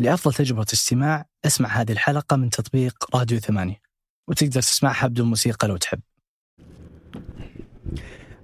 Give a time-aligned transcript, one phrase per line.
[0.00, 3.80] لأفضل تجربة استماع أسمع هذه الحلقة من تطبيق راديو ثمانية
[4.28, 6.00] وتقدر تسمعها بدون موسيقى لو تحب.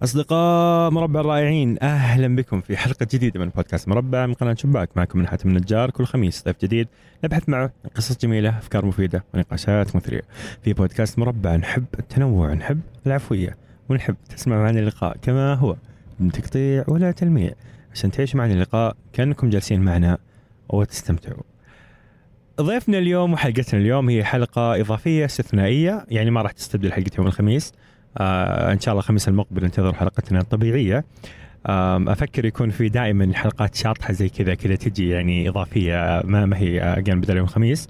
[0.03, 4.97] أصدقاء مربع الرائعين أهلا بكم في حلقة جديدة من بودكاست مربع من قناة شباك.
[4.97, 6.89] معكم من حاتم النجار كل خميس ضيف جديد
[7.25, 10.23] نبحث معه قصص جميلة أفكار مفيدة ونقاشات مثرية.
[10.63, 13.57] في بودكاست مربع نحب التنوع نحب العفوية
[13.89, 15.77] ونحب تسمع معنا اللقاء كما هو.
[16.21, 17.53] من تقطيع ولا تلميع.
[17.93, 20.19] عشان تعيش معنا اللقاء كأنكم جالسين معنا
[20.69, 21.43] وتستمتعوا
[22.61, 27.73] ضيفنا اليوم وحلقتنا اليوم هي حلقة إضافية استثنائية يعني ما راح تستبدل حلقة يوم الخميس.
[28.19, 31.05] آه إن شاء الله الخميس المقبل انتظر حلقتنا الطبيعية.
[31.67, 36.57] آه أفكر يكون في دائما حلقات شاطحة زي كذا كذا تجي يعني إضافية ما, ما
[36.59, 37.89] هي أجين بدل يوم الخميس.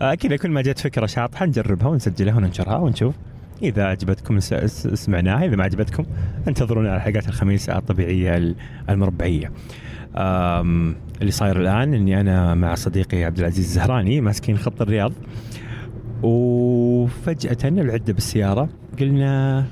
[0.00, 3.14] آه كذا كل ما جت فكرة شاطحة نجربها ونسجلها وننشرها ونشوف.
[3.62, 6.04] إذا عجبتكم سمعناها إذا ما عجبتكم
[6.48, 8.54] انتظرونا على حلقات الخميس الطبيعية
[8.90, 9.52] المربعية.
[11.20, 15.12] اللي صاير الآن إني أنا مع صديقي عبد العزيز الزهراني ماسكين خط الرياض.
[16.22, 18.68] وفجأة العدة بالسيارة
[19.00, 19.64] قلنا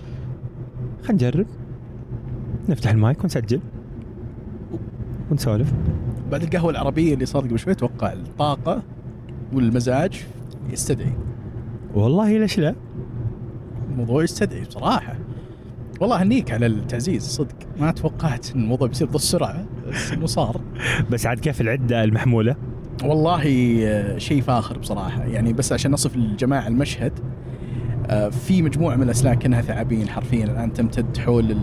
[1.03, 1.47] خلينا نجرب.
[2.69, 3.61] نفتح المايك ونسجل.
[5.31, 5.73] ونسولف.
[6.31, 8.83] بعد القهوة العربية اللي صارت قبل شوي أتوقع الطاقة
[9.53, 10.27] والمزاج
[10.71, 11.13] يستدعي.
[11.95, 12.75] والله ليش لا؟
[13.91, 15.17] الموضوع يستدعي بصراحة.
[16.03, 17.55] والله هنيك على التعزيز صدق.
[17.81, 20.61] ما توقعت إن الموضوع بيصير بذا السرعة بس انه صار.
[21.11, 22.57] بس عاد كيف العدة المحمولة؟
[23.05, 23.43] والله
[23.87, 25.25] آه، شيء فاخر بصراحة.
[25.25, 27.13] يعني بس عشان نصف الجماعة المشهد
[28.07, 30.45] آه، في مجموعة من الأسلاك كأنها ثعابين حرفيا.
[30.45, 31.57] الآن تمتد حول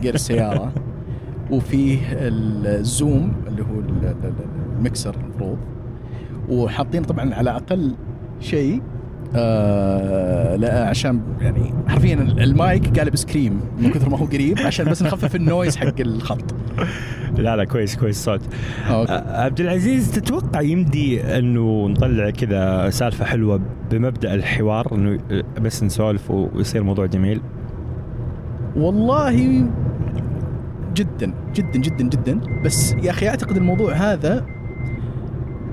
[0.00, 0.72] جير السيارة.
[1.50, 3.80] وفيه الزوم اللي هو
[4.78, 5.58] المكسر المفروض.
[6.48, 7.94] وحاطين طبعا على أقل
[8.40, 8.82] شيء
[9.36, 14.90] آه لا عشان يعني حرفيا المايك قالب ice cream من كثر ما هو قريب عشان
[14.90, 16.54] بس نخفف ال noise حق الخط.
[17.38, 18.40] لا لا كويس كويس الصوت
[18.90, 23.60] آه عبد العزيز تتوقع يمدي إنه نطلع كذا سالفة حلوة
[23.90, 25.18] بمبدأ الحوار إنه
[25.60, 27.40] بس نسولف ويصير موضوع جميل؟
[28.76, 29.64] والله
[30.94, 32.40] جدا جدا جدا جدا.
[32.64, 34.46] بس يا أخي أعتقد الموضوع هذا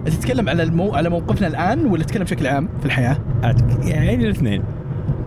[0.05, 0.93] تتكلم على المو...
[0.93, 3.17] على موقفنا الآن ولا تتكلم بشكل عام في الحياة؟
[3.83, 4.63] يعني الاثنين.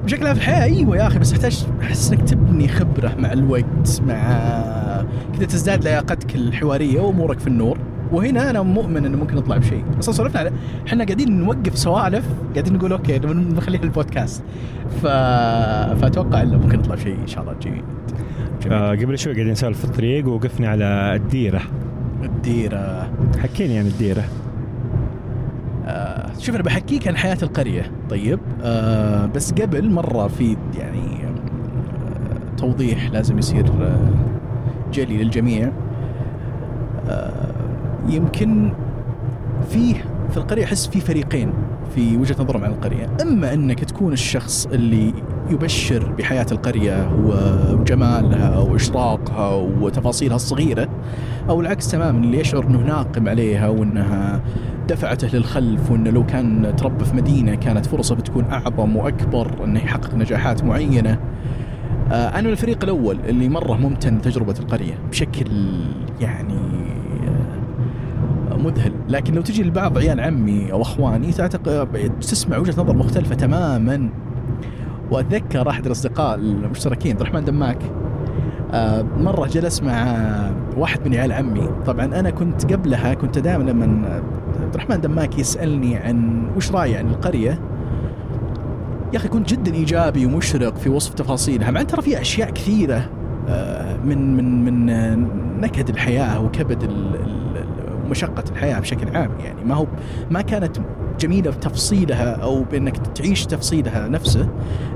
[0.05, 4.03] بشكل عام في الحياة؟ أيوه يا أخي بس تحتاج أحس إنك تبني خبرة مع الوقت
[4.07, 4.23] مع
[5.37, 7.79] كذا تزداد لياقتك الحوارية وأمورك في النور.
[8.13, 9.85] وهنا أنا مؤمن إنه ممكن نطلع بشيء.
[9.99, 10.53] أصلا سولفنا على
[10.87, 12.25] إحنا قاعدين نوقف سوالف
[12.55, 14.43] قاعدين نقول أوكي نخليها البودكاست.
[15.03, 15.07] ف...
[15.97, 17.85] فأتوقع إنه ممكن نطلع بشيء إن شاء الله جيد
[18.73, 21.61] آه قبل شوي قاعدين نسولف في الطريق ووقفنا على الديرة.
[22.23, 23.11] الديرة.
[23.43, 24.25] حكيني عن الديرة.
[25.93, 27.91] آه شوف أنا بحكيك عن حياة القرية.
[28.11, 34.11] طيب آه بس قبل مرة في يعني آه توضيح لازم يصير آه
[34.93, 35.73] جلي للجميع.
[37.09, 37.53] آه
[38.09, 38.73] يمكن
[39.71, 39.95] فيه
[40.31, 41.53] في القرية أحس في فريقين
[41.95, 45.15] في وجهة نظرهم عن القرية، أما أنك تكون الشخص اللي
[45.53, 50.89] يبشر بحياة القرية وجمالها واشراقها وتفاصيلها الصغيرة
[51.49, 54.41] أو العكس تماما اللي يشعر إنه ناقم عليها وإنها
[54.89, 60.15] دفعته للخلف وإنه لو كان تربى في مدينة كانت فرصة بتكون أعظم وأكبر إنه يحقق
[60.15, 61.19] نجاحات معينة.
[62.13, 65.47] آه، من الفريق الأول اللي مرة ممتن تجربه القرية بشكل
[66.21, 66.59] يعني
[68.53, 73.35] آه، مذهل لكن لو تجي لبعض عيال عمي أو أخواني تعتقد تسمع وجهة نظر مختلفة
[73.35, 74.09] تماما
[75.13, 77.79] واتذكر أحد الأصدقاء المشتركين عبد الرحمن دماك.
[78.73, 80.17] آه، مرة جلس مع
[80.77, 81.69] واحد من عيال عمي.
[81.87, 84.21] طبعا أنا كنت قبلها كنت دائما لما
[84.63, 87.59] عبد الرحمن دماك يسألني عن وش رأيي عن القرية
[89.13, 93.11] يا أخي كنت جدا إيجابي ومشرق في وصف تفاصيلها مع أن ترى في أشياء كثيرة
[93.49, 94.87] آه، من من من
[95.61, 96.91] نكد الحياة وكبد
[98.11, 99.65] مشقة الحياة بشكل عام يعني.
[99.65, 99.87] ما هو
[100.31, 100.77] ما كانت
[101.21, 104.49] جميلة بتفصيلها أو بأنك تعيش تفصيلها نفسه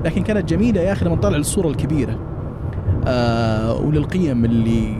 [0.05, 2.19] لكن كانت جميلة يا أخي لما تطلع للصورة الكبيرة.
[3.07, 4.95] آه وللقيم اللي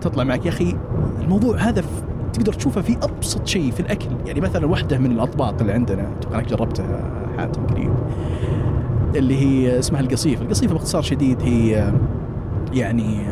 [0.00, 0.46] تطلع معك.
[0.46, 0.76] يا أخي
[1.22, 1.84] الموضوع هذا
[2.32, 4.08] تقدر تشوفه في أبسط شيء في الأكل.
[4.26, 7.92] يعني مثلا واحدة من الأطباق اللي عندنا أتوقع أنك جربتها حاتم قريب
[9.16, 11.92] اللي هي اسمها القصيف القصيف باختصار شديد هي
[12.72, 13.26] يعني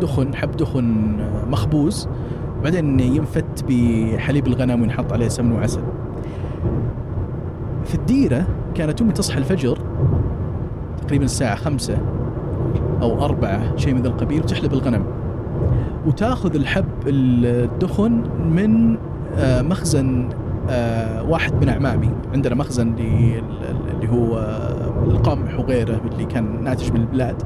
[0.00, 1.16] دخن حب دخن
[1.50, 2.08] مخبوز.
[2.64, 5.80] بعدين ينفت بحليب الغنم وينحط عليه سمن وعسل.
[7.84, 9.78] في الديرة كانت أمي تصحى الفجر
[11.02, 11.98] تقريبا الساعة خمسة
[13.02, 15.04] أو أربعة شيء من ذا القبيل وتحلب الغنم.
[16.06, 18.96] وتأخذ الحب الدخن من
[19.36, 20.28] آه، مخزن
[20.70, 22.10] آه، واحد من أعمامي.
[22.34, 24.38] عندنا مخزن اللي هو
[25.06, 27.42] القمح وغيره اللي كان ناتج من البلاد.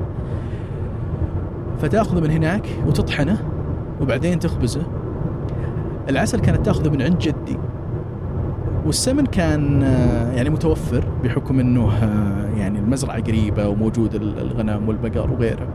[1.83, 3.39] فتأخذه من هناك وتطحنه
[4.01, 4.83] وبعدين تخبزه.
[6.11, 7.59] العسل كانت تاخذه من عند جدي.
[8.87, 15.31] والسمن كان آه، يعني متوفر بحكم إنه آه، يعني المزرعة قريبة وموجود ال- الغنم والبقر
[15.33, 15.69] وغيره.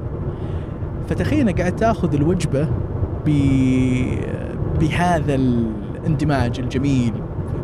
[1.09, 2.67] فتخيل قاعد تاخذ الوجبة
[4.79, 7.13] بهذا الاندماج الجميل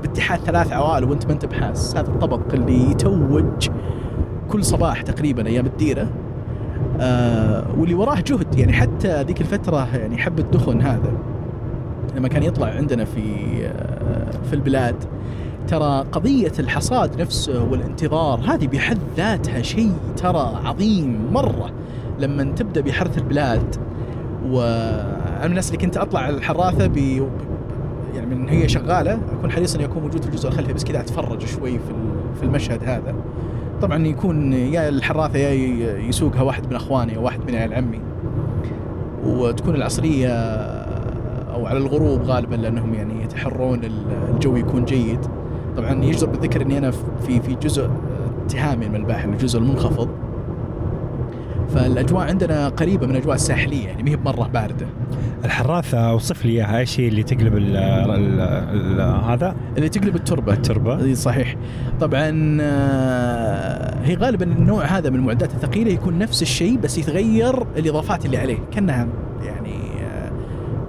[0.01, 1.97] باتحاد ثلاث عوائل وانت ما أنت بحاس.
[1.97, 3.69] هذا الطبق اللي يتوج
[4.49, 6.07] كل صباح تقريبا أيام الديرة
[6.99, 8.59] آه واللي وراه جهد.
[8.59, 11.11] يعني حتى ذيك الفترة يعني حب الدخن هذا.
[12.15, 13.21] لما كان يطلع عندنا في
[13.65, 14.95] آه في البلاد
[15.67, 21.71] ترى قضية الحصاد نفسه والانتظار هذه بحد ذاتها شيء ترى عظيم مرة.
[22.19, 23.75] لما تبدأ بحرث البلاد
[24.49, 26.97] وأنا من الناس اللي كنت أطلع الحراثة ب
[28.15, 31.45] يعني من هي شغالة أكون حريص أن يكون موجود في الجزء الخلفي بس كذا أتفرج
[31.45, 31.93] شوي في
[32.39, 33.15] في المشهد هذا.
[33.81, 37.99] طبعا يكون يا الحراثة يا يسوقها واحد من أخواني أو واحد من عيال عمي.
[39.25, 40.29] وتكون العصرية
[41.53, 45.19] أو على الغروب غالبا لأنهم يعني يتحرون ال- الجو يكون جيد.
[45.77, 47.89] طبعا يجدر بالذكر إني أنا في في جزء
[48.45, 50.09] اتهامي من الباحر الجزء المنخفض.
[51.69, 54.85] فالأجواء عندنا قريبة من الأجواء الساحلية يعني ما هي بمرة باردة.
[55.45, 58.39] الحراثه أوصف لي إياها إيش هي اللي تقلب ال ال
[58.99, 60.53] ال هذا؟ اللي تقلب التربة.
[60.53, 61.03] التربة.
[61.03, 61.55] إي صحيح.
[62.01, 68.25] طبعا آه، هي غالبا النوع هذا من المعدات الثقيلة يكون نفس الشيء بس يتغير الإضافات
[68.25, 68.57] اللي عليه.
[68.71, 69.07] كأنها
[69.43, 69.73] يعني
[70.03, 70.31] آه،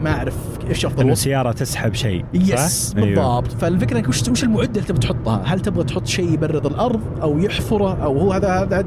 [0.00, 3.06] ما أعرف إيش أفضل انه وصف سياره تسحب شيء يس؟ أيوه.
[3.06, 7.00] بالضبط فالفكرة إنك وش وش المعدة اللي تبي تحطها؟ هل تبغى تحط شيء يبرد الأرض
[7.22, 8.84] أو يحفره أو هو هذا هذا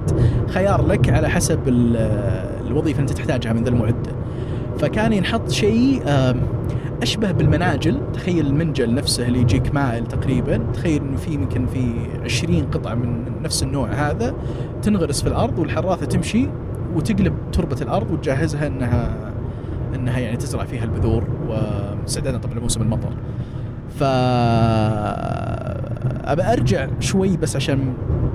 [0.50, 1.98] خيار لك على حسب ال-
[2.68, 4.12] الوظيفة اللي أنت تحتاجها من ذا المعدة.
[4.80, 6.02] فكان ينحط شيء
[7.02, 11.94] أشبه بالمناجل تخيل المنجل نفسه اللي يجيك مائل تقريبا تخيل إنه في يمكن في
[12.24, 14.34] 20 قطعة من نفس النوع هذا
[14.82, 16.48] تنغرس في الأرض والحراثه تمشي
[16.96, 19.18] وتقلب تربة الأرض وتجهزها إنها
[19.96, 23.10] إنها يعني تزرع فيها البذور واستعدادا طبعا لموسم المطر.
[24.00, 24.04] ف
[26.26, 27.94] أبى أرجع شوي بس عشان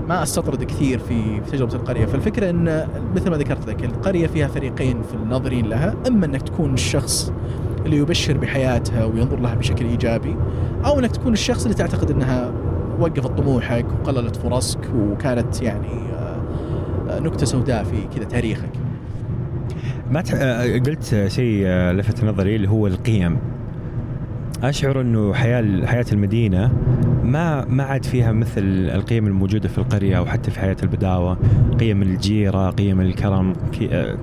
[0.08, 5.02] ما أستطرد كثير في تجربة القرية، فالفكرة إن مثل ما ذكرت لك القرية فيها فريقين
[5.02, 7.32] في الناظرين لها، إما إنك تكون الشخص
[7.86, 10.36] اللي يبشر بحياتها وينظر لها بشكل إيجابي،
[10.84, 12.52] أو إنك تكون الشخص اللي تعتقد إنها
[13.00, 16.00] وقفت طموحك وقللت فرصك وكانت يعني
[17.10, 18.72] آه، نكتة سوداء في كذا تاريخك.
[20.10, 20.34] ما تح...
[20.34, 23.36] آه، قلت شيء آه، لفت نظري اللي هو القيم.
[24.62, 26.72] أشعر إنه حياة حياة المدينة
[27.24, 28.62] ما ما عاد فيها مثل
[28.94, 31.38] القيم الموجودة في القرية أو حتى في حياة البداوة.
[31.80, 33.88] قيم الجيرة قيم الكرم كي...
[33.92, 34.18] آه،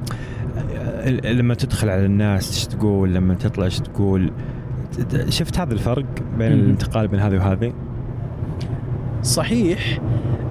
[0.77, 4.31] آه، لما تدخل على الناس إيش تقول لما تطلع إيش تقول.
[5.29, 6.05] شفت هذا الفرق
[6.37, 6.51] بين.
[6.51, 7.73] الانتقال بين هذه وهذه؟
[9.27, 9.99] صحيح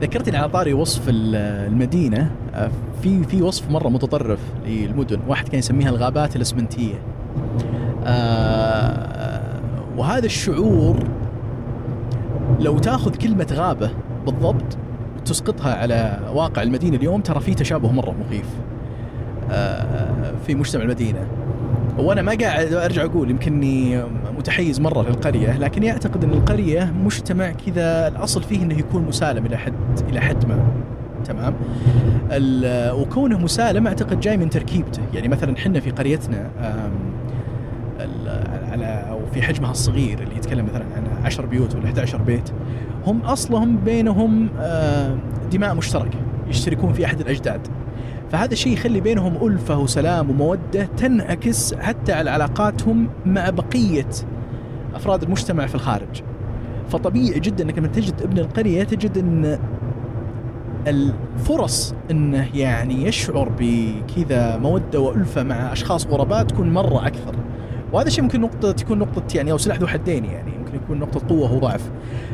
[0.01, 1.37] ذكرتني على طاري وصف ال-
[1.73, 2.31] المدينة.
[2.55, 2.71] آه،
[3.03, 5.19] في في وصف مرة متطرف للمدن.
[5.29, 6.95] واحد كان يسميها الغابات الأسمنتية.
[8.07, 9.41] آه،
[9.97, 10.97] وهذا الشعور
[12.61, 13.91] لو تاخذ كلمة غابة
[14.27, 14.77] بالضبط
[15.21, 16.97] وتسقطها على واقع المدينة.
[16.97, 18.47] اليوم ترى في تشابه مرة مخيف
[19.51, 21.27] آه، في مجتمع المدينة.
[21.99, 24.03] وأنا ما قاعد أرجع أقول يمكنني
[24.39, 29.57] متحيز مرة للقريه لكني اعتقد إن القرية مجتمع كذا الأصل فيه إنه يكون مسالم إلى
[29.57, 29.75] حد
[30.09, 30.59] إلى حد ما.
[31.25, 31.55] تمام؟
[33.01, 35.03] وكونه مسالم أعتقد جاي من تركيبته.
[35.15, 36.51] يعني مثلا حنا في قريتنا
[38.73, 42.51] على أو في حجمها الصغير اللي يتكلم مثلا عن 10 بيوت ولا 11 بيت
[43.07, 44.49] هم أصلهم بينهم
[45.53, 47.61] دماء مشتركة يشتركون في أحد الأجداد.
[48.37, 54.09] فهذا الشيء يخلي بينهم ألفة وسلام ومودة تنعكس حتى على علاقاتهم مع بقية
[54.95, 56.23] أفراد المجتمع في الخارج.
[56.89, 59.59] فطبيعي جدا أنك لما تجد ابن القرية تجد أن
[60.87, 67.35] الفرص أنه يعني يشعر بكذا مودة وألفة مع أشخاص غرباء تكون مرة أكثر.
[67.93, 71.29] وهذا الشيء ممكن نقطة تكون نقطة يعني أو سلاح ذو حدين يعني يمكن يكون نقطة
[71.29, 71.91] قوة وضعف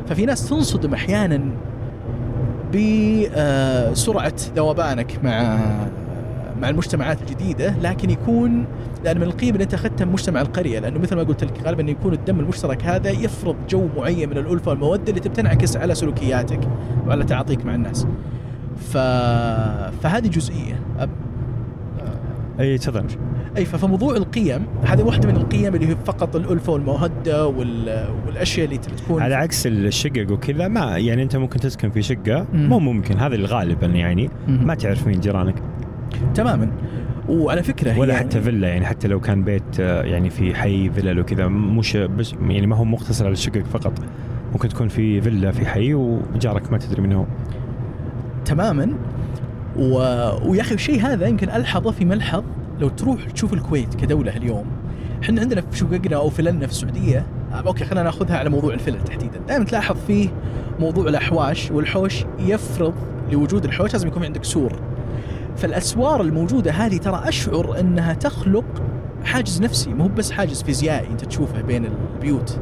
[0.06, 1.50] ففي ناس تنصدم أحيانا
[2.72, 5.58] بسرعة ذوبانك مع
[6.60, 8.64] مع المجتمعات الجديدة لكن يكون
[9.04, 11.82] لأن من القيم اللي أنت أخذتها من مجتمع القرية لأنه مثل ما قلت لك غالبا
[11.82, 16.60] يكون الدم المشترك هذا يفرض جو معين من الألفة والمودة اللي تنعكس على سلوكياتك
[17.06, 18.06] وعلى تعاطيك مع الناس.
[18.90, 18.96] ف...
[20.02, 20.80] فهذه جزئية.
[20.98, 21.10] أب...
[22.60, 23.04] أي تفضل.
[23.56, 28.08] أي فموضوع القيم هذه واحدة من القيم اللي هي فقط الألفة والمودة وال...
[28.26, 32.68] والأشياء اللي تكون على عكس الشقق وكذا ما يعني أنت ممكن تسكن في شقة مم.
[32.68, 34.66] مو ممكن هذا اللي غالبا يعني مم.
[34.66, 35.54] ما تعرف مين جيرانك.
[36.34, 36.70] تماما.
[37.28, 41.18] وعلى فكرة ولا هي- حتى فيلا يعني حتى لو كان بيت يعني في حي فيلل
[41.20, 43.92] وكذا مش بس يعني ما هو مقتصر على الشقق فقط.
[44.52, 47.24] ممكن تكون في فيلا في حي وجارك ما تدري من هو.
[48.44, 48.92] تماما.
[49.76, 49.94] و...
[50.50, 52.44] ويا أخي الشيء هذا يمكن ألحظه في ملحظ
[52.80, 54.66] لو تروح تشوف الكويت كدولة اليوم.
[55.22, 57.26] إحنا عندنا في شققنا أو فللنا في السعودية.
[57.52, 59.40] آه، okay خلينا نأخذها على موضوع الفلل تحديدا.
[59.48, 60.28] دائما تلاحظ فيه
[60.80, 62.94] موضوع الأحواش والحوش يفرض
[63.32, 64.72] لوجود الحوش لازم يكون عندك سور.
[65.56, 68.64] فالأسوار الموجودة هذه ترى أشعر أنها تخلق
[69.24, 72.60] حاجز نفسي مو بس حاجز فيزيائي أنت تشوفه بين البيوت.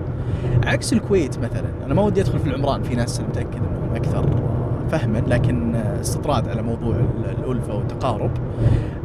[0.64, 4.50] عكس الكويت مثلا أنا ما ودي أدخل في العمران في ناس متاكد انهم أكثر.
[4.92, 8.30] فهما لكن استطراد على موضوع ال- الألفة والتقارب.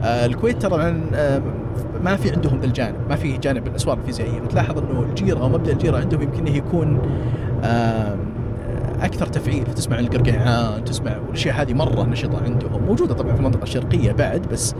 [0.03, 1.41] آه، الكويت طبعا آه،
[2.03, 4.39] ما في عندهم ذا الجانب ما في جانب الأسوار الفيزيائية.
[4.39, 6.99] بتلاحظ إنه الجيرة أو مبدأ الجيرة عندهم يمكن يكون
[7.63, 8.17] آم،
[9.01, 9.63] أكثر تفعيل.
[9.63, 12.83] تسمع القرقعان تسمع والاشياء هذه مرة نشطة عندهم.
[12.87, 14.75] موجودة طبعا في المنطقة الشرقية بعد بس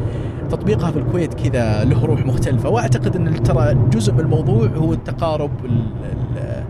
[0.50, 2.70] تطبيقها في الكويت كذا له روح مختلفة.
[2.70, 6.66] وأعتقد إن ترى جزء من الموضوع هو التقارب ال- ال-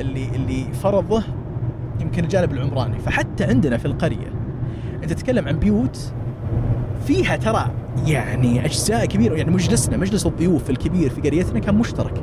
[0.00, 1.22] اللي اللي فرضه
[2.10, 2.98] يمكن الجانب العمراني.
[2.98, 4.32] فحتى عندنا في القرية
[5.02, 6.12] انت تتكلم عن بيوت
[7.06, 7.70] فيها ترى
[8.06, 12.22] يعني أجزاء كبيرة يعني مجلسنا مجلس الضيوف الكبير في قريتنا كان مشترك.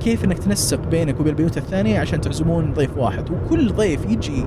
[0.00, 4.44] كيف إنك تنسق بينك وبين البيوت الثانية عشان تعزمون ضيف واحد؟ وكل ضيف يجي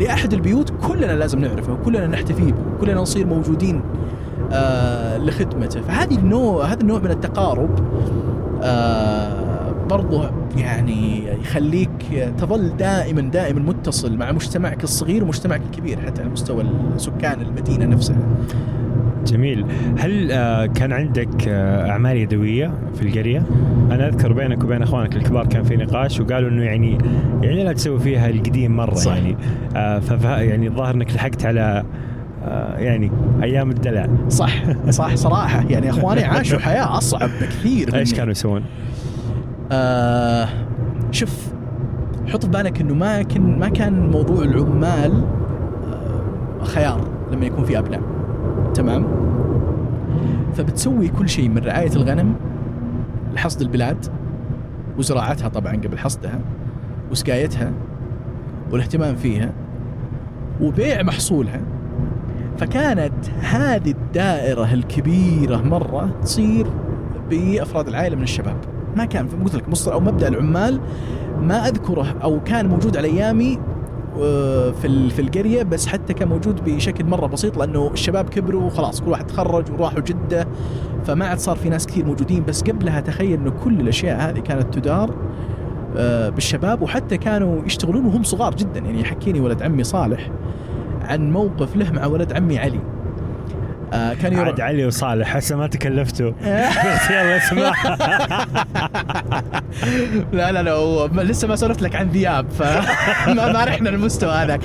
[0.00, 3.82] لأحد البيوت كلنا لازم نعرفه وكلنا نحتفي به وكلنا نصير موجودين
[4.52, 5.80] آه لخدمته.
[5.80, 7.70] فهذه النوع هذا النوع من التقارب
[8.62, 9.39] آه
[9.90, 10.24] برضو
[10.56, 11.90] يعني يخليك
[12.38, 16.64] تظل دائما دائما متصل مع مجتمعك الصغير ومجتمعك الكبير حتى على مستوى
[16.96, 18.18] سكان المدينة نفسها
[19.26, 19.66] جميل
[19.98, 23.42] هل آه، كان عندك آه، أعمال يدوية في القرية
[23.90, 26.98] أنا أذكر بينك وبين أخوانك الكبار كان في نقاش وقالوا إنه يعني
[27.42, 29.14] يعني لا تسوي فيها القديم مرة صح.
[29.14, 29.36] يعني
[29.76, 31.84] آه، فف يعني الظاهر إنك لحقت على
[32.76, 33.10] يعني
[33.42, 38.14] أيام الدلع صح صح صراحة يعني أخواني عاشوا حياة أصعب بكثير إيش.
[38.14, 38.62] كانوا يسوون؟
[39.72, 40.48] آه
[41.10, 41.52] شوف
[42.26, 45.24] حط في بالك إنه ما كان ما كان موضوع العمال
[45.92, 48.00] آه خيار لما يكون في أبناء.
[48.74, 49.06] تمام؟
[50.54, 52.34] فبتسوي كل شيء من رعاية الغنم
[53.34, 54.06] لحصد البلاد
[54.98, 56.40] وزراعتها طبعا قبل حصدها
[57.10, 57.72] وسقايتها
[58.70, 59.52] والاهتمام فيها
[60.60, 61.60] وبيع محصولها.
[62.58, 66.66] فكانت هذه الدائرة الكبيرة مرة تصير
[67.30, 68.56] بأفراد العائلة من الشباب.
[68.96, 70.80] ما كان قلت لك مصدر أو مبدأ العمال
[71.42, 73.58] ما أذكره أو كان موجود على أيامي
[74.18, 79.00] آه، في في القرية بس حتى كان موجود بشكل مرة بسيط لأنه الشباب كبروا وخلاص
[79.00, 80.48] كل واحد تخرج وراحوا جدة
[81.04, 82.44] فما عاد صار في ناس كثير موجودين.
[82.44, 85.14] بس قبلها تخيل إنه كل الأشياء هذه كانت تدار
[85.96, 88.80] آه، بالشباب وحتى كانوا يشتغلون وهم صغار جدا.
[88.80, 90.30] يعني يحكيني ولد عمي صالح
[91.02, 92.80] عن موقف له مع ولد عمي علي.
[93.92, 96.30] آه كان يروح عاد علي وصالح هسه ما تكلفتوا.
[96.30, 97.72] بس يلا اسمع.
[100.32, 104.60] لا لا لا هو لسه ما سولفت لك عن ذياب فما ما رحنا المستوى هذاك.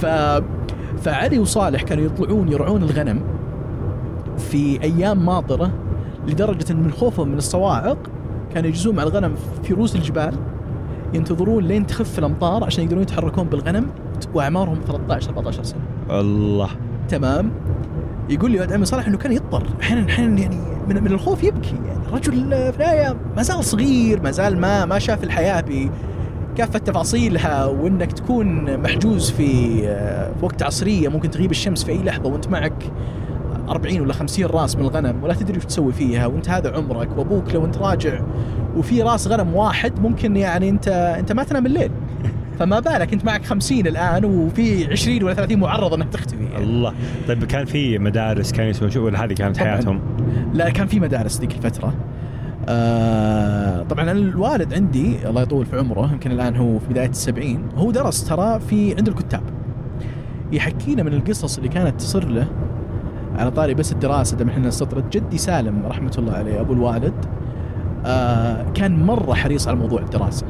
[0.00, 0.06] ف
[1.04, 3.20] فعلي وصالح كانوا يطلعون يرعون الغنم
[4.38, 5.70] في أيام ماطرة
[6.26, 7.98] لدرجة إن من خوفهم من الصواعق
[8.54, 10.34] كانوا يجلسون مع الغنم في رؤوس الجبال
[11.14, 13.86] ينتظرون لين تخف الأمطار عشان يقدرون يتحركون بالغنم
[14.34, 15.80] وأعمارهم 13 14 سنة.
[16.10, 16.68] الله.
[17.08, 17.50] تمام.
[18.30, 19.66] يقول لي ولد عمي صالح إنه كان يضطر.
[19.82, 20.56] أحيانا أحيانا يعني
[20.88, 21.74] من, من الخوف يبكي.
[21.86, 25.64] يعني الرجل في النهاية ما زال صغير ما زال ما ما شاف الحياة
[26.54, 32.02] بكافه تفاصيلها وإنك تكون محجوز في آه، في وقت عصرية ممكن تغيب الشمس في أي
[32.02, 32.92] لحظة وأنت معك
[33.68, 37.54] 40 ولا 50 راس من الغنم ولا تدري وش تسوي فيها وأنت هذا عمرك وأبوك
[37.54, 38.20] لو أنت راجع
[38.76, 41.90] وفي راس غنم واحد ممكن يعني انت أنت ما تنام الليل.
[42.60, 46.64] فما بالك انت معك 50 الآن وفي 20 ولا 30 معرض انها تختفي يعني.
[46.64, 46.94] الله
[47.28, 49.58] طيب كان في مدارس كانوا يسوون شو ولا هذه كانت.
[49.58, 50.00] حياتهم؟
[50.54, 51.94] لا كان في مدارس ذيك الفترة
[52.68, 57.68] آه طبعا أنا الوالد عندي الله يطول في عمره يمكن الآن هو في بداية السبعين
[57.76, 59.42] هو درس ترى في عند الكتاب
[60.52, 62.46] يحكينا من القصص اللي كانت تصير له
[63.38, 67.14] على طاري بس الدراسة دام إحنا استطرد جدي سالم رحمة الله عليه أبو الوالد
[68.06, 70.46] آه كان مرة حريص على موضوع الدراسة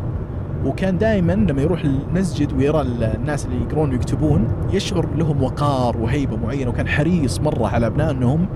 [0.65, 6.71] وكان دائما لما يروح المسجد ويرى الناس اللي يقرون ويكتبون يشعر لهم وقار وهيبة معينة
[6.71, 8.47] وكان حريص مرة على أبناء أنهم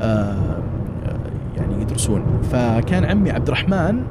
[0.00, 0.58] آه،
[1.56, 2.22] يعني يدرسون.
[2.42, 4.02] فكان عمي عبد الرحمن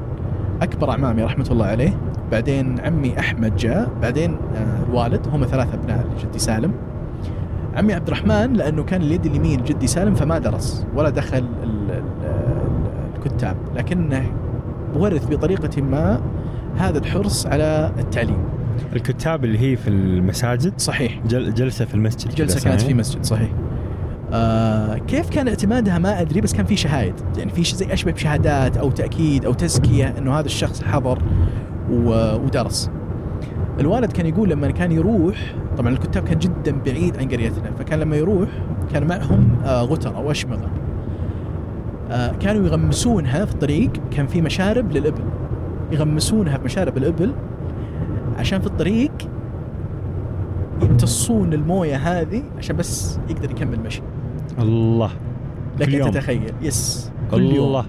[0.61, 1.97] أكبر اعمامي رحمة الله عليه.
[2.31, 3.89] بعدين عمي أحمد جاء.
[4.01, 6.71] بعدين آه، الوالد هم ثلاث أبناء لجدي سالم.
[7.75, 12.01] عمي عبد الرحمن لأنه كان اليد اليمين جدي سالم فما درس ولا دخل ال- ال-
[12.23, 13.55] ال- الكتاب.
[13.75, 14.23] لكنه
[14.95, 16.21] ورث بطريقة ما
[16.77, 18.37] هذا الحرص على التعليم.
[18.95, 21.19] الكتاب اللي هي في المساجد؟ صحيح.
[21.27, 23.49] جل جلسة في المسجد جلسة كانت صحيح؟ في مسجد صحيح.
[24.33, 27.13] آه كيف كان اعتمادها ما أدري بس كان في شهايد.
[27.37, 31.19] يعني في شيء زي أشبه بشهادات أو تأكيد أو تزكية إنه هذا الشخص حضر
[31.91, 32.89] و- ودرس.
[33.79, 35.35] الوالد كان يقول لما كان يروح
[35.77, 38.49] طبعا الكتاب كان جدا بعيد عن قريتنا فكان لما يروح
[38.93, 40.69] كان معهم آه غتر أو اشمغه
[42.11, 45.21] آه كانوا يغمسونها في الطريق كان في مشارب للإبل.
[45.91, 47.33] يغمسونها بمشارب الإبل
[48.37, 49.11] عشان في الطريق
[50.81, 54.01] يمتصون الموية هذه عشان بس يقدر يكمل مشي.
[54.59, 55.11] الله.
[55.79, 56.09] لك كل أن يوم.
[56.09, 56.53] تتخيل.
[56.61, 57.65] يس كل يوم.
[57.67, 57.85] الله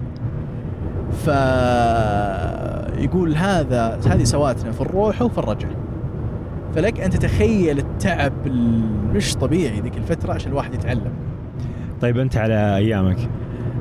[1.11, 1.27] ف
[2.99, 5.71] يقول هذا هذه سواتنا في الروح وفي الرجعه
[6.75, 11.11] فلك أن تتخيل التعب المش طبيعي ذيك الفترة عشان الواحد يتعلم.
[12.01, 13.17] طيب أنت على أيامك؟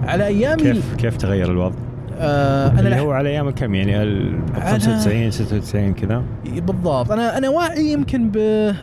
[0.02, 1.79] على أيامي كيف كيف تغير الوضع؟
[2.23, 7.11] آه أنا اللي هو على ايامك كم يعني ال على- 95 96 كذا؟ بالضبط.
[7.12, 8.37] أنا أنا واعي يمكن ب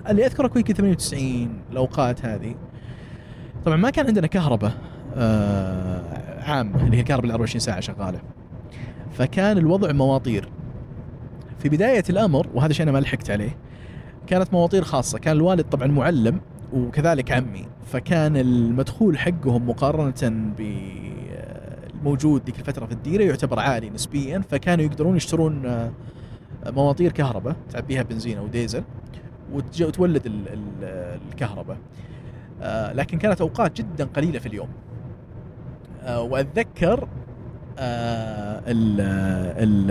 [0.10, 2.56] اللي أذكره كويكي 98 الأوقات هذه.
[3.66, 4.72] طبعا ما كان عندنا كهرباء
[5.16, 6.02] آه
[6.44, 8.20] عامه اللي هي الكهرباء ال 24 ساعة شغالة.
[9.14, 10.50] فكان الوضع مواطير.
[11.60, 13.58] في بداية الأمر وهذا شيء أنا ما لحقت عليه
[14.28, 15.20] كانت مواطير خاصة.
[15.20, 16.40] كان الوالد طبعا معلم
[16.74, 17.66] وكذلك عمي.
[17.86, 20.14] فكان المدخول حقهم مقارنة
[22.04, 25.92] بالموجود ذيك الفترة في الديرة يعتبر عالي نسبيا فكانوا يقدرون يشترون آه،
[26.66, 28.84] مواطير كهرباء تعبيها بنزين أو ديزل
[29.54, 31.78] وتولد ال- ال- الكهرباء.
[32.62, 34.68] آه، لكن كانت أوقات جدا قليلة في اليوم.
[36.04, 37.08] آه، وأتذكر
[37.80, 39.02] ال
[39.58, 39.90] ال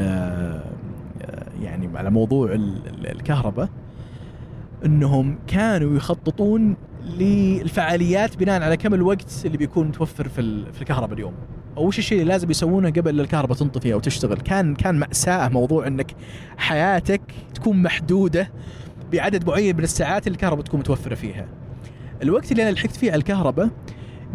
[1.62, 3.68] يعني على موضوع ال- ال- الكهرباء
[4.84, 6.76] إنهم كانوا يخططون
[7.18, 11.34] للفعاليات بناء على كم الوقت اللي بيكون متوفر في ال- في الكهرباء اليوم.
[11.78, 16.14] وش الشيء اللي لازم يسوونه قبل الكهرباء تنطفي أو تشتغل؟ كان كان مأساة موضوع إنك
[16.56, 17.20] حياتك
[17.54, 18.50] تكون محدودة
[19.12, 21.47] بعدد معين من الساعات اللي الكهرباء تكون متوفرة فيها.
[22.23, 23.70] الوقت اللي أنا لحقت فيه على الكهرباء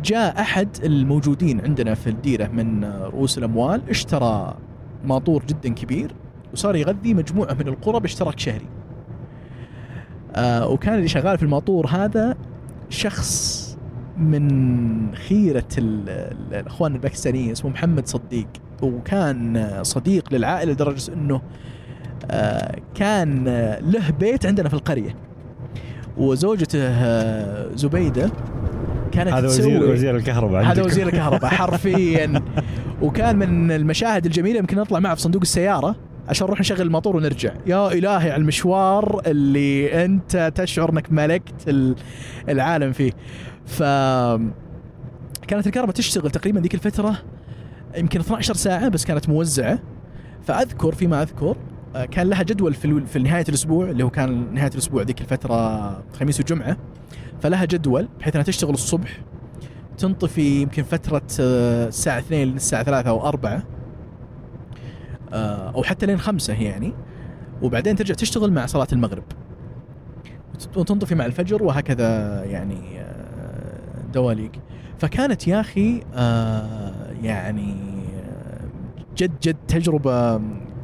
[0.04, 4.58] جاء أحد الموجودين عندنا في الديرة من رؤوس الأموال اشترى
[5.06, 6.16] ماطور جدا كبير
[6.54, 8.68] وصار يغذي مجموعة من القرى باشتراك شهري.
[10.36, 12.38] آه وكان اللي شغال في الماطور هذا
[12.90, 13.63] شخص
[14.18, 18.48] من خيرة ال- ال- الأخوان الباكستانيين اسمه محمد صديق.
[18.82, 21.42] وكان صديق للعائلة لدرجة أنه
[22.32, 23.46] آه، كان
[23.82, 25.16] له بيت عندنا في القرية.
[26.18, 28.32] وزوجته آه، زبيدة
[29.12, 30.84] كانت هذا تسوي وزير وزير الكهرباء هذا.
[30.84, 32.42] وزير الكهرباء حرفيا.
[33.02, 35.96] وكان من المشاهد الجميلة يمكن نطلع معه في صندوق السيارة
[36.30, 37.54] عشان نروح نشغل الموتور ونرجع.
[37.68, 41.96] يا إلهي على المشوار اللي أنت تشعر إنك ملكت ال-
[42.50, 43.12] العالم فيه.
[43.66, 43.84] ف
[45.48, 47.16] كانت الكهرباء تشتغل تقريبا ذيك الفترة
[47.98, 49.80] يمكن 12 ساعة بس كانت موزعة.
[50.42, 51.56] فأذكر فيما أذكر
[51.96, 56.04] آه، كان لها جدول في في نهاية الأسبوع اللي هو كان نهاية الأسبوع ذيك الفترة
[56.20, 56.78] خميس وجمعة.
[57.42, 59.20] فلها جدول بحيث إنها تشتغل الصبح
[59.98, 63.64] تنطفي يمكن فترة آه، الساعة 2 للساعة 3 أو 4
[65.34, 66.94] آه، أو حتى لين 5 يعني.
[67.62, 69.24] وبعدين ترجع تشتغل مع صلاة المغرب.
[70.54, 73.04] وت- وتنطفي مع الفجر وهكذا يعني
[74.14, 74.52] آه، دواليك
[75.00, 77.76] فكانت يا أخي آه، يعني
[79.18, 80.42] جد جد تجربة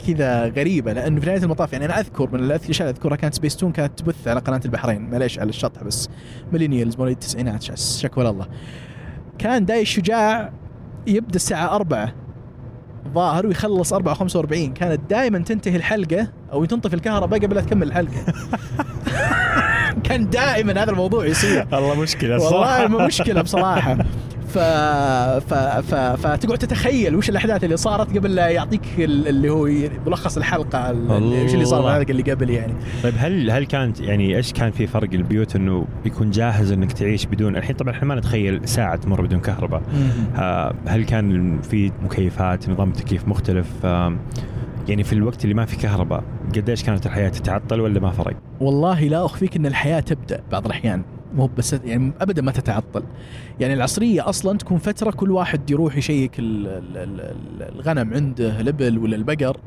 [0.07, 0.93] كذا غريبة.
[0.93, 4.27] لأنه في نهاية المطاف يعني أنا أذكر من الأشياء اللي أذكرها كانت سبيستون كانت تبث
[4.27, 5.09] على قناة البحرين.
[5.09, 6.09] معليش على الشطح بس.
[6.51, 8.47] millennials مواليد التسعينات شكوى الله
[9.37, 10.51] كان داي الشجاع
[11.07, 12.13] يبدأ الساعة أربعة
[13.13, 18.33] ظهر ويخلص 4 45 كانت دائما تنتهي الحلقة أو تنطفي الكهرباء قبل لا تكمل الحلقة.
[20.07, 21.65] كان دائما هذا الموضوع يصير.
[21.73, 23.97] والله مشكلة والله مشكلة بصراحة.
[24.49, 24.57] ف...
[24.57, 25.53] ف...
[25.53, 25.95] ف...
[25.95, 29.69] فتقعد تتخيل وش الأحداث اللي صارت قبل لا يعطيك ال- اللي هو
[30.07, 30.91] ملخص الحلقة.
[30.91, 32.73] وش اللي صار الحلقة اللي قبل يعني.
[33.03, 37.25] طيب هل هل كانت يعني إيش كان في فرق البيوت إنه يكون جاهز إنك تعيش
[37.25, 39.81] بدون الحين طبعا إحنا ما نتخيل ساعة تمر بدون كهرباء.
[40.37, 43.67] آه، هل كان في مكيفات نظام تكييف مختلف؟
[44.89, 46.23] يعني في الوقت اللي ما في كهرباء
[46.55, 51.03] قديش كانت الحياة تتعطل ولا ما فرق؟ والله لا أخفيك إن الحياة تبدأ بعض الأحيان.
[51.35, 53.03] مو بس يعني ابدا ما تتعطل.
[53.59, 58.97] يعني العصرية أصلا تكون فترة كل واحد يروح يشيك ال- ال- ال- الغنم عنده الإبل
[58.97, 59.57] ولا البقر.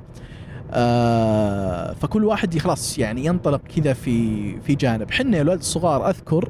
[0.70, 5.10] آه فكل واحد خلاص يعني ينطلق كذا في في جانب.
[5.10, 6.48] حنا الولد الصغار أذكر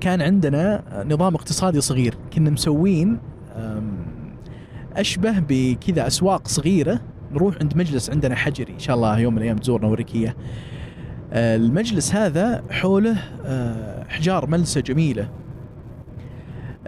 [0.00, 2.14] كان عندنا نظام اقتصادي صغير.
[2.34, 3.18] كنا مسوين
[4.96, 7.00] أشبه بكذا أسواق صغيرة.
[7.32, 8.72] نروح عند مجلس عندنا حجري.
[8.72, 10.34] إن شاء الله يوم من الأيام تزورنا اوريك إياه.
[11.32, 15.28] آه، المجلس هذا حوله آه، احجار ملسة جميلة.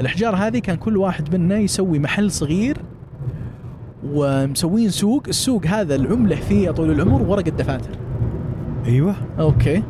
[0.01, 2.79] الأحجار هذه كان كل واحد منا يسوي محل صغير
[4.05, 5.23] ومسوين سوق.
[5.29, 7.91] السوق هذا العملة فيه يا طويل العمر ورق الدفاتر
[8.87, 9.15] أيوه.
[9.39, 9.83] أوكي.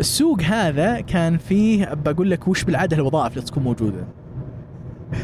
[0.00, 4.04] السوق هذا كان فيه بقول لك وش بالعادة الوظائف اللي تكون موجودة.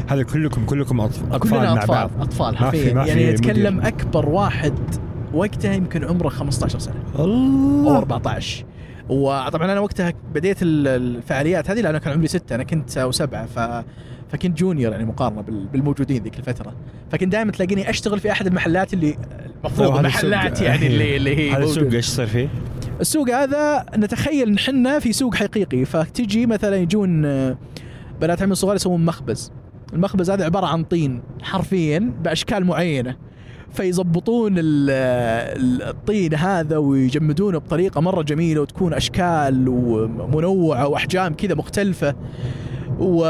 [0.07, 2.11] هذا كلكم كلكم أطفال كلنا مع اطفال بعض.
[2.21, 2.91] أطفال حرفيا.
[2.91, 3.87] يعني نتكلم مدير.
[3.87, 4.73] أكبر واحد
[5.33, 6.95] وقتها يمكن عمره 15 سنة.
[7.19, 8.65] أو الله 14
[9.09, 12.55] وطبعا أنا وقتها بديت ال- الفعاليات هذه لأنه كان عمري ستة.
[12.55, 13.45] أنا كنت أو سبعة.
[13.45, 13.83] ف
[14.31, 16.73] فكنت جونيور يعني مقارنة بال- بالموجودين ذيك الفترة.
[17.11, 19.17] فكنت دائما تلاقيني أشتغل في أحد المحلات اللي
[19.65, 21.93] المفروض السوق- يعني اللي اللي هي هذا السوق.
[21.93, 22.49] إيش صار فيه؟
[23.01, 25.85] السوق هذا نتخيل إن إحنا في سوق حقيقي.
[25.85, 27.57] فتجي مثلا يجون آه،
[28.21, 29.51] بنات عمي صغار يسوون مخبز.
[29.93, 33.15] المخبز هذا عبارة عن طين حرفيا بأشكال معينة.
[33.73, 34.89] فيظبطون ال-
[35.59, 42.15] ال- الطين هذا ويجمدونه بطريقة مرة جميلة وتكون أشكال ومنوعة وأحجام كذا مختلفة.
[42.99, 43.23] و...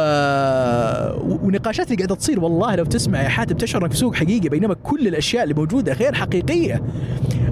[1.43, 4.73] ونقاشات اللي قاعدة تصير والله لو تسمع يا حاتم تشعر إنك في سوق حقيقي بينما
[4.73, 6.81] كل الأشياء اللي موجودة غير حقيقية.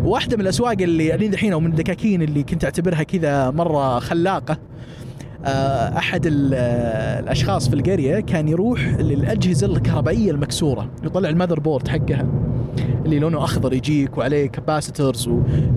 [0.04, 4.58] واحدة من الأسواق اللي الين دحين أو من الدكاكين اللي كنت أعتبرها كذا مرة خلاقة.
[5.46, 12.26] أحد ال- آه، الأشخاص في القرية كان يروح للأجهزة الكهربائية المكسورة يطلع ال motherboard حقها
[13.06, 15.30] اللي لونه أخضر يجيك وعليه capacitors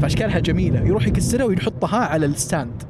[0.02, 0.80] فأشكالها جميلة.
[0.80, 2.82] يروح يكسرها ويحطها على ال stand.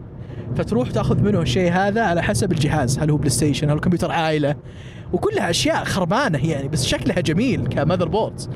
[0.57, 4.55] فتروح تأخذ منه الشيء هذا على حسب الجهاز هل هو بلاي ستيشن هل كمبيوتر عائلة.
[5.13, 8.51] وكلها أشياء خربانة يعني بس شكلها جميل ك motherboards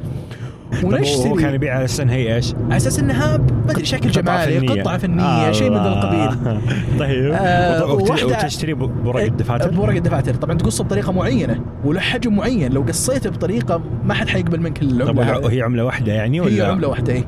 [0.83, 0.95] طب
[1.27, 4.61] هو كان يبيع على أساس انها هي إيش؟ على أساس انها ما أدري شكل جمالي
[4.61, 4.83] فنية.
[4.83, 5.77] قطعة فنية شيء من.
[5.77, 6.59] القبيل
[7.01, 12.73] طيب آه، وتشتري ب- بورق الدفاتر؟ بورق الدفاتر طبعا تقصه بطريقة معينة وله حجم معين
[12.73, 15.45] لو قصيته بطريقة ما حد حيقبل منك طب العمله هذه.
[15.45, 17.25] وهي عملة واحدة يعني ولا هي عملة واحدة اي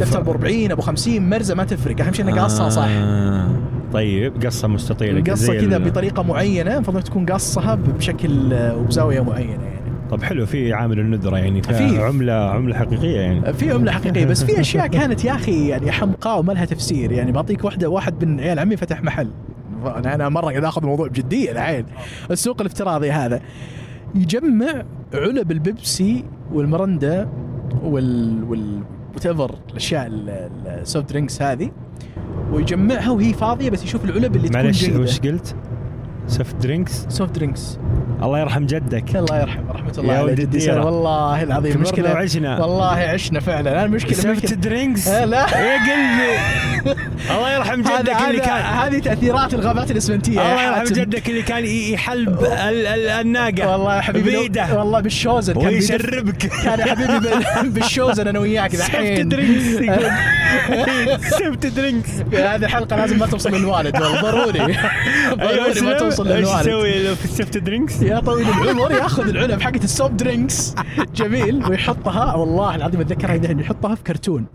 [0.00, 3.48] دفتر ابو 40 أبو 50 مرزة ما تفرق أهم شيء إنك قصها صح آه.
[3.92, 9.71] طيب قصة مستطيلة زي كذا بطريقة معينة المفروض تكون قصها بشكل آه، وبزاوية معينة
[10.12, 11.98] طب حلو في عامل الندرة يعني في.
[11.98, 13.52] عمله عملة حقيقية يعني.
[13.52, 17.12] في عملة حقيقية بس في أشياء كانت يا أخي يعني حمقاء وما لها تفسير.
[17.12, 19.30] يعني بعطيك واحدة واحد من عيال عمي فتح محل.
[19.84, 21.84] أنا أنا مرة قاعد آخذ الموضوع بجدية الحين
[22.30, 23.40] السوق الافتراضي هذا.
[24.14, 27.28] يجمع علب البيبسي والمرندا
[27.82, 28.80] وال وال
[29.16, 30.08] whatever الأشياء
[30.66, 31.70] ال soft drinks هذه
[32.52, 35.56] ويجمعها وهي فاضية بس يشوف العلب اللي تكون معلش وش قلت؟
[36.26, 37.78] soft drinks soft drinks
[38.22, 39.16] الله يرحم جدك.
[39.16, 40.58] الله يرحمه رحمة الله يا ولد.
[40.58, 40.84] سنة.
[40.86, 42.60] والله العظيم كبرنا مشكلة وعشنا.
[42.60, 43.72] والله عشنا فعلا.
[43.72, 45.08] أنا المشكلة مشكلة- drinks.
[45.08, 45.38] آه، لا.
[45.40, 46.40] يا قلبي.
[47.36, 50.84] الله يرحم جدك اللي كان هذه تأثيرات الغابات الاسمنتيه الله يرحم.
[50.84, 53.68] جدك اللي كان يحلب ال- ال- الناقة.
[53.72, 54.78] والله يا حبيبي بيده.
[54.78, 56.36] والله بالشوزن كان ويشربك.
[56.36, 59.28] كان يا حبيبي بال- بالشوزن أنا وياك الحين.
[59.28, 60.10] drinks يقول.
[61.38, 62.08] soft drinks.
[62.32, 64.58] هذه الحلقة لازم ما توصل للوالد والله ضروري.
[65.34, 66.62] ضروري ما توصل إيش للوالد.
[66.62, 70.74] تسوي لو في ال soft drinks؟ يا طويل العمر ياخذ العلب حقت ال soft drinks.
[71.14, 71.66] جميل.
[71.70, 72.34] ويحطها.
[72.34, 74.46] والله العظيم اتذكرها دحين يحطها في كرتون.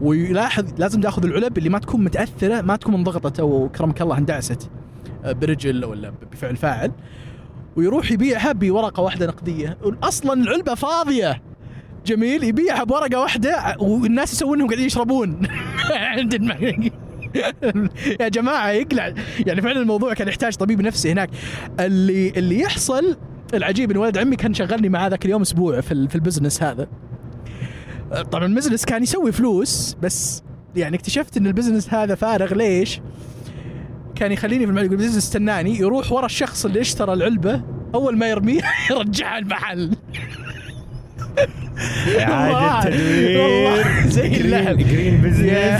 [0.00, 4.70] ويلاحظ لازم تاخذ العلب اللي ما تكون متأثرة ما تكون انضغطت أو كرمك الله اندعست
[5.24, 6.92] آه، برجل ولا بفعل فاعل.
[7.76, 9.78] ويروح يبيعها بورقة واحدة نقدية.
[10.02, 11.42] أصلا العلبه فاضية.
[12.06, 12.44] جميل.
[12.44, 15.46] يبيعها بورقة واحدة والناس يسوونهم قاعدين يشربون.
[16.16, 16.90] عند الم...
[18.20, 19.14] يا جماعة يقلع.
[19.46, 21.30] يعني فعلا الموضوع كان يحتاج طبيب نفسي هناك.
[21.80, 23.16] اللي اللي يحصل
[23.54, 26.86] العجيب إن ولد عمي كان شغلني معاه ذاك اليوم أسبوع في في ال business هذا.
[28.32, 30.42] طبعا ال business كان يسوي فلوس بس
[30.76, 32.54] يعني اكتشفت إن ال business هذا فارغ.
[32.54, 33.00] ليش؟
[34.14, 37.62] كان يخليني في المحل يقول ال business استناني يروح ورا الشخص اللي اشترى العلبة
[37.94, 39.96] أول ما يرميها يرجعها المحل.
[42.18, 44.76] والله- تدوير زي اللهب.
[44.78, 45.78] green business يا.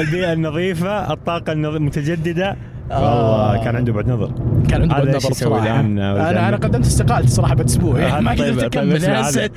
[0.00, 2.56] البيئة النظيفة الطاقة النظ- المتجددة آه.
[2.90, 4.30] والله كان عنده بعد نظر
[4.68, 8.00] كان عنده بعد نظر بصراحة الآن ولد أنا أنا عمي؟ قدمت استقالتي صراحة بعد أسبوع
[8.00, 9.20] آه، ما طيب- قدرت طيب أكمل هذا.
[9.20, 9.50] أسد.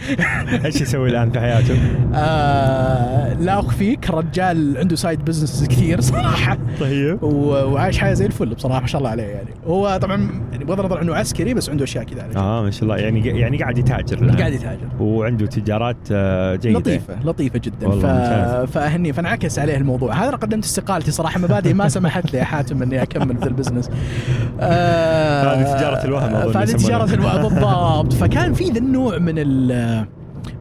[0.66, 1.76] إيش يسوي الآن في حياته؟
[2.16, 8.82] آه لا اخفيك رجال عنده side business كثير صراحة طيب وعايش حياة زي الفل بصراحة
[8.82, 12.04] ما شاء الله عليه يعني هو طبعا يعني بغض النظر انه عسكري بس عنده أشياء
[12.04, 12.38] كذا جنب.
[12.38, 16.80] آه ما شاء الله يعني يعني قاعد يتاجر الآن قاعد يتاجر وعنده تجارات آه، جيدة
[16.80, 17.90] لطيفة لطيفة جدا ف...
[17.90, 18.66] والله.
[18.66, 22.82] فأهني فانعكس عليه الموضوع هذا أنا قدمت استقالتي صراحة مبادئي ما سمحت لي يا حاتم
[22.84, 23.90] اني اكمل في ال business
[24.60, 25.54] آه...
[25.56, 27.06] هذه تجارة الوهم فهذه يسمونها.
[27.06, 28.14] تجارة الوهم بالضبط.
[28.14, 30.06] فكان في ذا النوع من ال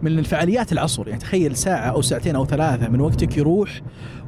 [0.03, 1.09] من الفعاليات العصر.
[1.09, 3.81] يعني تخيل ساعة أو ساعتين أو ثلاثة من وقتك يروح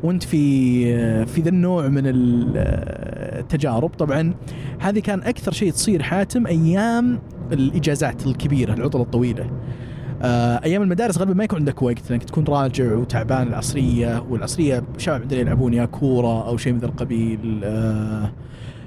[0.03, 2.53] وأنت في في ذا النوع من ال-
[3.39, 3.91] التجارب.
[3.99, 4.35] طبعا
[4.81, 7.19] هذه كان أكثر شيء تصير حاتم أيام
[7.53, 9.51] الإجازات الكبيرة العطل الطويلة.
[10.23, 15.23] آه، أيام المدارس غالبا ما يكون عندك وقت لانك تكون راجع وتعبان العصرية والعصرية شباب
[15.23, 18.33] عندنا يلعبون يا كورة أو شيء من ذا القبيل آه،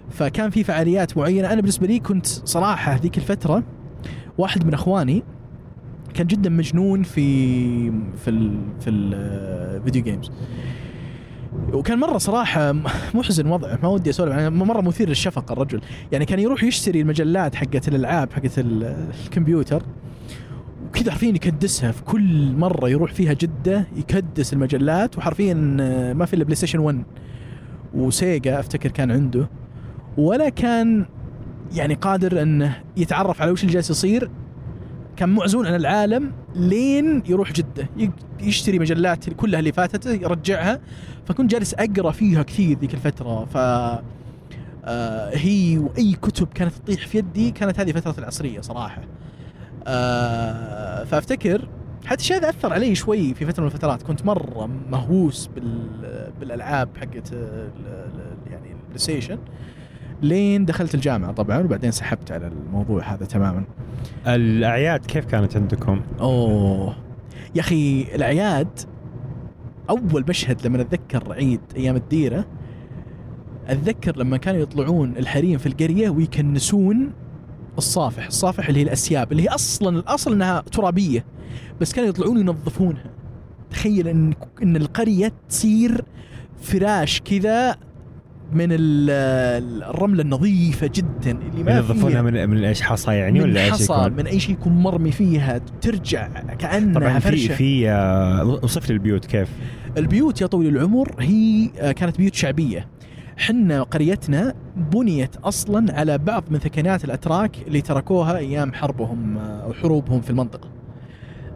[0.10, 1.48] فكان في فعاليات معينة.
[1.54, 3.64] أنا بالنسبة لي كنت صراحة ذيك الفترة
[4.38, 5.24] واحد من أخواني
[6.14, 10.32] كان جدا مجنون في في ال في ال video games
[11.74, 12.72] وكان مرة صراحة
[13.14, 15.82] محزن وضعه ما ودي أسولف عنه مرة مثير للشفقة الرجل.
[16.12, 19.84] يعني كان يروح يشتري المجلات حقت الألعاب حقت ال- الكمبيوتر.
[20.94, 25.54] وكذا حرفيا يكدسها في كل مرة يروح فيها جدة يكدس المجلات وحرفيا
[26.14, 27.04] ما في إلا بلاي ستيشن 1
[27.94, 29.50] وسيجا أفتكر كان عنده.
[30.18, 31.06] ولا كان
[31.76, 34.30] يعني قادر إنه يتعرف على وش اللي جالس يصير.
[35.16, 37.90] كان معزول عن العالم لين يروح جدة.
[38.42, 40.80] يشتري مجلات كلها اللي فاتته يرجعها.
[41.26, 43.46] فكنت جالس أقرأ فيها كثير ذيك الفترة.
[43.46, 43.58] ف
[44.86, 49.02] آه، هي وأي كتب كانت تطيح في يدي كانت هذه فترة العصرية صراحة.
[49.88, 51.68] آه، فافتكر
[52.06, 54.04] حتى الشيء هذا أثر علي شوي في فترة من الفترات.
[54.04, 57.32] كنت مرة مهووس بال بالألعاب حقت
[58.52, 59.38] يعني البلاي ستيشن.
[60.22, 63.64] لين دخلت الجامعة طبعا وبعدين سحبت على الموضوع هذا تماما.
[64.28, 66.96] الأعياد كيف كانت عندكم؟ أوه.
[67.56, 68.80] يا أخي الأعياد
[69.90, 72.46] أول مشهد لما أتذكر عيد أيام الديرة
[73.68, 77.12] أتذكر لما كانوا يطلعون الحريم في القرية ويكنسون
[77.78, 81.26] الصافح، الصافح اللي هي الأسياب اللي هي أصلا الأصل إنها ترابية
[81.82, 83.04] بس كانوا يطلعون ينظفونها.
[83.72, 84.34] تخيل إن
[84.64, 86.02] إن القرية تصير
[86.62, 87.76] فراش كذا
[88.54, 93.72] من ال- الرملة النظيفة جدا اللي ما ينظفونها من من إيش حصى يعني من ولا
[93.72, 96.28] حصى؟ من أي شيء يكون مرمي فيها ترجع
[96.60, 99.50] كأنها طبعا في في آه، وصف لي البيوت كيف؟
[99.98, 102.88] البيوت يا طويل العمر هي آه، كانت بيوت شعبية
[103.38, 109.74] حنا قريتنا بنيت أصلا على بعض من ثكنات الأتراك اللي تركوها أيام حربهم آه، أو
[109.74, 110.70] حروبهم في المنطقة.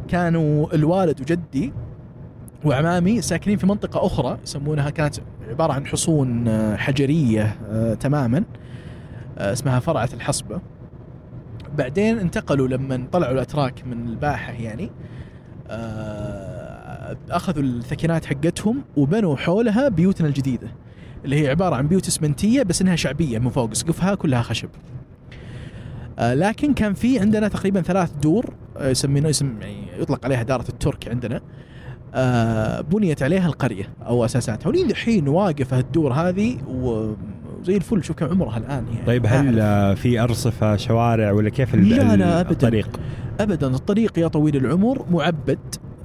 [0.07, 1.73] كانوا الوالد وجدي
[2.65, 5.15] وعمامي ساكنين في منطقة أخرى يسمونها كانت
[5.49, 8.43] عبارة عن حصون آه، حجرية آه، تماما
[9.37, 10.61] اسمها فرعة الحصبة.
[11.77, 14.91] بعدين انتقلوا لما طلعوا الأتراك من الباحة يعني
[17.29, 20.67] أخذوا الثكنات حقتهم وبنوا حولها بيوتنا الجديدة
[21.25, 24.69] اللي هي عبارة عن بيوت اسمنتية بس إنها شعبية من فوق سقفها كلها خشب.
[26.19, 30.65] آه، لكن كان في عندنا تقريبا ثلاث دور آه، يسمينه اسم يعني يطلق عليها دارة
[30.69, 31.41] الترك عندنا.
[32.15, 37.13] آه، بنيت عليها القرية أو أساساتها ولين الحين واقفه الدور هذه و-
[37.62, 39.99] وزي الفل شوف كم عمرها الآن يعني طيب هل أعرف.
[39.99, 42.51] في أرصفة شوارع ولا كيف لا، لا، أبداً.
[42.51, 42.99] الطريق؟
[43.39, 45.60] ابدا الطريق يا طويل العمر معبد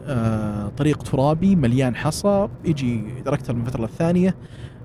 [0.06, 4.34] آه طريق ترابي مليان حصى يجي أكثر من فتره الثانية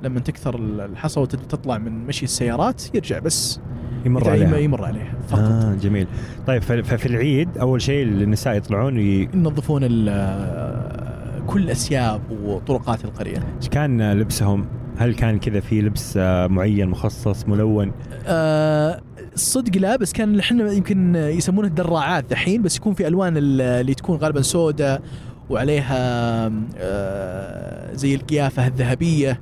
[0.04, 3.60] لما تكثر الحصى وتطلع من مشي السيارات يرجع بس
[4.06, 6.08] يمر عليها يمر عليها فقط آه جميل
[6.48, 9.00] طيب ففي العيد أول شيء النساء يطلعون.
[9.00, 9.82] ينظفون
[11.48, 14.66] كل اسياب وطرقات القرية إيش كان لبسهم؟
[14.98, 17.92] هل كان كذا في لبس آه، معين مخصص ملون؟
[18.26, 19.02] آه
[19.34, 23.94] الصدق لا بس كان إحنا يمكن يسمونها الدراعات دحين بس يكون في ألوان ال- اللي
[23.94, 25.02] تكون غالبا سوداء
[25.50, 25.98] وعليها
[26.78, 29.42] آه زي القيافة الذهبية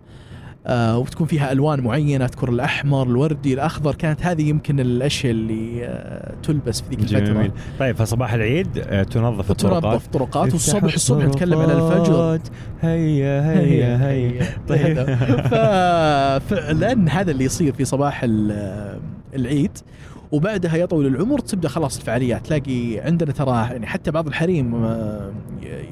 [0.67, 6.33] آه وتكون فيها ألوان معينة تذكر الأحمر الوردي الأخضر كانت هذه يمكن الأشياء اللي آه
[6.43, 7.19] تلبس في ذيك الفترة.
[7.19, 9.83] جميل طيب فصباح العيد آه، تنظف الطرقات.
[9.83, 12.39] تنظف طرقات والصبح الصبح نتكلم على الفجر.
[12.81, 15.03] هيا هيا هيا طيب.
[15.43, 18.99] ففعلا هذا اللي يصير في صباح ال-
[19.35, 19.71] العيد.
[20.35, 22.45] وبعدها يا طويل العمر تبدأ خلاص الفعاليات.
[22.45, 25.33] تلاقي عندنا ترى يعني حتى بعض الحريم آه،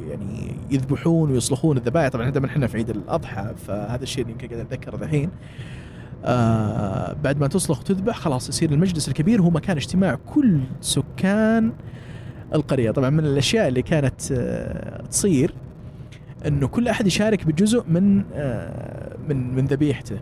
[0.09, 5.03] يعني يذبحون ويصلخون الذبائح طبعا عندنا إحنا في عيد الأضحى فهذا الشيء يمكن قاعد أتذكره
[5.03, 5.29] الحين.
[6.25, 11.71] آه بعد ما تصلخ وتذبح خلاص يصير المجلس الكبير هو مكان اجتماع كل سكان
[12.53, 12.91] القرية.
[12.91, 15.53] طبعا من الأشياء اللي كانت آه تصير
[16.47, 20.19] إنه كل أحد يشارك بجزء من آه من من ذبيحته.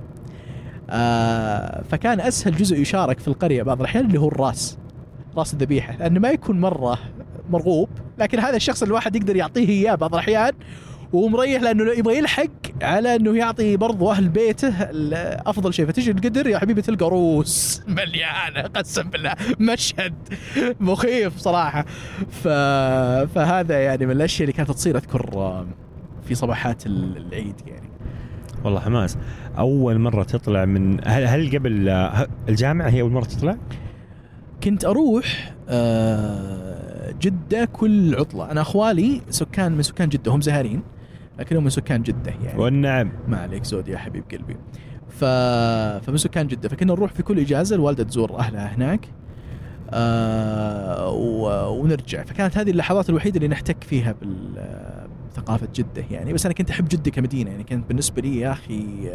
[0.91, 4.77] آه فكان أسهل جزء يشارك في القرية بعض الأحيان اللي هو الراس
[5.37, 6.99] راس الذبيحة لأنه ما يكون مرة
[7.49, 10.51] مرغوب لكن هذا الشخص الواحد يقدر يعطيه إياه بعض الأحيان
[11.13, 12.47] وهو مريح لأنه يبغى يلحق
[12.81, 14.73] على إنه يعطي برضو أهل بيته
[15.49, 15.85] افضل شيء.
[15.85, 17.81] فتجي القدر يا حبيبي تلقى روس.
[17.87, 20.13] مليانة قسم بالله مشهد
[20.79, 21.85] مخيف صراحة.
[22.43, 22.47] ف...
[23.35, 25.65] فهذا يعني من الأشياء اللي كانت تصير أذكر
[26.27, 27.89] في صباحات ال- العيد يعني.
[28.63, 29.17] والله حماس.
[29.57, 31.89] أول مرة تطلع من هل, هل قبل
[32.49, 33.57] الجامعة هي أول مرة تطلع؟
[34.63, 38.51] كنت أروح آه، جدة كل عطلة.
[38.51, 40.83] أنا أخوالي سكان من سكان جدة هم زهرين
[41.39, 42.59] لكنهم من سكان جدة يعني.
[42.59, 43.11] والنعم.
[43.27, 44.57] ما عليك زود يا حبيب قلبي.
[45.09, 45.25] ف...
[46.05, 46.69] فمن سكان جدة.
[46.69, 49.07] فكنا نروح في كل إجازة الوالدة تزور أهلها هناك
[49.93, 51.69] آه و...
[51.81, 52.23] ونرجع.
[52.23, 54.15] فكانت هذه اللحظات الوحيدة اللي نحتك فيها
[55.31, 56.33] بثقافه جدة يعني.
[56.33, 57.63] بس أنا كنت أحب جدة كمدينة يعني.
[57.63, 59.11] كانت بالنسبة لي يا أخي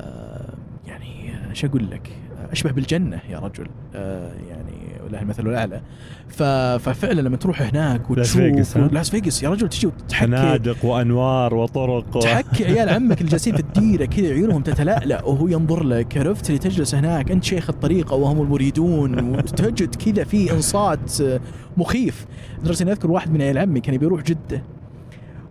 [0.00, 0.54] آه
[0.86, 2.10] يعني إيش أقول لك؟
[2.52, 3.66] أشبه بالجنة يا رجل.
[3.94, 5.80] آه يعني ولله المثل الأعلى.
[6.28, 12.20] ففعلا لما تروح هناك وتشوف؟ لاس فيغاس يا رجل تجي وتحكي فنادق وأنوار وطرق و...
[12.20, 16.18] تحكي عيال عمك اللي جالسين في الديرة كذا عيونهم تتلألأ وهو ينظر لك.
[16.18, 21.40] عرفت اللي تجلس هناك؟ أنت شيخ الطريقة وهم المريدون وتجد كذا في إنصات آه،
[21.76, 22.26] مخيف.
[22.62, 24.62] لدرجة إني أذكر واحد من عيال عمي كان يبي يروح جدة.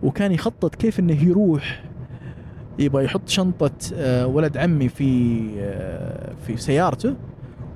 [0.03, 1.83] وكان يخطط كيف إنه يروح.
[2.79, 7.15] يبغى يحط شنطة آه، ولد عمي في آه، في سيارته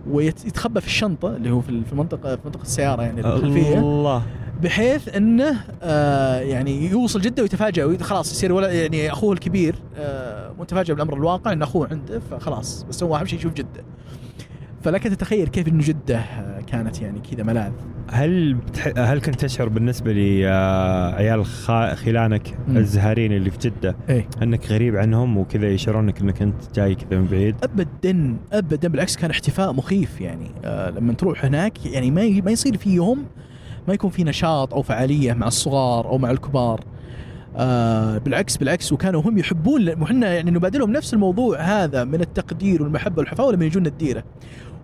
[0.09, 4.23] ويتخبى في الشنطة اللي هو في المنطقة في منطقة السيارة يعني الخلفية الله.
[4.63, 9.75] بحيث إنه آه يعني يوصل جدة ويتفاجئ وي- خلاص يصير ولا يعني أخوه الكبير
[10.59, 13.83] متفاجئ بالأمر الواقع إن أخوه عنده فخلاص بس هو أهم شيء يشوف جدة.
[14.83, 16.21] فلك تتخيل كيف إنه جدة
[16.67, 17.71] كانت يعني كذا ملاذ؟
[18.11, 18.87] هل بتح...
[18.97, 21.71] هل كنت تشعر بالنسبة لعيال خ...
[21.93, 22.57] خلانك.
[22.69, 24.27] الزهارين اللي في جدة؟ إيه.
[24.43, 29.29] أنك غريب عنهم وكذا يشعرونك إنك أنت جاي كذا من بعيد؟ ابدا ابدا بالعكس كان
[29.31, 30.51] احتفاء مخيف يعني.
[30.65, 33.25] آه لما تروح هناك يعني ما ي- ما يصير في يوم
[33.87, 36.81] ما يكون في نشاط أو فعالية مع الصغار أو مع الكبار.
[37.59, 43.19] آه بالعكس بالعكس وكانوا هم يحبون وحنا يعني نبادلهم نفس الموضوع هذا من التقدير والمحبة
[43.19, 44.23] والحفاوه لما يجون الديرة.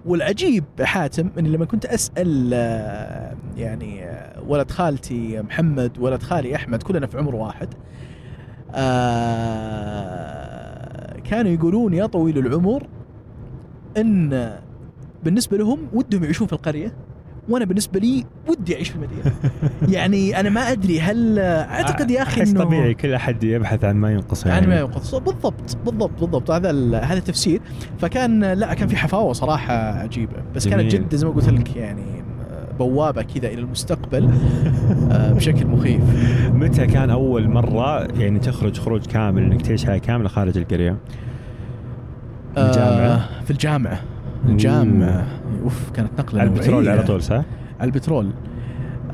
[0.06, 6.84] والعجيب حاتم إني لما كنت أسأل آه، يعني آه، ولد خالتي محمد ولد خالي أحمد
[6.84, 7.74] كلنا في عمر واحد
[9.84, 12.88] آه، كانوا يقولون يا طويل العمر
[13.98, 14.54] إن
[15.24, 16.92] بالنسبة لهم ودهم يعيشون في القرية.
[17.50, 19.36] وأنا بالنسبة لي ودي أعيش في المدينة.
[19.96, 24.12] يعني أنا ما أدري هل أعتقد يا أخي إنه طبيعي كل أحد يبحث عن ما
[24.12, 24.68] ينقصه يعني.
[24.68, 25.16] ما يعني ينقص.
[25.16, 26.52] بالضبط بالضبط بالضبط.
[26.52, 27.62] هذا هذا التفسير.
[28.00, 30.38] فكان لا كان في حفاوة صراحة عجيبة.
[30.56, 31.08] بس كانت جميل.
[31.08, 32.24] جدة زي ما قلت لك يعني
[32.80, 34.30] بوابة كذا إلى المستقبل
[35.12, 36.02] آه، بشكل مخيف.
[36.62, 40.98] متى كان أول مرة يعني تخرج خروج كامل إنك تعيش حياة كاملة خارج القرية؟
[42.58, 44.00] الجامعة؟ آه، في الجامعة.
[44.46, 45.28] الجامعة
[45.64, 46.90] أوف كانت نقلة على البترول.
[46.90, 47.44] على طول صح؟
[47.80, 48.32] على البترول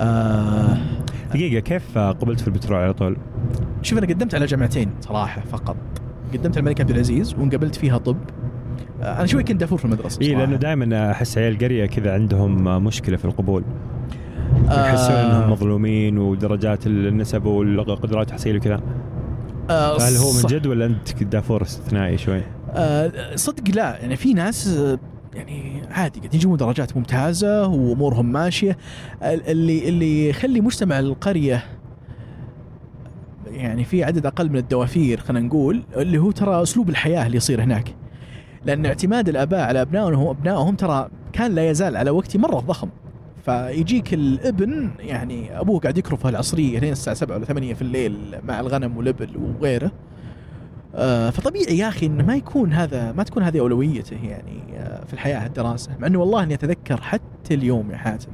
[0.01, 0.77] آه
[1.33, 3.17] دقيقة كيف قبلت في البترول على طول؟
[3.81, 5.77] شوف أنا قدمت على جامعتين صراحة فقط
[6.33, 8.17] قدمت على الملك عبد العزيز وانقبلت فيها طب
[9.01, 10.35] آه أنا شوي كنت دافور في المدرسة إي.
[10.35, 13.63] لأنه دائما أحس عيال القريه كذا عندهم مشكلة في القبول
[14.65, 18.81] يحسون آه، إنهم مظلومين ودرجات النسب والقدرات التحصيل وكذا
[19.69, 20.41] آه فهل هو من.
[20.49, 24.99] جد ولا أنت دافور استثنائي شوي؟ آه صدق لا يعني في ناس آه،
[25.39, 28.77] يعني عادي قاعدين يجيبون درجات ممتازة وأمورهم ماشية.
[29.23, 31.63] ال- اللي اللي يخلي مجتمع القرية
[33.47, 37.63] يعني في عدد أقل من الدوافير خلينا نقول اللي هو ترى أسلوب الحياة اللي يصير
[37.63, 37.95] هناك.
[38.65, 42.89] لأن اعتماد الآباء على أبنائهم أبنائهم ترى كان لا يزال على وقتي مرة ضخم.
[43.45, 48.59] فيجيك الابن يعني أبوه قاعد يكرف العصرية لين الساعة 7 ولا 8 في الليل مع
[48.59, 49.91] الغنم والإبل وغيره.
[51.31, 55.45] فطبيعي يا أخي انه ما يكون هذا ما تكون هذه أولويته يعني آه، في الحياة
[55.45, 55.91] الدراسة.
[55.99, 58.31] مع انه والله إني أتذكر حتى اليوم يا حاتم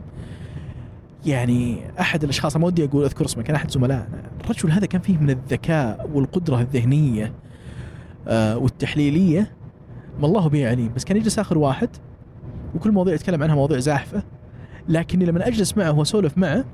[1.25, 4.21] يعني أحد الأشخاص ما ودي أقول أذكر اسمه كان أحد زملائنا.
[4.43, 7.33] الرجل هذا كان فيه من الذكاء والقدرة الذهنية
[8.27, 9.51] آه، والتحليلية
[10.19, 10.91] ما الله به عليم.
[10.95, 11.89] بس كان يجلس آخر واحد
[12.75, 14.23] وكل مواضيع يتكلم عنها مواضيع زاحفة.
[14.89, 16.65] لكني لما أجلس معه وأسولف معه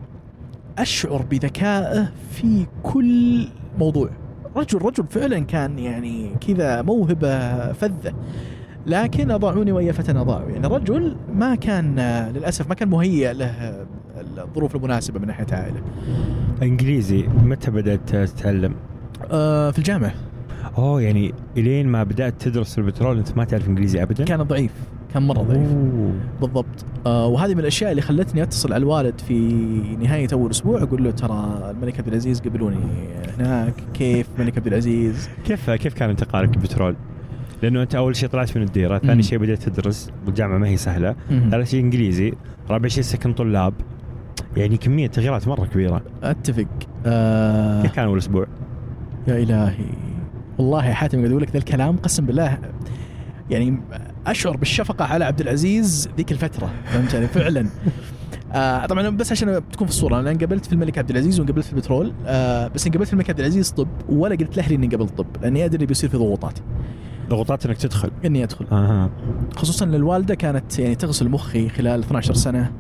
[0.77, 3.47] أشعر بذكائه في كل
[3.79, 4.09] موضوع.
[4.55, 8.13] رجل رجل فعلا كان يعني كذا موهبة فذة.
[8.85, 10.49] لكن أضاعوني وايا فتى أضاعوا.
[10.49, 11.99] يعني رجل ما كان
[12.35, 13.85] للأسف ما كان مهيئ له
[14.37, 15.81] الظروف المناسبة من ناحية عائلة.
[16.63, 18.75] إنجليزي متى بدأت تتعلم؟
[19.31, 20.13] آه، في الجامعة.
[20.77, 24.71] أوه يعني إلين ما بدأت تدرس البترول أنت ما تعرف إنجليزي ابدا؟ كان ضعيف.
[25.13, 25.69] كان مرة ضعيف.
[26.41, 26.85] بالضبط.
[27.05, 29.33] آه وهذه من الأشياء اللي خلتني أتصل على الوالد في
[29.99, 32.77] نهاية أول أسبوع أقول له ترى الملك عبد العزيز قبلوني
[33.37, 36.95] هناك كيف الملك عبد العزيز؟ كيف كيف كان انتقالك البترول؟
[37.63, 38.97] لأنه أنت أول شيء طلعت من الديرة،.
[38.97, 41.15] ثاني شيء بديت تدرس والجامعة ما هي سهلة،
[41.51, 42.33] ثالث شيء إنجليزي،
[42.69, 43.73] رابع شيء سكن طلاب.
[44.57, 46.67] يعني كمية تغييرات مرة كبيرة، أتفق.
[47.05, 48.47] آه كيف كان أول أسبوع؟
[49.27, 49.85] يا إلهي.
[50.57, 52.57] والله يا حاتم قاعد أقول لك ذا الكلام قسم بالله
[53.49, 53.79] يعني
[54.27, 57.67] أشعر بالشفقة على عبد العزيز ذيك الفترة فهمت علي؟ فعلا.
[58.53, 61.73] آه طبعا بس عشان تكون في الصورة أنا انقبلت في الملك عبد العزيز وانقبلت في
[61.73, 65.25] البترول آه بس انقبلت في الملك عبد العزيز طب ولا قلت لاهلي إني قبلت طب
[65.41, 66.59] لأني أدري بيصير في ضغوطات.
[67.29, 68.11] ضغوطات إنك تدخل.
[68.25, 68.65] إني أدخل.
[68.71, 69.09] أها.
[69.55, 72.71] خصوصا إن الوالدة كانت يعني تغسل مخي خلال 12 سنة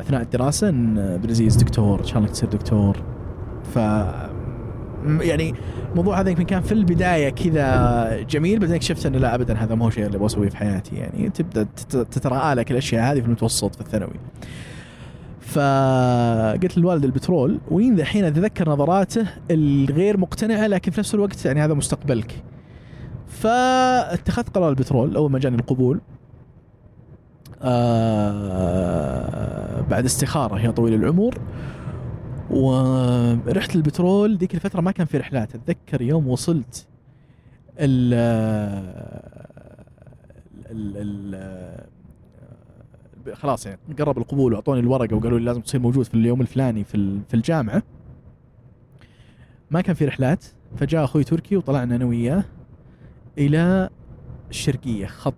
[0.00, 3.02] أثناء الدراسة إن عبد العزيز دكتور إن شاء الله تصير دكتور.
[3.74, 3.78] ف
[5.06, 5.54] يعني
[5.90, 9.90] الموضوع هذا يمكن كان في البداية كذا جميل بعدين اكتشفت إنه لا ابدا هذا مو
[9.90, 13.74] شيء اللي أبغى أسويه في حياتي يعني تبدأ تت- تتراءى لك الأشياء هذه في المتوسط
[13.74, 14.14] في الثانوي.
[15.40, 21.74] فقلت للوالد البترول وين ذحين أتذكر نظراته الغير مقتنعة لكن في نفس الوقت يعني هذا
[21.74, 22.42] مستقبلك.
[23.28, 26.00] فاتخذت قرار البترول أول ما جاني القبول
[28.52, 31.34] آه بعد استخارة يا طويل العمر
[32.52, 35.54] ورحت البترول ذيك الفترة ما كان في رحلات.
[35.54, 36.86] أتذكر يوم وصلت
[37.78, 38.14] ال
[40.70, 41.86] ال
[43.32, 47.20] خلاص يعني قرب القبول وأعطوني الورقة وقالوا لي لازم تصير موجود في اليوم الفلاني في
[47.28, 47.82] في الجامعة.
[49.70, 50.44] ما كان في رحلات
[50.76, 52.44] فجاء أخوي تركي وطلعنا أنا وياه
[53.38, 53.90] إلى
[54.50, 55.34] الشرقيه خط.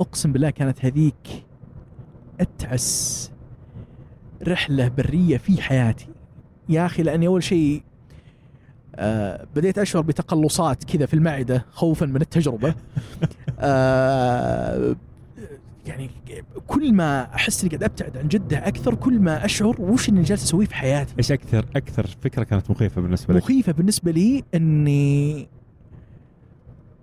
[0.00, 1.44] أقسم بالله كانت هذيك
[2.40, 3.30] أتعس
[4.48, 6.06] رحلة برية في حياتي.
[6.68, 7.82] يا أخي لأني أول شيء
[8.96, 12.74] آه بديت أشعر بتقلصات كذا في المعدة خوفا من التجربة.
[13.60, 14.96] آه
[15.86, 16.10] يعني
[16.66, 20.44] كل ما أحس إني قاعد أبتعد عن جدة أكثر كل ما أشعر وش إني جالس
[20.44, 21.14] أسويه في حياتي.
[21.18, 25.48] إيش أكثر أكثر فكرة كانت مخيفة بالنسبة لك؟ مخيفة بالنسبة لي إني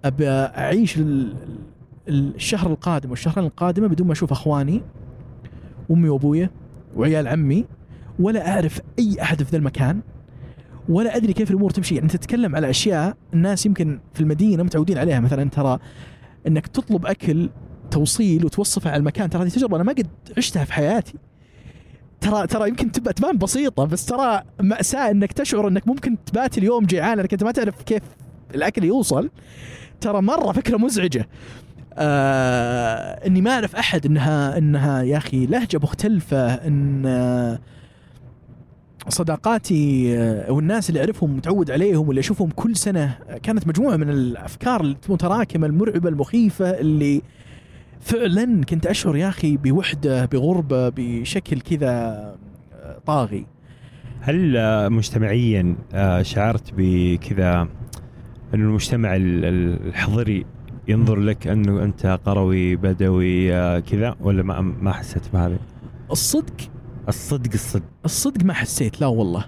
[0.06, 1.36] ابى أعيش ال-
[2.08, 4.82] ال- الشهر القادم والشهرين القادمة بدون ما أشوف أخواني
[5.92, 6.50] أمي وأبويا.
[6.96, 7.66] وعيال عمي
[8.20, 10.02] ولا أعرف أي أحد في ذا المكان
[10.90, 11.96] ولا أدري كيف الأمور تمشي.
[11.96, 15.20] يعني تتكلم على أشياء الناس يمكن في المدينة متعودين عليها.
[15.20, 15.80] مثلا ترى
[16.48, 17.50] إنك تطلب أكل
[17.92, 19.30] توصيل وتوصفه على المكان.
[19.30, 21.14] ترى هذه تجربة أنا ما قد عشتها في حياتي.
[22.22, 26.86] ترى ترى يمكن تبقى تبان بسيطة بس ترى مأساة إنك تشعر إنك ممكن تبات اليوم
[26.86, 27.18] جيعان.
[27.18, 28.04] لانك أنت ما تعرف كيف
[28.56, 29.30] الأكل يوصل.
[30.02, 31.28] ترى مرة فكرة مزعجة.
[31.94, 37.60] آه إني ما أعرف أحد إنها إنها يا أخي لهجة مختلفة إن آه
[39.10, 44.82] صداقاتي آه، والناس اللي أعرفهم متعود عليهم واللي أشوفهم كل سنة كانت مجموعة من الأفكار
[44.82, 47.22] المتراكمة المرعبة المخيفة اللي
[48.02, 53.46] فعلا كنت أشعر يا أخي بوحدة بغربة بشكل كذا آه، طاغي.
[54.22, 54.58] هل
[54.92, 55.76] مجتمعيا
[56.22, 57.68] شعرت بكذا
[58.54, 60.46] انه المجتمع ال- ال- الحضري
[60.88, 65.58] ينظر لك أنه أنت قروي بدوي آه، كذا ولا ما ما حسيت بهذا؟
[66.12, 66.54] الصدق؟
[67.08, 67.84] الصدق الصدق.
[68.06, 69.46] الصدق ما حسيت لا والله.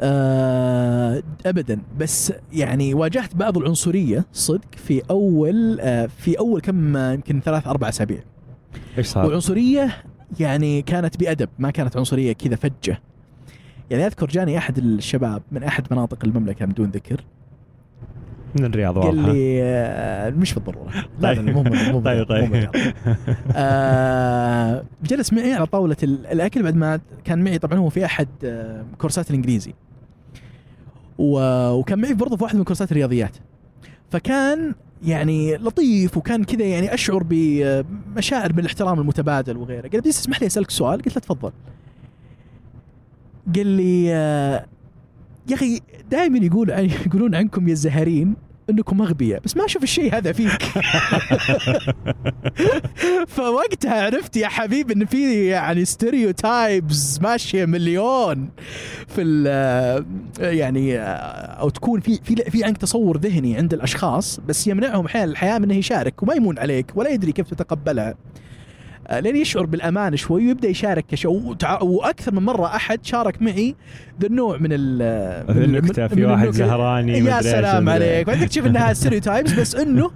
[0.00, 1.80] آه ابدا.
[1.98, 7.88] بس يعني واجهت بعض العنصرية صدق في أول آه في أول كم يمكن ثلاث أربع
[7.88, 8.22] أسابيع.
[8.98, 10.04] إيش صار؟ والعنصرية
[10.40, 13.02] يعني كانت بأدب ما كانت عنصرية كذا فجة.
[13.90, 17.24] يعني أذكر جاني أحد الشباب من أحد مناطق المملكة بدون ذكر.
[18.58, 20.90] من الرياض قال واضحه لي آه مش بالضرورة.
[21.20, 21.50] لا لا طيب.
[21.50, 22.68] مو مو طيب طيب.
[23.56, 28.28] آه جلس معي على طاولة ال- الأكل بعد ما كان معي طبعا هو في أحد
[28.44, 29.74] آه كورسات الإنجليزي.
[31.18, 33.36] و- وكان معي برضه في واحد من كورسات الرياضيات.
[34.10, 34.74] فكان
[35.04, 39.88] يعني لطيف وكان كذا يعني أشعر بمشاعر بالاحترام المتبادل وغيره.
[39.88, 41.02] قال بس اسمح لي أسألك سؤال.
[41.02, 41.52] قلت له تفضل.
[43.56, 44.64] قال لي آه
[45.48, 45.80] يا أخي
[46.10, 46.70] دائما يقول
[47.06, 48.34] يقولون عنكم يا الزهرين
[48.70, 50.62] أنكم أغبياء بس ما أشوف الشيء هذا فيك.
[53.36, 58.48] فوقتها عرفت يا حبيبي إن في يعني ستيريوتايبز ماشية مليون
[59.08, 59.22] في
[60.40, 65.58] يعني أو تكون في في في عندك تصور ذهني عند الأشخاص بس يمنعهم أحيانا الحياة
[65.58, 68.14] من إنه يشارك وما يمون عليك ولا يدري كيف تتقبلها.
[69.12, 71.30] لين يشعر بالأمان شوي ويبدأ يشارك كشيء.
[71.30, 73.74] وتع- وأكثر من مرة أحد شارك معي
[74.20, 75.02] ذا النوع من ال
[75.64, 76.50] النكتة في من واحد.
[76.50, 77.88] زهراني يا سلام.
[77.88, 78.26] عليك.
[78.26, 80.10] بعدين تشوف انها stereotypes بس إنه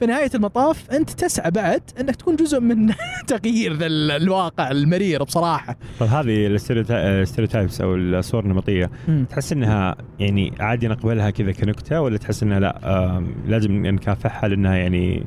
[0.00, 2.92] في نهاية المطاف أنت تسعى بعد إنك تكون جزء من
[3.28, 5.76] تغيير ذا ال- الواقع المرير بصراحة.
[6.00, 8.90] طيب هذه الستيريوتايبس أو الصور النمطية.
[9.30, 15.26] تحس إنها يعني عادي نقبلها كذا كنكتة ولا تحس إنها لا لازم نكافحها لأنها يعني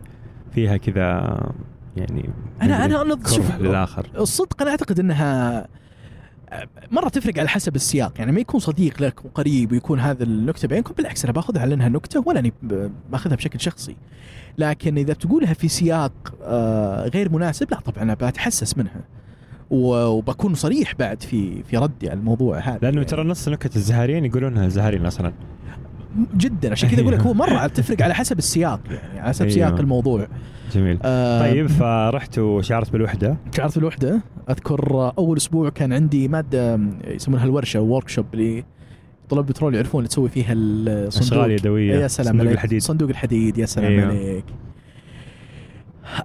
[0.55, 1.39] فيها كذا
[1.99, 2.29] يعني
[2.61, 4.07] أنا أنا أنا شوف للآخر.
[4.17, 5.67] الصدق أنا أعتقد إنها
[6.91, 8.13] مرة تفرق على حسب السياق.
[8.19, 11.89] يعني ما يكون صديق لك وقريب ويكون هذا النكتة بينكم بالعكس أنا باخذها على إنها
[11.89, 12.53] نكتة ولا أني
[13.11, 13.95] باخذها بشكل شخصي.
[14.57, 16.11] لكن إذا تقولها في سياق
[16.43, 19.01] آه، غير مناسب لا طبعا أنا بتحسس منها.
[19.69, 22.79] وبكون صريح بعد في في ردي على الموضوع هذا.
[22.81, 23.05] لأنه يعني.
[23.05, 25.33] ترى نص نكت الزهريين يقولونها الزهريين أصلا.
[26.37, 29.53] جدا عشان كذا أقول لك هو مرة تفرق على حسب السياق يعني على حسب أيوه.
[29.55, 30.27] سياق الموضوع.
[30.73, 30.99] جميل.
[31.03, 33.37] آه، طيب فرحت وشعرت بالوحدة.
[33.57, 34.21] شعرت بالوحدة.
[34.49, 38.63] أذكر أول أسبوع كان عندي مادة يسمونها الورشة ورك شوب اللي
[39.29, 41.93] طلاب البترول يعرفون اللي تسوي فيها الصندوق أشغال يدوية.
[41.95, 42.53] يا سلام صندوق عليك.
[42.53, 42.81] الحديد.
[42.81, 44.07] صندوق الحديد يا سلام أيوه.
[44.07, 44.45] عليك.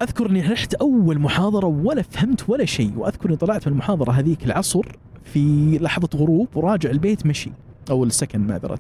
[0.03, 4.45] أذكر إني رحت أول محاضرة ولا فهمت ولا شيء وأذكر إني طلعت من المحاضرة هذيك
[4.45, 4.87] العصر
[5.25, 7.51] في لحظة غروب وراجع البيت مشي.
[7.91, 8.79] أو السكن معذرة.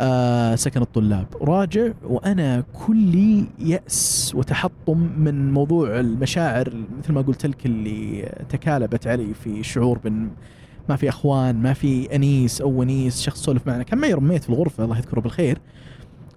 [0.00, 1.26] آه سكن الطلاب.
[1.42, 9.34] راجع وأنا كلي يأس وتحطم من موضوع المشاعر مثل ما قلت لك اللي تكالبت علي
[9.34, 10.30] في شعور بإن
[10.88, 13.82] ما في أخوان ما في أنيس أو ونيس شخص سولف معنا.
[13.82, 15.58] كان معي رميت في الغرفة الله يذكره بالخير.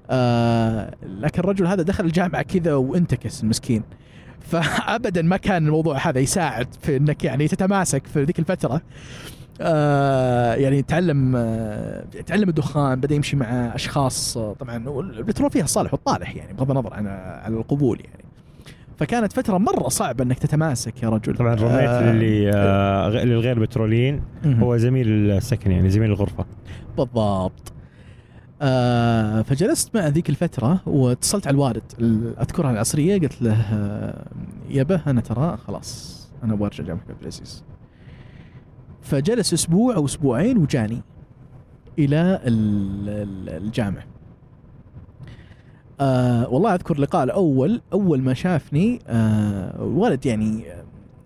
[0.09, 3.83] آه لكن الرجل هذا دخل الجامعة كذا وانتكس المسكين.
[4.39, 8.81] فابدا ما كان الموضوع هذا يساعد في إنك يعني تتماسك في ذيك الفترة.
[9.61, 13.45] آه يعني تعلم آه تعلم الدخان بدأ يمشي مع
[13.75, 17.07] أشخاص آه طبعا البترول فيها الصالح والطالح يعني بغض النظر عن
[17.43, 18.23] عن القبول يعني.
[18.97, 21.35] فكانت فترة مرة صعبة إنك تتماسك يا رجل.
[21.35, 24.21] طبعا رميت آه، للي آه غ- للغير بتروليين.
[24.45, 26.45] هو زميل السكن يعني زميل الغرفة.
[26.97, 27.73] بالضبط.
[28.61, 34.25] آه فجلست مع ذيك الفترة واتصلت على الوالد ال- أذكرها العصرية قلت له آه،
[34.69, 37.63] يبه أنا ترى خلاص أنا أبغى أرجع جامعة عبد العزيز.
[39.07, 41.01] فجلس أسبوع أو أسبوعين وجاني
[41.99, 44.03] إلى ال- ال- الجامعة
[45.99, 50.63] آه والله أذكر اللقاء الأول أول ما شافني آه الوالد يعني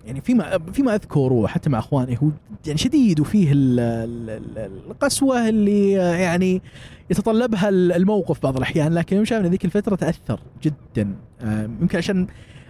[0.05, 2.27] يعني فيما فيما اذكر وحتى مع أخواني هو
[2.67, 6.61] يعني شديد وفيه ال- ال- ال- القسوة اللي يعني
[7.09, 11.15] يتطلبها الموقف بعض الأحيان لكن يوم شافني ذيك الفترة تأثر جدا.
[11.41, 12.27] آه، يمكن عشان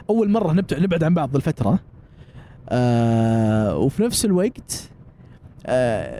[0.09, 1.79] أول مرة نبعد عن بعض الفترة.
[2.69, 5.00] آه، وفي نفس الوقت آه،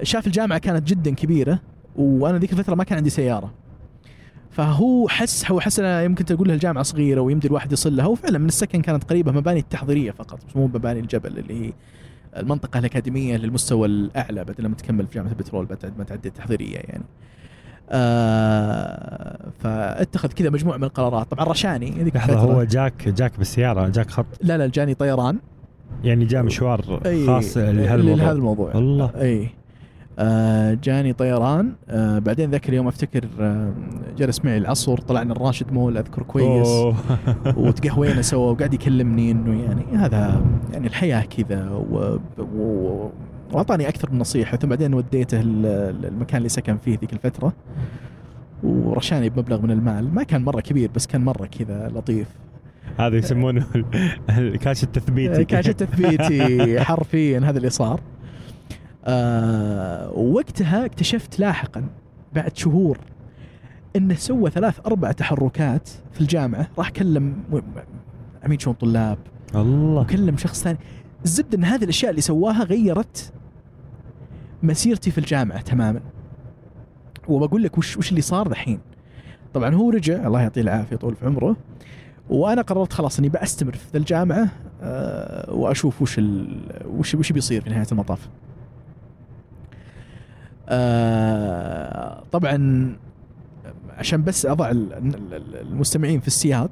[0.04, 1.60] شاف الجامعة كانت جدا كبيرة
[1.96, 3.54] وأنا ذيك الفترة ما كان عندي سيارة
[4.52, 8.38] فهو حس هو حس انها يمكن تقول له الجامعة صغيرة ويمدي الواحد يصل لها وفعلا
[8.38, 11.74] من السكن كانت قريبة مباني التحضيرية فقط مش مو مباني الجبل اللي هي
[12.38, 17.04] المنطقة الأكاديمية للمستوى الأعلى بدل لما تكمل في جامعة البترول بعد ما تعدي التحضيرية يعني.
[17.90, 22.40] آه فاتخذ كذا مجموعة من القرارات طبعا رشاني لحظة.
[22.40, 25.40] هو جاك جاك بالسيارة جاك خط لا لا جاني طيران
[26.04, 29.50] يعني جاء مشوار أي خاص لهذا الموضوع الموضوع الله أي.
[30.20, 31.72] آه جاني طيران.
[31.90, 33.74] آه بعدين ذاك اليوم أفتكر آه
[34.18, 36.68] جلس معي العصر طلعنا الراشد مول أذكر كويس.
[37.58, 40.42] وتقهوينا سوا وقاعد يكلمني إنه يعني هذا
[40.74, 41.70] يعني الحياة كذا.
[43.54, 44.58] وأعطاني أكثر من نصيحة.
[44.58, 47.54] ثم بعدين وديته ال- المكان اللي سكن فيه ذيك الفترة.
[48.64, 50.14] ورشاني بمبلغ من المال.
[50.16, 52.28] ما كان مرة كبير بس كان مرة كذا لطيف.
[52.98, 53.86] هذا يسمونه ال-
[54.30, 55.46] الكاش التثبيتي.
[55.46, 58.02] كاش تثبيتي حرفيا هذا اللي صار.
[59.06, 61.84] آه وقتها اكتشفت لاحقا
[62.34, 62.98] بعد شهور
[63.96, 66.68] انه سوى ثلاث أربع تحركات في الجامعة.
[66.78, 67.36] راح كلم
[68.44, 69.18] عميد شؤون طلاب.
[69.56, 70.02] الله.
[70.02, 70.78] وكلم شخص ثاني.
[71.26, 73.34] الزبدة إن هذه الأشياء اللي سواها غيرت
[74.64, 76.00] مسيرتي في الجامعة تماما.
[77.28, 78.80] وبقول لك وش وش اللي صار دحين
[79.54, 81.56] طبعا هو رجع الله يعطيه العافية طول في عمره.
[82.32, 84.50] وأنا قررت خلاص إني بستمر في الجامعة
[84.82, 86.62] آه، وأشوف وش ال...
[86.86, 88.30] وش وش بيصير في نهاية المطاف.
[90.70, 92.96] آه، طبعا
[93.90, 96.72] عشان بس أضع ال- ال- المستمعين في السياق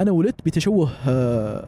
[0.00, 1.66] أنا ولدت بتشوه آه،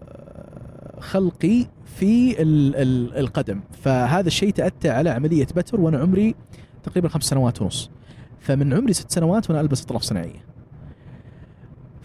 [1.00, 3.60] خلقي في ال- ال- القدم.
[3.82, 6.34] فهذا الشيء تأتى على عملية بتر وأنا عمري
[6.82, 7.90] تقريبا خمس سنوات ونص.
[8.40, 10.49] فمن عمري ست سنوات وأنا ألبس أطراف صناعية.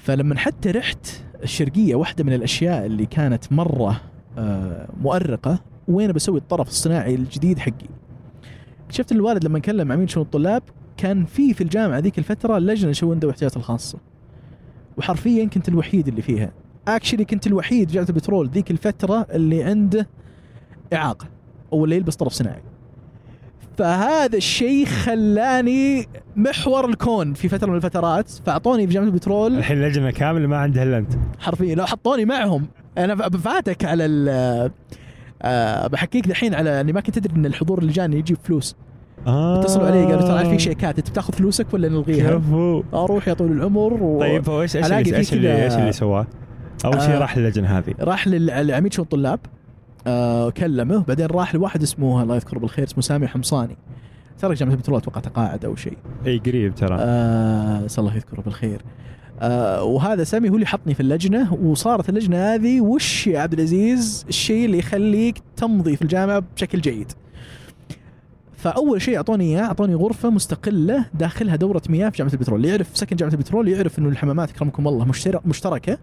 [0.06, 1.08] فلما حتى رحت
[1.44, 4.02] الشرقية واحدة من الأشياء اللي كانت مرة
[4.38, 7.88] آه، مؤرقة وين بسوي الطرف الصناعي الجديد حقي.
[8.90, 10.64] إن الوالد لما كلم عميد شؤون الطلاب
[10.98, 13.98] كان في في الجامعة ذيك الفترة لجنة شؤون ذوي الاحتياجات الخاصة.
[14.98, 16.52] وحرفيا كنت الوحيد اللي فيها.
[16.88, 20.08] اكشلي كنت الوحيد في جامعه البترول ذيك الفترة اللي عنده
[20.94, 21.28] إعاقة
[21.74, 22.62] أو اللي يلبس طرف صناعي.
[23.78, 29.58] فهذا الشيء خلاني محور الكون في فترة من الفترات فأعطوني في جامعة البترول.
[29.58, 31.14] الحين لجنة كاملة ما عندها إلا أنت.
[31.40, 32.68] حرفيا لو حطوني معهم.
[32.98, 34.72] أنا بفاتك على ال
[35.42, 38.76] آه بحكيك دحين على إني ما كنت أدري إن الحضور اللي جاني يجيب فلوس.
[39.28, 39.60] آه.
[39.60, 43.52] اتصلوا علي قالوا ترى في شيكات انت بتاخذ فلوسك ولا نلغيها؟ كفو أروح يا طول
[43.52, 44.20] العمر و...
[44.20, 46.28] طيب هو إيش إيش اللي إيش اللي سواه؟
[46.86, 47.20] أول شيء آه.
[47.20, 47.94] راح للجنة هذه.
[48.00, 49.40] راح لل- لعميد شؤون الطلاب.
[50.08, 51.04] آه كلمه.
[51.08, 53.78] بعدين راح لواحد اسمه الله يذكره بالخير اسمه سامي حمصاني.
[54.40, 55.98] ترك جامعة البترول أتوقع تقاعد أو شيء.
[56.26, 56.98] إي قريب ترى.
[57.00, 58.82] آه الله يذكره بالخير.
[59.42, 64.26] آه وهذا سامي هو اللي حطني في اللجنة وصارت اللجنة هذه وش يا عبد العزيز؟
[64.30, 67.12] الشيء اللي يخليك تمضي في الجامعة بشكل جيد.
[68.58, 72.58] فأول شيء أعطوني إياه أعطوني غرفة مستقلة داخلها دورة مياه في جامعة البترول.
[72.58, 75.98] اللي يعرف سكن جامعة البترول يعرف إنه الحمامات اكرمكم الله مشترك مشتركة.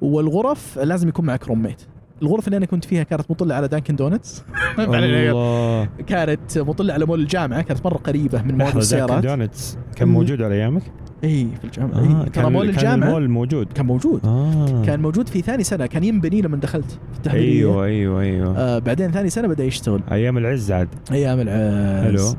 [0.00, 1.82] والغرف لازم يكون معك roommate
[2.22, 4.44] الغرفة اللي أنا كنت فيها كانت مطلة على دانكن دونتس.
[6.06, 9.24] كانت مطلة على مول الجامعة كانت مرة قريبة من مول لحظه دانكن السيارات.
[9.24, 10.08] دونتس كان.
[10.08, 10.82] موجود على أيامك؟
[11.24, 11.98] إي في الجامعة.
[11.98, 12.28] آه إيه.
[12.28, 13.72] ترى مول كان الجامعة المول موجود.
[13.72, 14.20] كان موجود.
[14.24, 14.82] آه.
[14.86, 17.50] كان موجود في ثاني سنة كان ينبني لما دخلت في التحضيرية.
[17.50, 18.58] أيوه أيوه أيوه.
[18.58, 20.00] آه بعدين ثاني سنة بدأ يشتغل.
[20.12, 20.88] أيام العز عاد.
[21.12, 22.04] أيام العز.
[22.04, 22.38] حلو.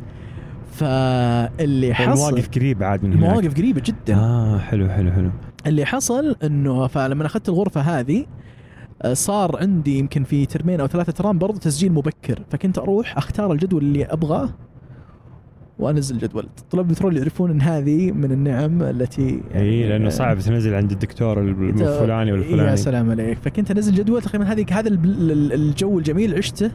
[0.71, 3.23] فاللي حصل المواقف قريبة عاد من هناك.
[3.29, 4.15] المواقف قريبة جدا.
[4.15, 5.29] آه حلو حلو حلو.
[5.67, 8.25] اللي حصل إنه فلما أخذت الغرفة هذه آه،
[9.13, 13.83] صار عندي يمكن في ترمين أو ثلاثة ترام برضو تسجيل مبكر فكنت أروح أختار الجدول
[13.83, 14.49] اللي أبغاه
[15.79, 20.73] وأنزل جدول طلاب البترول يعرفون إن هذه من النعم التي إي لأنه آه، صعب تنزل
[20.73, 23.37] عند الدكتور الفلاني يا والفلاني سلام عليك.
[23.37, 26.71] فكنت أنزل جدول تقريبا هذه هذا الجو الجميل عشته.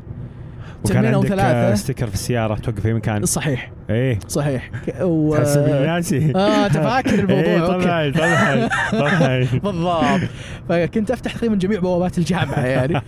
[0.84, 3.24] وكان أو ثلاثة ستيكر في السيارة توقف في مكان.
[3.24, 3.72] صحيح.
[3.90, 4.18] إيه.
[4.28, 4.70] صحيح.
[5.00, 5.36] و...
[5.36, 9.46] تحسب الناسي آه انت فاكر الموضوع طبعا طبعا طبعا.
[9.64, 10.30] بالضبط.
[10.68, 13.00] فكنت أفتح تقريبا جميع بوابات الجامعة يعني.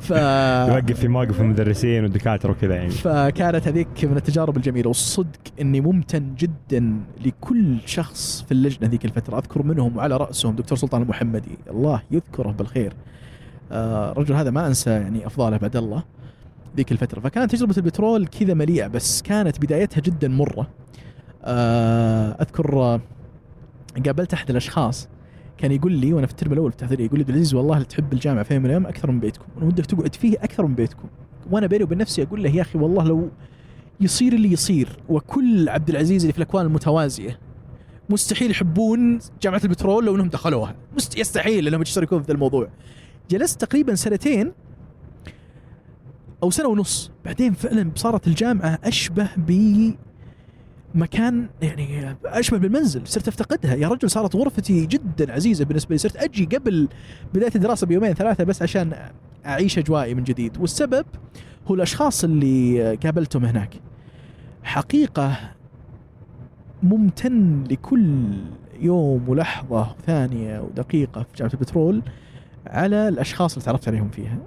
[0.00, 2.90] ف يوقف في مواقف المدرسين والدكاترة وكذا يعني.
[2.90, 4.88] فكانت هذيك من التجارب الجميلة.
[4.88, 9.38] والصدق إني ممتن جدا لكل شخص في اللجنة ذيك الفترة.
[9.38, 11.58] أذكر منهم وعلى رأسهم دكتور سلطان المحمدي.
[11.70, 12.92] الله يذكره بالخير.
[13.72, 16.02] آه، الرجل هذا ما أنسى يعني أفضاله بعد الله.
[16.76, 17.20] ذيك الفترة.
[17.20, 20.70] فكانت تجربة البترول كذا مليئة بس كانت بدايتها جدا مرة.
[21.44, 23.00] آه، أذكر آه،
[24.06, 25.08] قابلت أحد الأشخاص
[25.58, 28.12] كان يقول لي وأنا في الترم الأول في التحضيريه يقول لي عبد العزيز والله تحب
[28.12, 31.08] الجامعة في يوم من الأيام أكثر من بيتكم ودك تقعد فيه أكثر من بيتكم.
[31.50, 33.30] وأنا بيني وبين نفسي أقول له يا أخي والله لو
[34.00, 37.38] يصير اللي يصير وكل عبد العزيز اللي في الأكوان المتوازية
[38.10, 40.74] مستحيل يحبون جامعة البترول لو إنهم دخلوها.
[40.96, 41.18] مست...
[41.18, 42.68] يستحيل إنهم يشتركون في ذا الموضوع.
[43.30, 44.52] جلست تقريبا سنتين
[46.42, 47.10] أو سنة ونص.
[47.24, 49.90] بعدين فعلا صارت الجامعة أشبه ب
[50.94, 53.74] مكان يعني أشبه بالمنزل صرت أفتقدها.
[53.74, 55.98] يا رجل صارت غرفتي جدا عزيزة بالنسبة لي.
[55.98, 56.88] صرت أجي قبل
[57.34, 58.92] بداية الدراسة بيومين ثلاثة بس عشان
[59.46, 60.58] أعيش اجوائي من جديد.
[60.58, 61.06] والسبب
[61.66, 63.74] هو الأشخاص اللي قابلتهم هناك.
[64.62, 65.36] حقيقة
[66.82, 68.24] ممتن لكل
[68.80, 72.02] يوم ولحظة وثانيه ودقيقة في جامعة البترول
[72.66, 74.38] على الأشخاص اللي تعرفت عليهم فيها.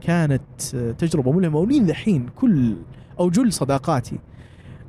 [0.00, 1.58] كانت آه، تجربة ملهمة.
[1.58, 2.76] ولين ذحين كل
[3.20, 4.18] أو جل صداقاتي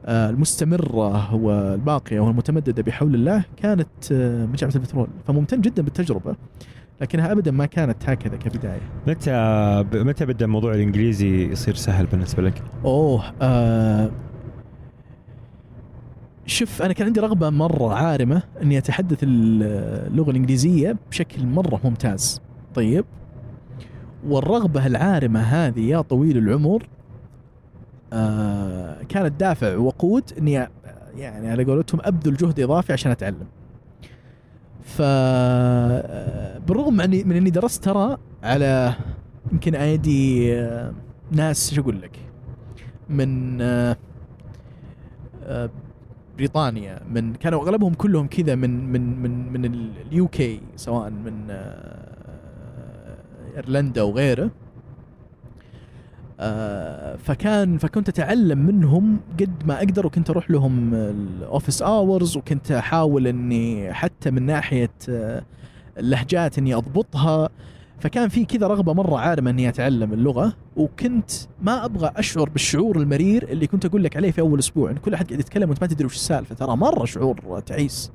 [0.06, 5.08] آه، المستمرة والباقية والمتمددة بحول الله كانت آه، من جامعه البترول.
[5.28, 6.36] فممتن جدا بالتجربة
[7.02, 8.82] لكنها ابدا ما كانت هكذا كبداية.
[9.08, 9.32] متى
[9.94, 14.12] متى بدأ الموضوع الإنجليزي يصير سهل بالنسبة لك؟ أوه آه
[16.46, 22.42] شوف أنا كان عندي رغبة مرة عارمة إني أتحدث اللغة الإنجليزية بشكل مرة ممتاز.
[22.76, 23.06] طيب؟
[24.28, 26.88] والرغبة العارمة هذه يا طويل العمر
[28.14, 30.68] آه كانت دافع وقود إني
[31.16, 33.48] يعني على قولتهم أبذل جهد إضافي عشان أتعلم.
[34.84, 38.94] ف آه، بالرغم أني من أني درست ترى على
[39.52, 40.94] يمكن ايدي آه،
[41.32, 42.20] ناس شو أقول لك
[43.10, 43.98] من آه،
[45.44, 45.70] آه،
[46.38, 49.66] بريطانيا من كانوا أغلبهم كلهم كذا من من من من
[50.12, 52.05] ال UK سواء من آه،
[53.56, 54.52] إيرلندا وغيره
[56.40, 62.72] آه، فكان فكنت أتعلم منهم قد ما أقدر وكنت أروح لهم ال office hours وكنت
[62.72, 65.44] أحاول إني حتى من ناحية آه،
[65.98, 67.50] اللهجات إني أضبطها.
[68.00, 71.32] فكان في كذا رغبة مرة عارمة إني أتعلم اللغة وكنت
[71.62, 74.92] ما أبغى أشعر بالشعور المرير اللي كنت أقول لك عليه في أول أسبوع.
[74.92, 78.12] إن كل أحد قاعد يتكلم وأنت ما تدري وش السالفة ترى مرة شعور تعيس.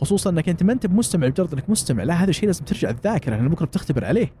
[0.00, 2.02] خصوصا إنك أنت ما أنت بمستمع بمجرد إنك مستمع.
[2.02, 4.32] لا هذا الشيء لازم ترجع الذاكره لأن بكرة بتختبر عليه.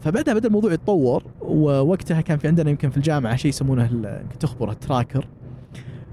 [0.00, 4.38] فبعدها بدأ الموضوع يتطور ووقتها كان في عندنا يمكن في الجامعة شيء يسمونه ال- يمكن
[4.38, 5.26] تخبر التراكر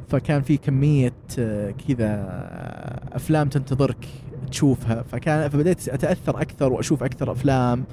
[0.10, 4.08] فكان في كمية آه، كذا آه، أفلام تنتظرك
[4.52, 5.04] تشوفها.
[5.12, 7.84] فكان فبديت أتأثر أكثر وأشوف أكثر أفلام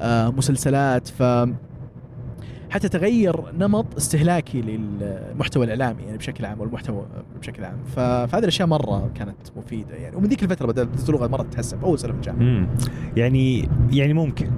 [0.00, 1.08] آه، مسلسلات.
[1.08, 1.22] ف
[2.74, 7.06] حتى تغير نمط استهلاكي للمحتوى الإعلامي يعني بشكل عام والمحتوى
[7.40, 11.78] بشكل عام فهذه الأشياء مرة كانت مفيدة يعني ومن ذيك الفترة بدأت اللغة مرة تتحسن
[11.78, 12.68] أول سنة في الجامعة
[13.16, 14.50] يعني يعني ممكن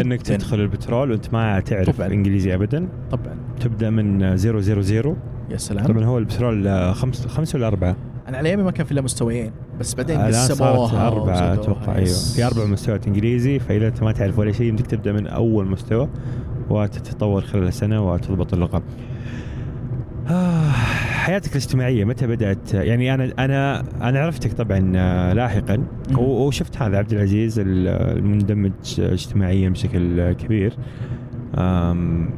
[0.00, 0.22] إنك.
[0.22, 2.12] تدخل البترول وأنت ما تعرف طبعاً.
[2.12, 5.16] إنجليزي ابدا طبعا تبدأ من 000
[5.50, 7.96] يا سلام طبعا هو البترول آه، خمس خمسة ولا أربعة؟
[8.28, 11.54] أنا على أيامي ما كان في إلا مستويين بس بعدين الآن قسموها أربعة.
[11.54, 12.06] أتوقع أيوه.
[12.34, 16.08] في أربع مستويات إنجليزي فإذا أنت ما تعرف ولا شيء يمديك تبدأ من أول مستوى
[16.72, 18.82] وتتطور خلال السنة وتضبط اللغة.
[20.30, 20.70] آه،
[21.12, 25.84] حياتك الاجتماعية متى بدأت؟ يعني أنا أنا أنا عرفتك طبعا آه، لاحقا
[26.18, 30.72] وشفت هذا عبد العزيز ال- المندمج اجتماعيا بشكل كبير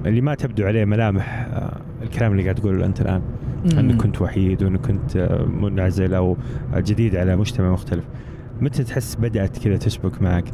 [0.07, 3.23] اللي ما تبدو عليه ملامح آه، الكلام اللي قاعد تقوله أنت الآن
[3.73, 3.79] مم.
[3.79, 6.37] أنك كنت وحيد وأنك كنت منعزل أو
[6.77, 8.05] جديد على مجتمع مختلف
[8.61, 10.45] متى تحس بدأت كذا تشبك معك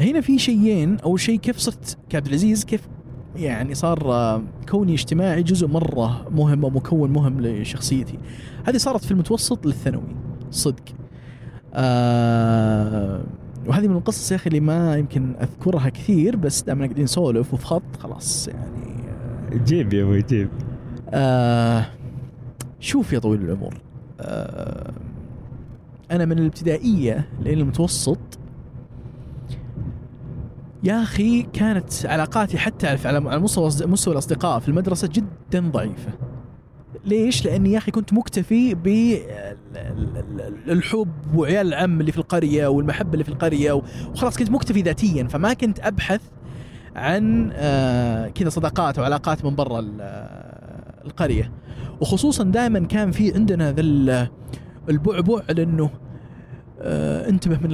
[0.00, 2.88] هنا في شيئين اول شيء كيف صرت كعبد العزيز كيف
[3.36, 8.18] يعني صار آه، كوني اجتماعي جزء مرة مهم ومكون مهم لشخصيتي.
[8.64, 10.16] هذه صارت في المتوسط للثانوي
[10.50, 10.82] صدق.
[11.74, 13.24] آه
[13.66, 17.66] وهذه من القصص يا أخي اللي ما يمكن أذكرها كثير بس دائما قاعدين نسولف وفي
[17.66, 20.48] خط خلاص يعني جيب يا أبوي جيب.
[21.10, 21.86] آه
[22.80, 23.80] شوف يا طويل العمر.
[24.20, 24.92] آه
[26.10, 28.18] أنا من الابتدائية لين المتوسط
[30.84, 36.10] يا أخي كانت علاقاتي حتى على مستوى مستوى الأصدقاء في المدرسة جدا ضعيفة
[37.04, 38.74] ليش؟ لأني يا أخي كنت مكتفي
[40.66, 43.72] بالحب وعيال العم اللي في القرية والمحبة اللي في القرية
[44.12, 46.20] وخلاص كنت مكتفي ذاتيا فما كنت أبحث
[46.96, 50.00] عن آه، كذا صداقات وعلاقات من برا ال-
[51.06, 51.52] القرية
[52.00, 54.28] وخصوصا دائما كان في عندنا ذا ال-
[54.88, 55.90] البعبع لأنه
[56.80, 57.70] آه، انتبه من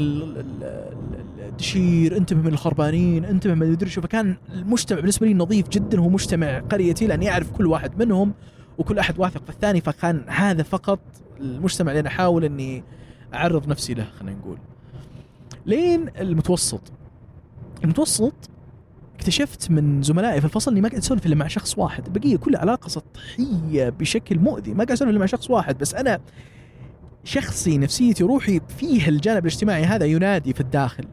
[1.53, 4.01] الدشير انتبه من الخربانين انتبه من المدري شو.
[4.01, 8.35] فكان المجتمع بالنسبة لي نظيف جدا هو مجتمع قريتي لأني أعرف كل واحد منهم
[8.79, 9.45] وكل أحد واثق.
[9.45, 11.01] في الثاني فكان هذا فقط
[11.41, 12.85] المجتمع اللي أنا أحاول إني
[13.35, 14.59] أعرض نفسي له خلينا نقول.
[15.67, 16.93] لين المتوسط.
[17.85, 18.35] المتوسط
[19.17, 22.07] اكتشفت من زملائي في الفصل إني ما قاعد أسولف إلا مع شخص واحد.
[22.07, 24.71] البقيه كلها علاقة سطحية بشكل مؤذي.
[24.71, 26.21] ما قاعد أسولف إلا مع شخص واحد بس أنا
[27.25, 31.05] شخصي نفسيتي روحي فيه الجانب الاجتماعي هذا ينادي في الداخل.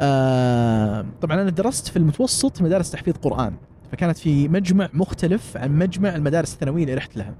[0.00, 3.54] آه طبعا أنا درست في المتوسط مدارس تحفيظ قرآن
[3.92, 7.34] فكانت في مجمع مختلف عن مجمع المدارس الثانوية اللي رحت لها.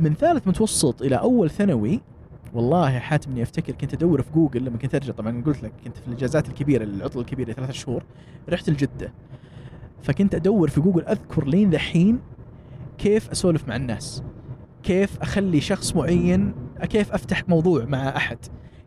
[0.00, 2.00] من ثالث متوسط إلى أول ثانوي
[2.54, 5.96] والله حاتم إني أفتكر كنت أدور في جوجل لما كنت أرجع طبعا قلت لك كنت
[5.96, 8.02] في الإجازات الكبيرة العطله الكبيرة ثلاثة شهور
[8.48, 9.12] رحت لجدة.
[10.02, 12.20] فكنت أدور في جوجل أذكر لين ذحين
[12.98, 14.22] كيف أسولف مع الناس
[14.82, 18.38] كيف أخلي شخص معين كيف أفتح موضوع مع أحد.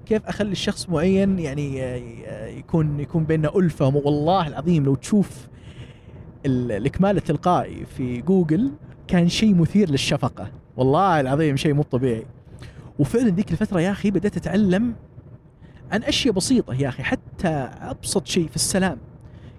[0.06, 5.47] كيف أخلي الشخص معين يعني آه، يكون يكون بيننا ألفة؟ والله العظيم لو تشوف
[6.45, 8.72] ال- الإكمال التلقائي في جوجل
[9.08, 10.51] كان شيء مثير للشفقة.
[10.78, 12.26] والله العظيم شيء مو طبيعي.
[12.99, 14.93] وفعلا ذيك الفترة يا أخي بدأت أتعلم
[15.91, 17.47] عن أشياء بسيطة يا أخي حتى
[17.82, 18.97] أبسط شيء في السلام.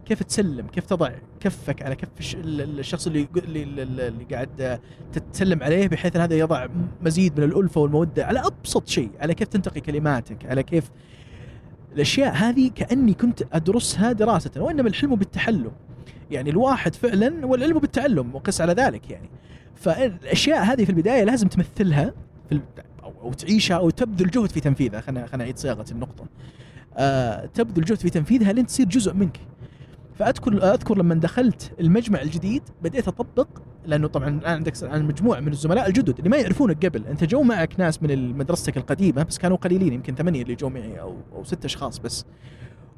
[0.07, 4.80] كيف تسلم؟ كيف تضع كفك على كف الش- ال- ال- الشخص اللي اللي, قاعد
[5.12, 6.66] تتسلم عليه بحيث إن هذا يضع
[7.02, 10.90] مزيد من الألفة والمودة على أبسط شيء على كيف تنتقي كلماتك على كيف
[11.92, 15.72] الأشياء هذه كأني كنت أدرسها دراسة وإنما الحلم بالتحلم
[16.30, 19.28] يعني الواحد فعلا والعلم بالتعلم وقس على ذلك يعني.
[19.74, 22.12] فالأشياء هذه في البداية لازم تمثلها
[22.48, 22.61] في
[23.22, 25.00] أو, تعيشها أو تبذل جهد في تنفيذها.
[25.00, 26.24] خلينا خلينا نعيد صياغة النقطة.
[26.96, 29.40] آه تبذل جهد في تنفيذها لين تصير جزء منك.
[30.18, 33.48] فاذكر أذكر لما دخلت المجمع الجديد بديت أطبق
[33.86, 37.06] لأنه طبعا الان عندك مجموعة من الزملاء الجدد اللي ما يعرفونك قبل.
[37.06, 41.00] أنت جو معك ناس من مدرستك القديمة بس كانوا قليلين يمكن ثمانية اللي جو معي
[41.00, 42.24] أو أو ست أشخاص بس.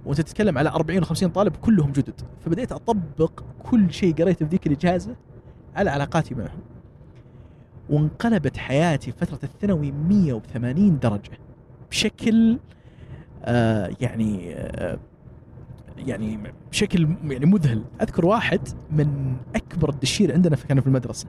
[0.05, 2.21] وأنت تتكلم على 40 و50 طالب كلهم جدد.
[2.45, 5.17] فبديت أطبق كل شيء قريته في ذيك الإجازة
[5.77, 6.61] على علاقاتي معهم.
[7.91, 11.39] وانقلبت حياتي في فترة الثانوي 180 درجة.
[11.91, 12.59] بشكل
[13.45, 14.99] آه يعني آه
[16.07, 16.39] يعني
[16.71, 17.83] بشكل يعني مذهل.
[18.03, 18.61] أذكر واحد
[18.93, 19.09] من
[19.57, 21.27] أكبر الدشير عندنا في- كان في المدرسة.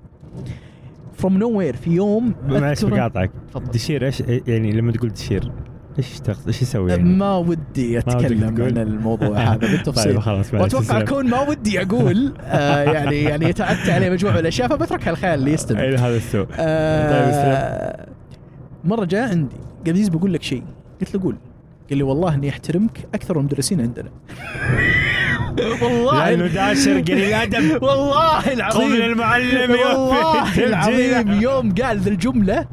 [1.13, 3.31] from nowhere في يوم معلش بقاطعك.
[3.73, 5.51] دشير إيش يعني لما تقول دشير
[5.97, 10.11] إيش تقصد إيش يسوي يعني؟ ما ودي أتكلم تقول؟ عن الموضوع هذا بالتفصيل.
[10.13, 10.99] طيب خلاص وأتوقع.
[11.01, 15.53] أكون ما ودي أقول آه يعني يعني يتعدى عليه مجموعة من الأشياء فبتركها الخيال اللي
[15.53, 16.47] يستمع اي هذا السوء.
[16.53, 18.07] آه
[18.83, 19.55] مرة جاء عندي
[19.85, 20.63] قال بقول لك شيء.
[21.01, 21.35] قلت له قول.
[21.89, 24.09] قال لي والله إني أحترمك أكثر من المدرسين عندنا.
[25.81, 28.91] والله لأنه داشر قليل ادب والله العظيم.
[29.01, 31.31] المعلم والله العظيم.
[31.41, 32.67] يوم قال ذي الجملة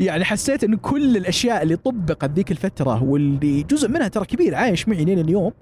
[0.00, 4.88] يعني حسيت إن كل الأشياء اللي طبقت ذيك الفترة واللي جزء منها ترى كبير عايش
[4.88, 5.52] معي لين اليوم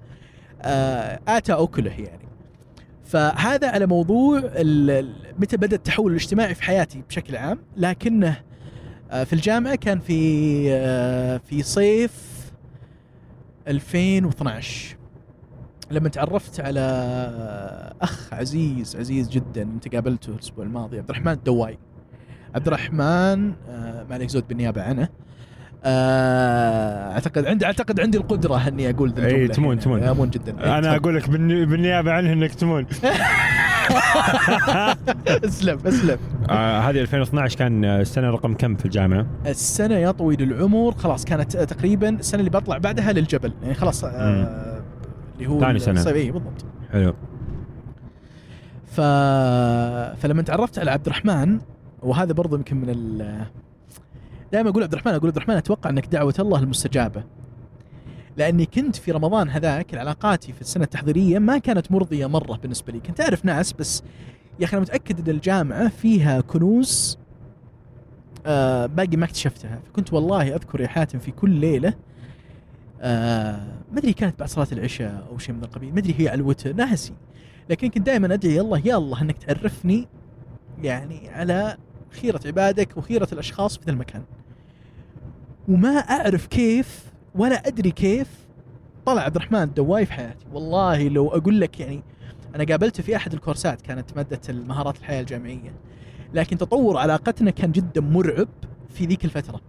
[0.62, 2.24] آه اتى اكله يعني.
[3.04, 4.38] فهذا على موضوع
[5.38, 7.58] متى بدا التحول الاجتماعي في حياتي بشكل عام.
[7.76, 8.36] لكنه
[9.10, 12.10] آه في الجامعة كان في آه في صيف
[13.68, 14.96] 2012
[15.90, 16.80] لما تعرفت على
[18.00, 21.78] أخ عزيز عزيز جدا أنت قابلته الأسبوع الماضي عبد الرحمن الدواي.
[22.54, 25.08] عبد الرحمن آه ما عليك زود بالنيابة عنه.
[25.86, 29.54] أعتقد عندي أعتقد عندي القدرة إني أقول إي، الجملة.
[29.54, 29.78] تمون-.
[29.78, 30.02] تمون.
[30.02, 30.78] امون جدا.
[30.78, 32.86] أنا أقول لك بالني- بالنيابة عنه إنك تمون.
[35.44, 36.18] اسلم اسلم.
[36.50, 40.92] آه هذه 2012 كان السنة رقم كم في الجامعة؟ السنة يا طويل العمر.
[40.94, 43.52] خلاص كانت تقريبا السنة اللي بطلع بعدها للجبل.
[43.62, 44.82] يعني خلاص آه
[45.36, 46.00] اللي هو ثاني سنة.
[46.00, 46.64] الصيف، إي، بالضبط.
[46.92, 47.14] حلو.
[48.86, 49.00] ف...
[50.20, 51.58] فلما تعرفت على عبد الرحمن
[52.02, 53.40] وهذا برضه يمكن من ال
[54.52, 57.24] دائما أقول عبد الرحمن أقول عبد الرحمن أتوقع أنك دعوة الله المستجابة.
[58.36, 63.00] لأني كنت في رمضان هذاك علاقاتي في السنة التحضيرية ما كانت مرضية مرة بالنسبة لي.
[63.00, 64.02] كنت أعرف ناس بس
[64.60, 67.18] يا أخي أنا متأكد أن الجامعة فيها كنوز
[68.46, 69.80] آه باقي ما اكتشفتها.
[69.86, 71.94] فكنت والله أذكر يا حاتم في كل ليلة
[73.00, 76.40] آه ما أدري كانت بعد صلاة العشاء أو شيء من القبيل ما أدري هي على
[76.40, 77.12] الوتر ناسي.
[77.70, 80.08] لكن كنت دائما أدعي الله يا الله أنك تعرفني
[80.82, 81.76] يعني على
[82.14, 84.22] خيرة عبادك وخيرة الأشخاص في ذا المكان.
[85.68, 87.04] وما أعرف كيف
[87.34, 88.28] ولا أدري كيف
[89.06, 92.02] طلع عبد الرحمن الدواي في حياتي، والله لو أقول لك يعني
[92.54, 95.74] أنا قابلته في أحد الكورسات كانت مادة المهارات الحياة الجامعية.
[96.34, 98.48] لكن تطور علاقتنا كان جدا مرعب
[98.88, 99.60] في ذيك الفترة.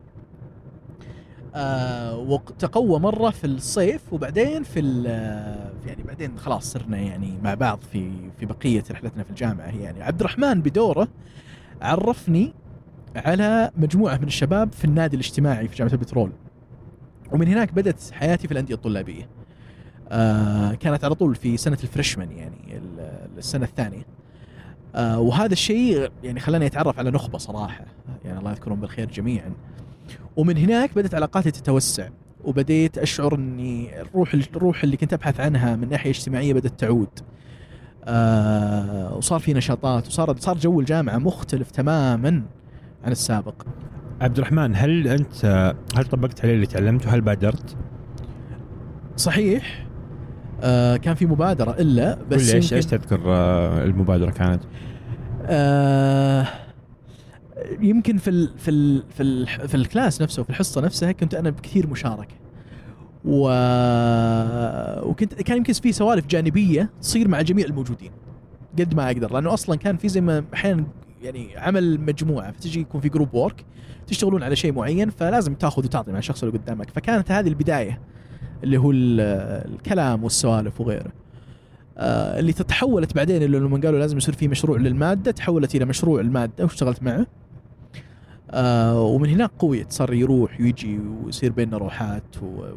[1.56, 4.80] آه وتقوى مرة في الصيف وبعدين في
[5.86, 10.20] يعني بعدين خلاص صرنا يعني مع بعض في في بقية رحلتنا في الجامعة يعني عبد
[10.20, 11.08] الرحمن بدوره
[11.82, 12.54] عرفني
[13.16, 16.32] على مجموعة من الشباب في النادي الاجتماعي في جامعة البترول.
[17.32, 19.28] ومن هناك بدأت حياتي في الأندية الطلابية.
[20.10, 24.06] آه كانت على طول في سنة الفريشمان يعني ال- السنة الثانية.
[24.96, 27.86] آه وهذا الشيء يعني خلاني أتعرف على نخبة صراحة.
[28.26, 29.52] يعني الله يذكرهم بالخير جميعا.
[30.38, 32.10] ومن هناك بدأت علاقاتي تتوسع
[32.44, 37.10] وبديت أشعر إني الروح الروح اللي كنت أبحث عنها من ناحية اجتماعية بدأت تعود.
[38.08, 42.44] آه وصار في نشاطات وصار صار جو الجامعة مختلف تماما
[43.04, 43.54] عن السابق
[44.22, 47.76] عبد الرحمن هل أنت هل طبقت عليه اللي تعلمته هل بادرت؟
[49.18, 49.86] صحيح
[50.62, 54.64] آه كان في مبادرة إلا بس إيش إيش تذكر آه، المبادرة كانت؟
[55.46, 56.48] آه
[57.80, 61.34] يمكن في ال في ال في ال في ال class نفسه في الحصة نفسها كنت
[61.34, 62.36] أنا بكثير مشاركة
[63.28, 63.50] و...
[65.10, 68.12] وكنت كان يمكن في سوالف جانبية تصير مع جميع الموجودين.
[68.80, 70.86] قد ما أقدر لأنه أصلا كان في زي ما أحيانا
[71.24, 72.52] يعني عمل مجموعة.
[72.52, 73.66] فتجي يكون في group work
[74.08, 76.90] تشتغلون على شيء معين فلازم تأخذ وتعطي مع الشخص اللي قدامك.
[76.90, 78.02] فكانت هذه البداية
[78.64, 79.22] اللي هو ال-
[79.74, 81.12] الكلام والسوالف وغيره.
[81.98, 86.22] آه، اللي تتحولت بعدين اللي لما قالوا لازم يصير في مشروع للمادة تحولت إلى مشروع
[86.22, 87.26] المادة واشتغلت معه.
[88.52, 92.24] آه ومن هناك قويت صار يروح ويجي ويصير بيننا روحات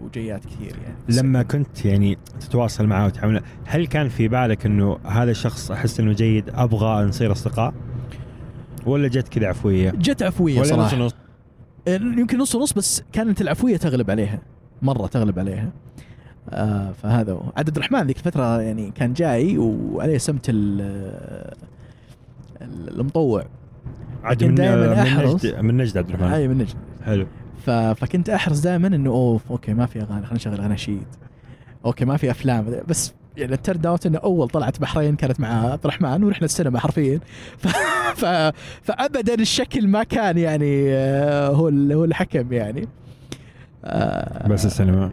[0.01, 5.31] وجيات كثير يعني لما كنت يعني تتواصل معه وتعامل هل كان في بالك إنه هذا
[5.31, 7.75] الشخص أحس إنه جيد أبغى نصير أصدقاء؟
[8.87, 11.15] ولا جت كذا عفوية؟ جت عفوية ولا نص صراحة نص؟
[11.89, 14.39] آه، يمكن نص ونص بس كانت العفوية تغلب عليها
[14.83, 15.71] مرة تغلب عليها
[16.51, 20.81] آه فهذا هو عبد الرحمن ذيك الفترة يعني كان جاي وعليه سمت ال-
[22.63, 23.45] ال- المطوع
[24.29, 25.45] عاد من دايماً من أحرص.
[25.45, 26.29] نجد من نجد عبد الرحمن.
[26.29, 26.75] هاي من نجد.
[27.05, 27.27] حلو.
[27.67, 27.71] ف...
[27.71, 31.07] فكنت أحرص دائما إنه أوف okay ما في أغاني خلينا نشغل اناشيد
[31.85, 32.67] okay ما في أفلام.
[32.89, 36.79] بس يعني it turned out إنه أول طلعت بحرين كانت مع عبد الرحمن ورحنا السينما
[36.79, 37.21] حرفيا.
[37.59, 37.67] ف...
[38.17, 38.53] ف...
[38.83, 42.89] فابدا الشكل ما كان يعني آه، هو ال- هو الحكم يعني.
[43.85, 45.11] آه، بس السينما.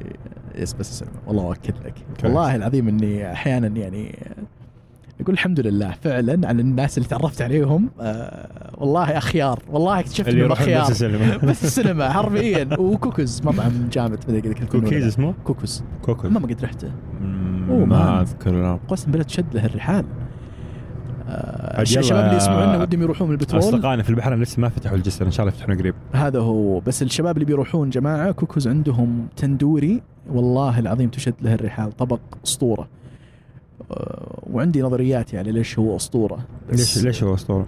[0.55, 1.13] yes بس السينما.
[1.27, 1.93] والله أؤكد لك.
[2.23, 4.15] والله العظيم إني أحيانا يعني
[5.21, 7.89] أقول الحمد لله فعلا على الناس اللي تعرفت عليهم.
[8.01, 11.37] آه والله اخيار والله اكتشفت انهم اخيار بس السينما.
[11.49, 12.69] بس السينما حرفيا.
[12.79, 15.83] وكوكوز مطعم جامد ما ادري كوكيز اسمه؟ كوكوز.
[16.01, 16.31] كوكوز.
[16.31, 16.91] ما قد رحته.
[17.69, 18.79] ما- أذكر.
[18.87, 20.05] قسم بالله تشد له الرحال.
[21.29, 23.61] آه يلا الشباب اللي يسمعونا ودهم يروحون البترول.
[23.63, 25.95] أصدقائنا في البحرين لسه ما فتحوا الجسر إن شاء الله يفتحون قريب.
[26.13, 26.79] هذا هو.
[26.79, 30.01] بس الشباب اللي بيروحون جماعة كوكوز عندهم تندوري.
[30.31, 32.81] والله العظيم تشد له الرحال طبق أسطورة.
[32.81, 32.87] آه
[34.43, 36.39] وعندي نظريات يعني ليش هو أسطورة
[36.71, 37.67] ليش ليش هو أسطورة؟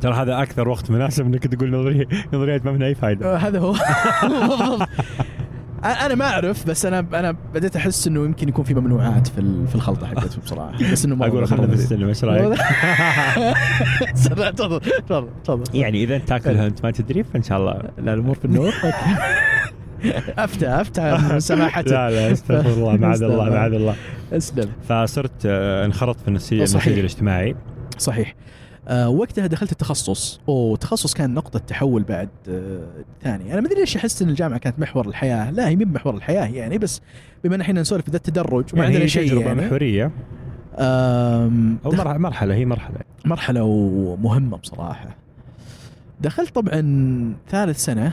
[0.00, 3.58] ترى هذا أكثر وقت مناسب إنك تقول نظريه نظريات ما منها أي فائده آه، هذا
[3.58, 3.74] هو.
[5.84, 9.74] أنا ما أعرف بس أنا أنا بديت أحس إنه يمكن يكون في ممنوعات في في
[9.74, 11.64] الخلطة حقته بصراحة بس إنه مرة- أقول خلنا.
[11.64, 12.58] السينما إيش رأيك؟
[14.14, 18.44] تفضل تفضل تفضل يعني إذا تاكلها انت ما تدري فإن شاء الله لا الأمور في
[18.44, 18.72] النور
[20.38, 23.94] أفتى أفتى من سماحتك لا لا أستغفر الله معاذ الله معاذ الله.
[24.32, 24.68] أسلم.
[24.88, 27.56] فصرت آه، انخرطت في النسيج الاجتماعي.
[27.98, 28.34] صحيح.
[28.88, 30.40] آه وقتها دخلت التخصص.
[30.46, 32.78] والتخصص كان نقطة تحول بعد آه
[33.22, 35.50] ثاني أنا ما أدري ليش أحس أن الجامعة كانت محور الحياة.
[35.50, 37.00] لا هي مو محور الحياة يعني بس
[37.44, 39.66] بما أن إحنا نسولف ذا التدرج وما يعني عندنا شيء تجربة يعني.
[39.66, 40.10] محورية.
[40.78, 42.96] آم، أو دخ- مرحلة مرحلة هي مرحلة.
[43.24, 43.66] مرحلة
[44.22, 45.16] مهمة بصراحة.
[46.20, 48.12] دخلت طبعا ثالث سنة.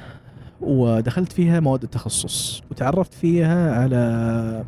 [0.62, 4.66] ودخلت فيها مواد التخصص وتعرفت فيها على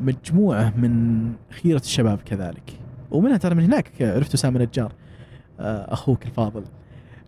[0.00, 1.32] مجموعة من
[1.62, 2.78] خيرة الشباب كذلك.
[3.10, 4.92] ومنها ترى من هناك عرفت أسامة نجار
[5.60, 6.64] آه، أخوك الفاضل.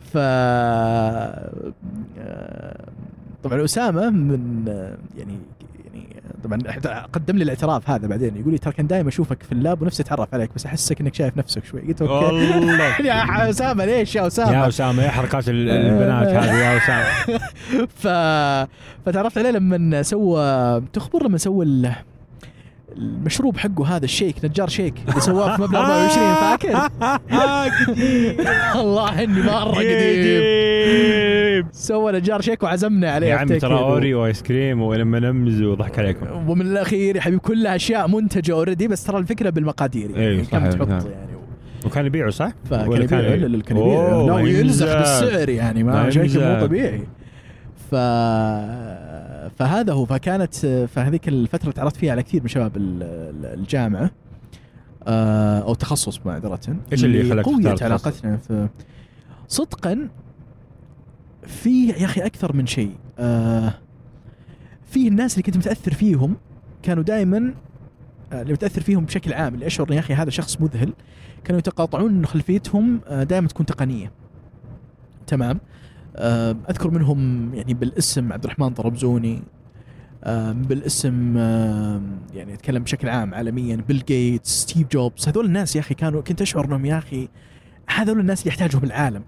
[0.01, 1.73] ف آه،
[3.43, 5.39] طبعا أسامة من آه، يعني يعني
[6.45, 6.59] طبعا
[7.13, 8.37] قدم لي الاعتراف هذا بعدين.
[8.37, 11.15] يقول لي ترى كان دائما أشوفك في ال lab ونفسي أتعرف عليك بس أحسك إنك
[11.15, 11.81] شايف نفسك شوي.
[11.81, 12.15] قلت okay.
[12.59, 13.01] والله.
[13.07, 17.39] يا أسامة ليش يا يا أسامة اسامه يا حركات ال- البنات هذه يا أسامة.
[18.03, 18.07] ف...
[19.07, 21.65] فتعرفت عليه لما سوى تخبر لما سوى
[22.99, 26.89] المشروب حقه هذا ال shake نجار شيك اللي سواه في مبلغ 24 فاكر؟
[28.79, 33.59] والله إني مرة قديم سوى نجار شيك وعزمنا عليه يا عمي.
[33.59, 38.53] ترى أوريو وايس كريم ولما نمز وضحك عليكم ومن الأخير يا حبيبي كلها أشياء منتجة
[38.53, 41.01] اوريدي بس ترى الفكرة بالمقادير يعني إيه، كم تحط نعم.
[41.07, 41.29] يعني
[41.87, 43.21] وكان يبيعه صح؟ فكان ولا كان-
[43.53, 44.99] لا كان يبيع أوه، لا ما ويلزق ينزل.
[44.99, 46.23] بالسعر يعني ما شيء.
[46.41, 47.03] مو طبيعي
[47.91, 47.95] ف
[49.57, 50.55] فهذا هو فكانت
[50.95, 54.11] فهذيك الفترة تعرفت فيها على كثير من شباب ال- ال- الجامعة
[55.07, 56.61] آه، أو تخصص معذرة.
[56.93, 58.69] إيش اللي خلاك قويت علاقتنا في
[59.49, 60.09] صدقا
[61.47, 63.75] في يا أخي أكثر من شيء آه
[64.87, 66.37] في الناس اللي كنت متأثر فيهم
[66.83, 67.55] كانوا دائما
[68.33, 70.93] آه اللي متأثر فيهم بشكل عام اللي أشعر يا أخي هذا شخص مذهل
[71.45, 74.13] كانوا يتقاطعون انه خلفيتهم دائما تكون تقنية.
[75.27, 75.61] تمام؟
[76.71, 79.43] أذكر منهم يعني بالاسم عبد الرحمن طربزوني
[80.25, 82.01] آه بالاسم آه
[82.35, 86.43] يعني أتكلم بشكل عام عالميا بيل جيتس ستيف جوبز هذول الناس يا أخي كانوا كنت
[86.43, 87.29] أشعر أنهم يا أخي
[87.89, 89.23] هذول الناس اللي يحتاجهم العالم.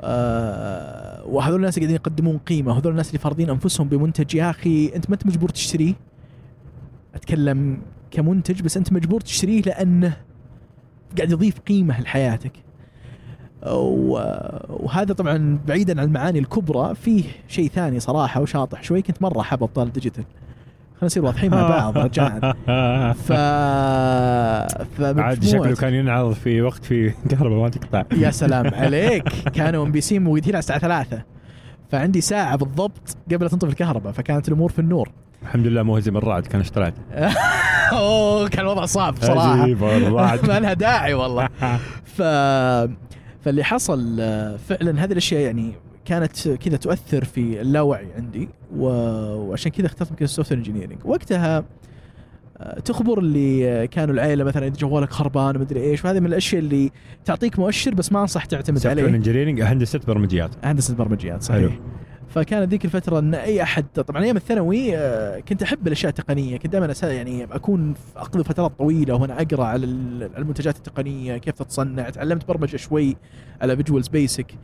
[0.00, 4.34] آه وهذول الناس اللي قاعدين يقدمون قيمة هذول الناس اللي فارضين أنفسهم بمنتج.
[4.34, 5.94] يا أخي أنت ما أنت مجبور تشتريه؟
[7.14, 7.78] أتكلم
[8.10, 10.16] كمنتج بس أنت مجبور تشتريه لأنه
[11.16, 12.63] قاعد يضيف قيمة لحياتك.
[13.66, 19.02] وهذا طبعا بعيدا عن المعاني الكبرى فيه شيء ثاني صراحة وشاطح شوي.
[19.02, 20.24] كنت مرة حاب أبطال digital.
[20.94, 22.52] خلينا نصير واضحين مع بعض رجاء
[23.12, 23.32] ف
[25.20, 28.02] عاد شكله كان ينعرض في وقت في كهرباء ما تقطع.
[28.16, 29.28] يا سلام عليك.
[29.28, 31.22] كانوا ام بي سي موجودين على الساعة ثلاثة.
[31.90, 35.10] فعندي ساعة بالضبط قبل تنطفي الكهرباء فكانت الأمور في النور.
[35.42, 36.94] الحمد لله مو هزيم الرعد كان اشتريت
[37.92, 41.48] أوه كان الوضع صعب الرعد ما لها داعي والله.
[42.04, 42.22] ف
[43.44, 45.72] فاللي حصل آه، فعلا هذه الأشياء يعني
[46.04, 48.48] كانت كذا تؤثر في اللاوعي عندي.
[48.76, 51.64] وعشان كذا اخترت يمكن ال software engineering وقتها
[52.58, 56.90] آه، تخبر اللي كانوا العائله مثلا إذا جوالك خربان ومدري إيش وهذه من الأشياء اللي
[57.24, 61.80] تعطيك مؤشر بس ما أنصح تعتمد عليه engineering هندسه برمجيات هندسه البرمجيات صحيح حلو.
[62.28, 66.56] فكانت ذيك الفترة إن أي احد طبعا أيام الثانوي آه، كنت أحب الأشياء التقنية.
[66.56, 72.10] كنت دائما يعني أكون أقضي فترات طويلة وأنا أقرأ على ال- المنتجات التقنية كيف تتصنع.
[72.10, 73.16] تعلمت برمجة شوي
[73.60, 74.54] على Visual Basic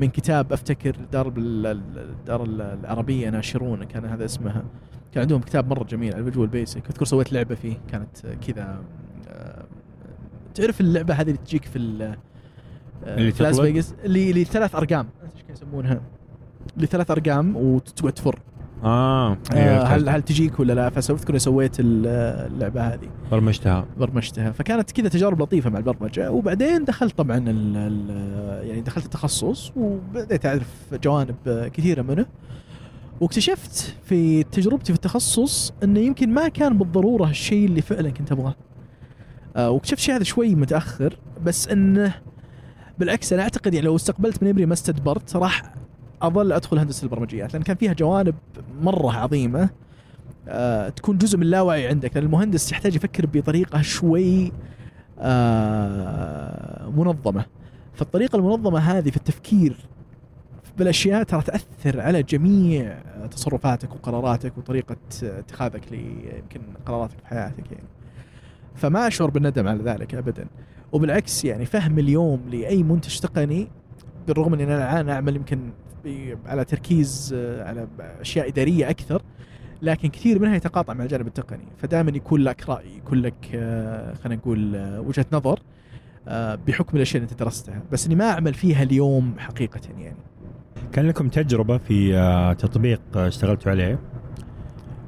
[0.00, 4.64] من كتاب أفتكر دار ال- ال- الدار ال- العربية ناشرون كان هذا اسمها
[5.12, 8.78] كان عندهم كتاب مرة جميل على Visual Basic أذكر سويت لعبة فيه كانت آه، كذا
[9.28, 9.64] آه،
[10.54, 12.02] تعرف اللعبة هذه اللي تجيك في ال-
[13.04, 16.00] آه، اللي في لاس؟ فيغاس اللي اللي ثلاث أرقام إيش يسمونها؟
[16.76, 18.38] اللي ثلاث أرقام وتقعد تفر.
[18.84, 22.06] آه آه هل هل تجيك ولا لا؟ فسويت كذا سويت ال-
[22.52, 23.08] اللعبة هذه.
[23.30, 23.86] برمجتها.
[23.98, 24.50] برمجتها.
[24.52, 26.30] فكانت كذا تجارب لطيفة مع البرمجة.
[26.30, 30.68] وبعدين دخلت طبعا ال ال يعني دخلت التخصص وبديت أعرف
[31.02, 31.34] جوانب
[31.72, 32.26] كثيرة منه.
[33.20, 38.54] واكتشفت في تجربتي في التخصص إنه يمكن ما كان بالضرورة الشيء اللي فعلا كنت أبغاه.
[39.56, 42.14] آه واكتشفت شيء هذا شوي متأخر بس إنه
[42.98, 45.74] بالعكس أنا أعتقد يعني لو استقبلت من ابري ما استدبرت راح
[46.26, 48.34] أظل أدخل هندسة البرمجيات لأن كان فيها جوانب
[48.80, 49.70] مرة عظيمة
[50.48, 54.52] آه تكون جزء من اللاوعي عندك لأن المهندس يحتاج يفكر بطريقة شوي
[55.18, 57.44] آه منظمة.
[57.94, 59.76] فالطريقة المنظمة هذه في التفكير
[60.78, 62.98] بالأشياء ترى تأثر على جميع
[63.30, 67.88] تصرفاتك وقراراتك وطريقة اتخاذك يمكن قراراتك في حياتك يعني.
[68.74, 70.46] فما أشعر بالندم على ذلك ابدا.
[70.92, 73.68] وبالعكس يعني فهم اليوم لأي منتج تقني
[74.26, 75.70] بالرغم من أن أنا الآن أعمل يمكن
[76.46, 77.88] على تركيز آه، على
[78.20, 79.22] أشياء إدارية أكثر
[79.82, 81.66] لكن كثير منها يتقاطع مع الجانب التقني.
[81.78, 85.60] فدائما يكون لك رأي يكون لك آه، خلينا نقول آه، وجهة نظر
[86.66, 87.82] بحكم الأشياء اللي أنت درستها.
[87.92, 90.16] بس إني ما أعمل فيها اليوم حقيقة يعني.
[90.92, 92.12] كان لكم تجربة في
[92.58, 93.98] تطبيق اشتغلتوا عليه؟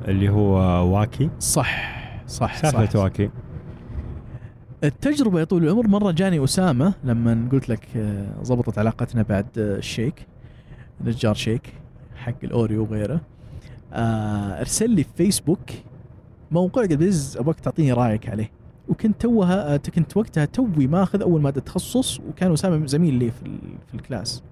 [0.09, 0.55] اللي هو
[0.95, 3.31] واكي؟ صح صح سالفة صح واكي.
[4.85, 7.87] التجربة يا طول العمر مرة جاني أسامة لما قلت لك
[8.43, 10.27] ضبطت علاقتنا بعد الشيك.
[11.05, 11.73] نجار شيك
[12.17, 13.21] حق الأوريو وغيره.
[13.93, 15.71] آه، ارسل لي في فيسبوك
[16.51, 18.51] موقع قال بيز أبغاك تعطيني رأيك عليه.
[18.89, 23.59] وكنت توها آه، كنت وقتها توي ماخذ أول مادة تخصص وكان أسامة زميل لي في
[23.89, 24.43] في ال class.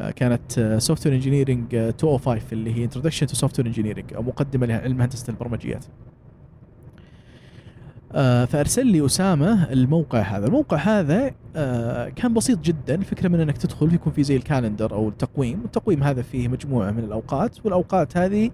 [0.00, 5.30] آه، كانت software engineering 205 اللي هي introduction to software engineering أو مقدمة لعلم هندسة
[5.30, 5.84] البرمجيات.
[8.46, 13.94] فأرسل لي أسامة الموقع هذا، الموقع هذا آه، كان بسيط جدا، الفكرة من إنك تدخل
[13.94, 18.50] يكون في زي ال calendar أو التقويم، التقويم هذا فيه مجموعة من الأوقات والأوقات هذه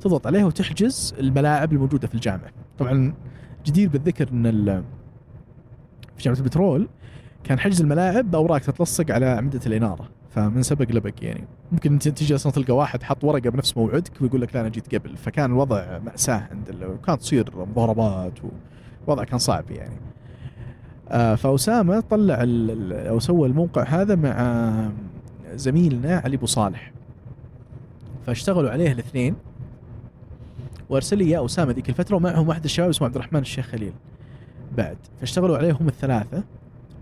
[0.00, 2.50] تضغط عليها وتحجز الملاعب الموجودة في الجامعة.
[2.78, 3.14] طبعا
[3.66, 4.82] جدير بالذكر إن
[6.16, 6.88] في جامعة البترول
[7.44, 11.44] كان حجز الملاعب باوراق تتلصق على اعمده الإنارة، فمن سبق لبق يعني.
[11.72, 14.94] ممكن انت تيجي أصلا تلقى واحد حط ورقة بنفس موعدك ويقول لك لا أنا جيت
[14.94, 18.48] قبل، فكان الوضع مأساة عند وكانت تصير مضاربات و
[19.04, 19.96] الوضع كان صعب يعني.
[21.08, 22.38] آه فأسامة طلع
[22.92, 24.90] أو سوى الموقع هذا مع
[25.54, 26.92] زميلنا علي أبو صالح.
[28.26, 29.34] فاشتغلوا عليه الاثنين.
[30.88, 33.92] وأرسل لي إياه أسامة ذيك الفترة ومعهم واحد الشباب اسمه عبد الرحمن الشيخ خليل
[34.76, 34.96] بعد.
[35.20, 36.42] فاشتغلوا عليه هم الثلاثة.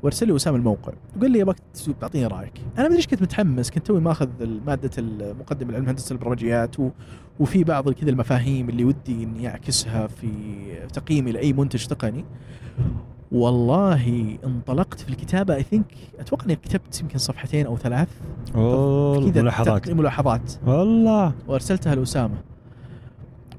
[0.02, 0.92] وارسل لي اسامه الموقع.
[1.16, 1.56] وقال لي ابغاك
[2.00, 2.52] تعطيني رأيك.
[2.58, 3.70] أنا ما أدري إيش كنت متحمس.
[3.70, 4.28] كنت توي ماخذ
[4.66, 6.90] مادة المقدمه لعلم هندسه البرمجيات و...
[7.40, 10.28] وفي بعض كذا المفاهيم اللي ودي إني أعكسها في
[10.92, 12.24] تقييمي لأي منتج تقني.
[13.32, 15.54] والله انطلقت في الكتابة.
[15.54, 18.08] اي ثينك أتوقع إني كتبت يمكن صفحتين أو ثلاث.
[18.54, 19.90] ملاحظات.
[19.90, 20.52] ملاحظات.
[20.66, 21.32] والله.
[21.48, 22.36] وأرسلتها لأسامة.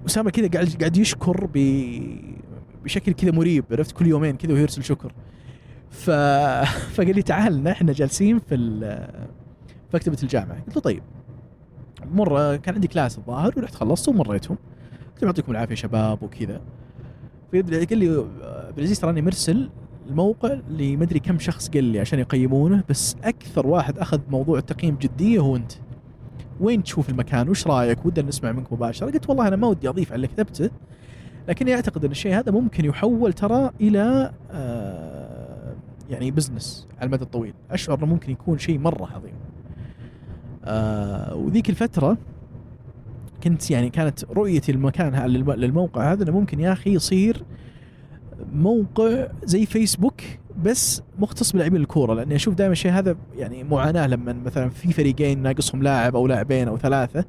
[0.06, 1.58] أسامة كذا قاعد قاعد يشكر ب
[2.84, 3.66] بشكل كذا مريب.
[3.72, 5.12] عرفت؟ كل يومين كذا ويرسل شكر.
[5.92, 6.10] ف...
[6.96, 8.56] فقال لي تعال إحنا جالسين في
[9.94, 10.62] مكتبة الجامعة.
[10.62, 11.04] قلت له طيب.
[12.12, 14.58] مرة كان عندي كلاس الظاهر ورحت خلصت ومريتهم.
[15.14, 16.62] قلت له يعطيكم العافية شباب وكذا.
[17.54, 18.26] قال لي
[18.68, 19.70] عبد العزيز تراني مرسل
[20.10, 25.40] الموقع لمدري كم شخص قال لي عشان يقيمونه بس أكثر واحد أخذ موضوع التقييم جدية
[25.40, 25.72] هو أنت.
[26.60, 29.12] وين تشوف المكان؟ وش رأيك؟ ودنا نسمع منك مباشرة.
[29.12, 30.70] قلت والله أنا ما ودي أضيف على اللي كتبته
[31.48, 35.21] لكني أعتقد أن الشيء هذا ممكن يحول ترى إلى آه
[36.12, 37.54] يعني بزنس على المدى الطويل.
[37.72, 39.34] أشعر إنه ممكن يكون شيء مرة عظيم.
[40.66, 42.18] آه وذيك الفترة
[43.44, 47.44] كنت يعني كانت رؤيتي المكان للموقع هذا إنه ممكن يا أخي يصير
[48.54, 50.22] موقع زي فيسبوك
[50.64, 55.42] بس مختص بلاعبين الكورة لأني أشوف دائما الشيء هذا يعني معاناة لما مثلا في فريقين
[55.42, 57.26] ناقصهم لاعب أو لاعبين أو ثلاثة.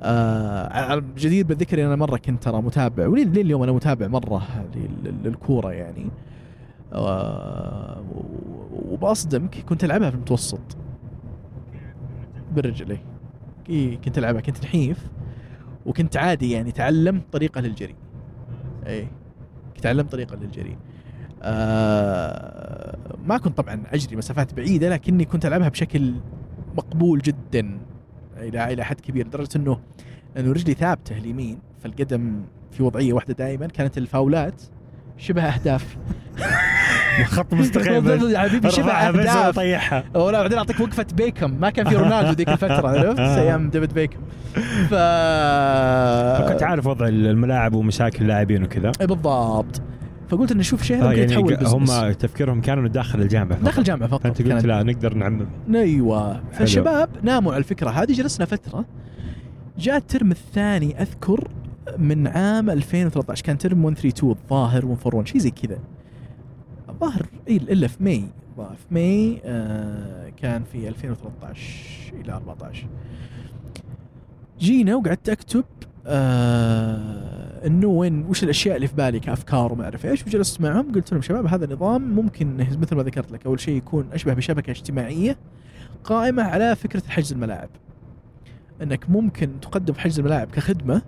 [0.00, 4.42] آه الجدير بالذكر أنا مرة كنت ترى متابع اليوم أنا متابع مرة
[4.76, 6.04] لل- للكورة يعني.
[6.04, 6.10] آه
[6.94, 8.02] و-
[8.92, 10.60] وباصدمك كنت ألعبها في المتوسط.
[12.52, 13.02] بالرجل إيه.
[13.68, 14.40] إيه كنت ألعبها.
[14.40, 15.06] كنت نحيف
[15.86, 17.94] وكنت عادي يعني تعلم طريقة للجري.
[18.86, 19.08] إي
[19.76, 20.76] أتعلم طريقة للجري.
[21.42, 26.14] آه ما كنت طبعا أجري مسافات بعيدة لكني كنت ألعبها بشكل
[26.76, 27.78] مقبول جدا
[28.36, 29.80] إلى إلى حد كبير لدرجة إنه
[30.36, 34.62] لأنه رجلي ثابتة اليمين فالقدم في وضعية واحدة دائما كانت الفاولات
[35.18, 35.96] شبه أهداف.
[37.24, 38.08] خط مستقيم.
[38.38, 39.48] حبيبي شبه أهداف.
[39.48, 41.60] وطيحها ولا بعدين أعطيك وقفة بيكم.
[41.60, 44.18] ما كان في رونالدو ذيك الفترة عرفت؟ أيام ديفيد بيكم.
[44.88, 44.94] ف
[46.52, 48.92] كنت عارف وضع الملاعب ومشاكل اللاعبين وكذا.
[49.00, 49.82] إيه بالضبط.
[50.28, 53.64] فقلت انه شوف شيء آه يعني يتحول هم تفكيرهم كانوا داخل الجامعة فقط.
[53.64, 55.46] داخل جامعه فقط فانت قلت لا نقدر نعمم.
[55.74, 56.40] أيوه.
[56.52, 57.90] فالشباب ناموا على الفكرة.
[57.90, 58.84] هذه جلسنا فترة.
[59.78, 61.48] جاء ال term الثاني أذكر.
[61.98, 65.78] من عام 2013 كان term 132 الظاهر 141 شيء زي كذا.
[66.88, 68.24] الظاهر إي إلا في May
[68.56, 72.86] في May آه كان في 2013 إلى 14
[74.58, 75.64] جينا وقعدت أكتب
[76.06, 81.12] آه إنه وين وش الأشياء اللي في بالي كأفكار وما أعرف إيش وجلست معهم قلت
[81.12, 85.38] لهم شباب هذا النظام ممكن مثل ما ذكرت لك أول شيء يكون أشبه بشبكة اجتماعية
[86.04, 87.68] قائمة على فكرة حجز الملاعب.
[88.82, 91.02] إنك ممكن تقدم حجز الملاعب كخدمة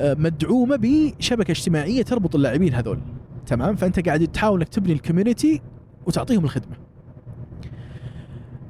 [0.00, 2.98] مدعومة بشبكة اجتماعية تربط اللاعبين هذول.
[3.46, 5.62] تمام؟ فأنت قاعد تحاول إنك تبني الكوميونتي
[6.06, 6.76] وتعطيهم الخدمة.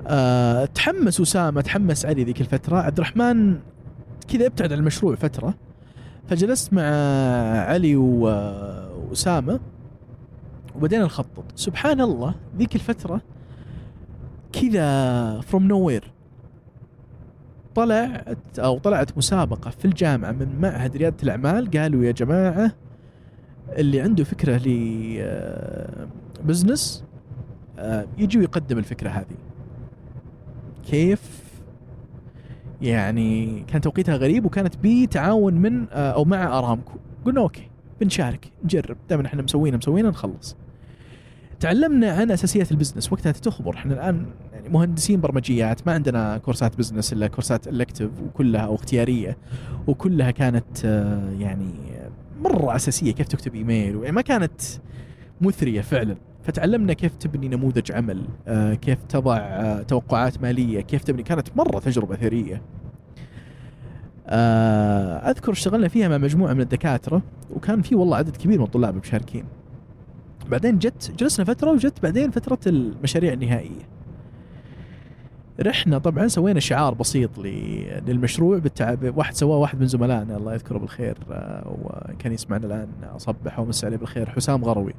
[0.07, 2.77] أه تحمس أسامة تحمس علي ذيك الفترة.
[2.77, 3.59] عبد الرحمن
[4.29, 5.55] كذا ابتعد عن المشروع فترة.
[6.29, 6.83] فجلست مع
[7.61, 9.61] علي وأسامة
[10.77, 11.45] وبدينا نخطط.
[11.55, 13.21] سبحان الله ذيك الفترة
[14.53, 16.14] كذا from nowhere
[17.75, 22.73] طلعت أو طلعت مسابقة في الجامعة من معهد ريادة الأعمال قالوا يا جماعة
[23.69, 24.69] اللي عنده فكرة ل
[26.45, 27.05] business
[28.19, 29.37] يجي ويقدم الفكرة هذه.
[30.87, 31.45] كيف؟
[32.83, 36.93] يعني كان توقيتها غريب وكانت بتعاون من آه، أو مع أرامكو.
[37.25, 37.71] قلنا okay
[38.01, 38.97] بنشارك نجرب.
[39.09, 40.57] دائما إحنا مسوينا مسوينا نخلص.
[41.61, 43.13] تعلمنا عن أساسيات ال business.
[43.13, 48.61] وقتها تخبر إحنا الآن يعني مهندسين برمجيات ما عندنا كورسات business إلا كورسات elective وكلها
[48.61, 49.37] أو اختيارية.
[49.87, 51.71] وكلها كانت آه، يعني
[52.41, 53.13] مرة أساسية.
[53.13, 54.61] كيف تكتب إيميل؟ يعني ما كانت
[55.41, 56.17] مثرية فعلا.
[56.43, 61.23] فتعلمنا كيف تبني نموذج عمل آه، كيف تضع آه، توقعات مالية كيف تبني.
[61.23, 62.63] كانت مرة تجربة ثرية.
[65.31, 67.23] أذكر اشتغلنا فيها مع مجموعة من الدكاترة.
[67.51, 69.45] وكان في والله عدد كبير من الطلاب مشاركين.
[70.51, 73.95] بعدين جت جلسنا فترة وجت بعدين فترة المشاريع النهائية.
[75.61, 77.31] رحنا طبعا سوينا شعار بسيط
[78.07, 78.95] للمشروع بالتع...
[79.17, 83.97] واحد سواه واحد من زملائنا الله يذكره بالخير آه، وكان يسمعنا الآن أصبح ومسي عليه
[83.97, 84.95] بالخير حسام غروي.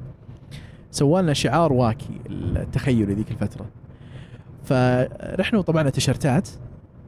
[0.91, 3.65] سوى لنا شعار واكي التخيلي ذيك الفترة.
[4.63, 6.49] فرحنا وطبعنا تيشرتات.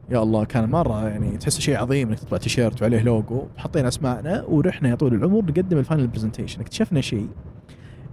[0.09, 3.43] يا الله كان مرة يعني تحس شيء عظيم إنك تطبع تيشيرت وعليه لوجو.
[3.57, 7.27] حطينا أسماءنا ورحنا يا طول العمر نقدم ال final presentation اكتشفنا شيء.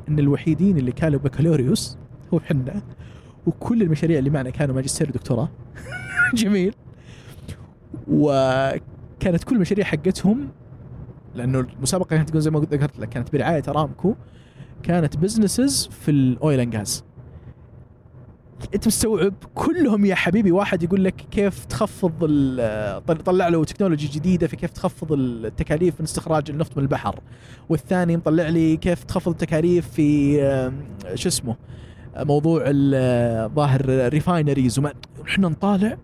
[0.08, 1.98] إن الوحيدين اللي كانوا بكالوريوس
[2.34, 2.82] هو حنا
[3.46, 5.48] وكل المشاريع اللي معنا كانوا ماجستير ودكتوراه.
[6.34, 6.74] جميل.
[8.08, 10.48] وكانت كل المشاريع حقتهم
[11.34, 14.14] لأنه المسابقة كانت زي ما ذكرت لك كانت برعاية أرامكو
[14.82, 17.04] كانت businesses في ال oil and gas
[18.74, 20.52] انت مستوعب كلهم يا حبيبي.
[20.52, 22.12] واحد يقول لك كيف تخفض
[23.24, 27.20] طلع له technology جديدة في كيف تخفض التكاليف من استخراج النفط من البحر.
[27.68, 30.36] والثاني مطلع لي كيف تخفض التكاليف في
[31.14, 31.56] شو اسمه
[32.16, 34.92] موضوع ال- ظاهر refineries وما
[35.28, 35.96] إحنا نطالع.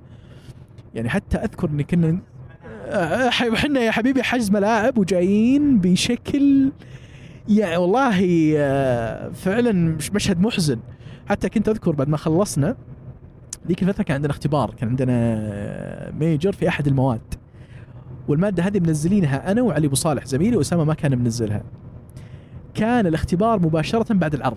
[0.95, 2.19] يعني حتى أذكر إن كنا
[2.87, 6.73] آه، إحنا يا حبيبي حجز ملاعب وجايين بشكل
[7.49, 10.79] يعني والله آه، فعلا مش مشهد محزن.
[11.31, 12.77] حتى كنت أذكر بعد ما خلصنا
[13.67, 17.21] ذيك الفترة كان عندنا اختبار كان عندنا major في أحد المواد.
[18.29, 21.63] والمادة هذه منزلينها أنا وعلي أبو صالح زميلي وأسامة ما كان منزلها.
[22.75, 24.57] كان الاختبار مباشرة بعد العرض.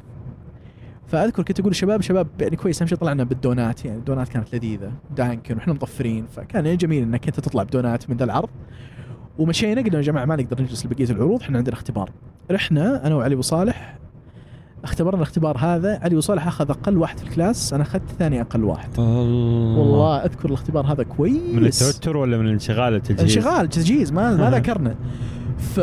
[1.08, 4.92] فأذكر كنت أقول شباب شباب يعني كويس أهم شيء طلعنا بالدونات يعني الدونات كانت لذيذة
[5.16, 6.26] Dunkin وإحنا مطفرين.
[6.26, 8.50] فكان يعني جميل إنك انت تطلع بدونات من ذا العرض.
[9.38, 12.12] ومشينا قلنا يا جماعة ما نقدر نجلس لبقية العروض إحنا عندنا اختبار.
[12.52, 13.98] رحنا أنا وعلي أبو صالح
[14.84, 16.00] اختبرنا الاختبار هذا.
[16.02, 18.90] علي ابو صالح أخذ أقل واحد في ال class أنا أخذت ثاني أقل واحد.
[19.00, 19.80] الله.
[19.80, 21.56] والله أذكر الاختبار هذا كويس.
[21.56, 24.96] من التوتر ولا من انشغال التجهيز؟ انشغال تجهيز ما ما ذكرنا.
[25.58, 25.80] ف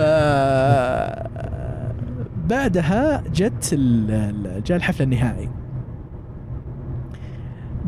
[2.50, 5.48] بعدها جت ال- جاء الحفل النهائي.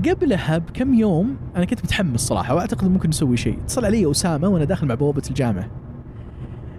[0.08, 3.58] قبلها بكم يوم أنا كنت متحمس صراحة وأعتقد ممكن نسوي شيء.
[3.64, 5.68] اتصل علي أسامة وأنا داخل مع بوابة الجامعة.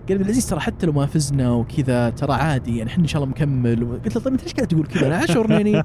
[0.09, 3.23] قال لي العزيز ترى حتى لو ما فزنا وكذا ترى عادي يعني إحنا إن شاء
[3.23, 5.84] الله مكمل قلت له طيب أنت ليش قاعد تقول كذا؟ أنا اشعر اني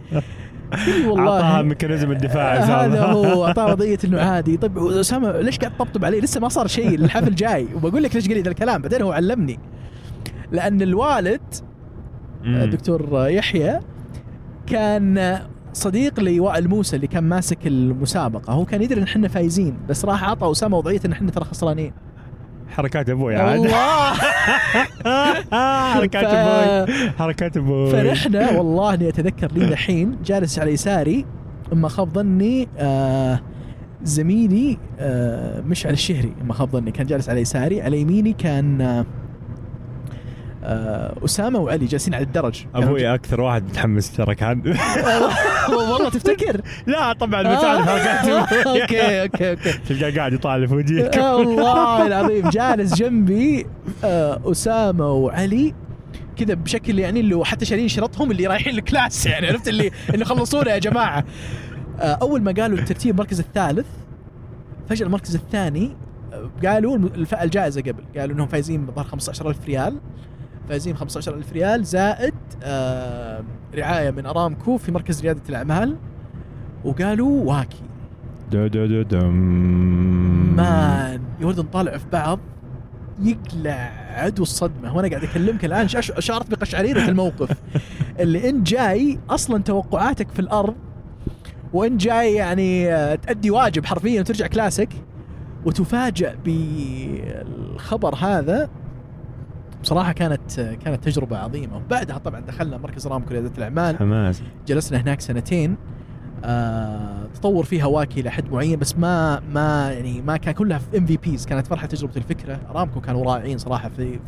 [0.87, 1.33] لي والله.
[1.33, 2.55] أعطاها mechanism الدفاع.
[2.55, 4.57] هذا هو اعطاه وضعية إنه عادي.
[4.57, 7.69] طيب أسامة ليش قاعد تطبطب علي؟ لسه ما صار شيء الحفل جاي.
[7.75, 9.59] وبقول لك ليش قال لي ذا الكلام؟ بعدين هو علمني.
[10.53, 11.41] لأن الوالد.
[12.45, 13.81] الدكتور يحيى
[14.67, 15.39] كان
[15.73, 18.53] صديق لوائل موسى اللي كان ماسك المسابقة.
[18.53, 21.93] هو كان يدري إن إحنا فايزين بس راح أعطى أسامة وضعية إن إحنا ترى خسرانين.
[22.71, 23.61] حركات أبوي عاد.
[23.61, 24.13] الله
[25.95, 27.11] حركات أبوي.
[27.19, 27.91] حركات أبوي.
[27.93, 31.25] فنحن والله إني أتذكر لي الحين جالس على يساري
[31.73, 33.41] أما خاب ظني آه
[34.03, 36.33] زميلي آه مشعل الشهري.
[36.43, 39.07] أما خاب ظني كان جالس على يساري على يميني كان آه
[41.25, 42.65] أسامة وعلي جالسين على الدرج.
[42.75, 44.77] أبوي أكثر واحد متحمس ترى كان.
[45.69, 49.73] والله تفتكر؟ لا طبعا مساعد حركات أبوي okay okay okay.
[49.89, 51.17] تلقاه قاعد يطالع في وجهك.
[51.17, 53.67] آه، والله العظيم جالس جنبي
[54.05, 55.75] آه أسامة وعلي.
[56.37, 60.25] كذا بشكل يعني اللي حتى شايلين شنطهم اللي رايحين ال class يعني عرفت اللي اللي
[60.25, 61.25] خلصونا يا جماعة.
[62.01, 63.87] آه أول ما قالوا الترتيب المركز الثالث
[64.89, 65.97] فجأة المركز الثاني
[66.33, 66.99] آه، قالوا
[67.43, 68.05] الجائزة قبل.
[68.19, 69.99] قالوا إنهم فايزين بظهر 15000 ريال.
[70.69, 75.97] فايزين 15000 ريال زائد آه رعاية من أرامكو في مركز ريادة الأعمال.
[76.85, 77.83] وقالوا واكي.
[79.03, 79.33] دم.
[80.57, 82.39] مان يا ولد نطالع في بعض
[83.23, 85.89] يقلع عدو الصدمه وأنا قاعد أكلمك الآن
[86.19, 87.51] شعرت بقشعريرة الموقف.
[88.21, 90.75] اللي انت جاي أصلا توقعاتك في الأرض
[91.73, 94.89] وانت جاي يعني آه، تأدي واجب حرفيا وترجع كلاسك
[95.65, 98.69] وتفاجأ بالخبر هذا.
[99.83, 101.77] بصراحة كانت كانت تجربة عظيمة.
[101.77, 103.97] وبعدها طبعا دخلنا مركز أرامكو رياده الأعمال.
[103.99, 104.43] حماس.
[104.67, 105.77] جلسنا هناك سنتين.
[106.45, 111.47] آه تطور فيها واكي لحد معين بس ما ما يعني ما كان كلها في MVPs
[111.47, 112.61] كانت فرحة تجربة الفكرة.
[112.71, 114.19] ارامكو كانوا رائعين صراحة في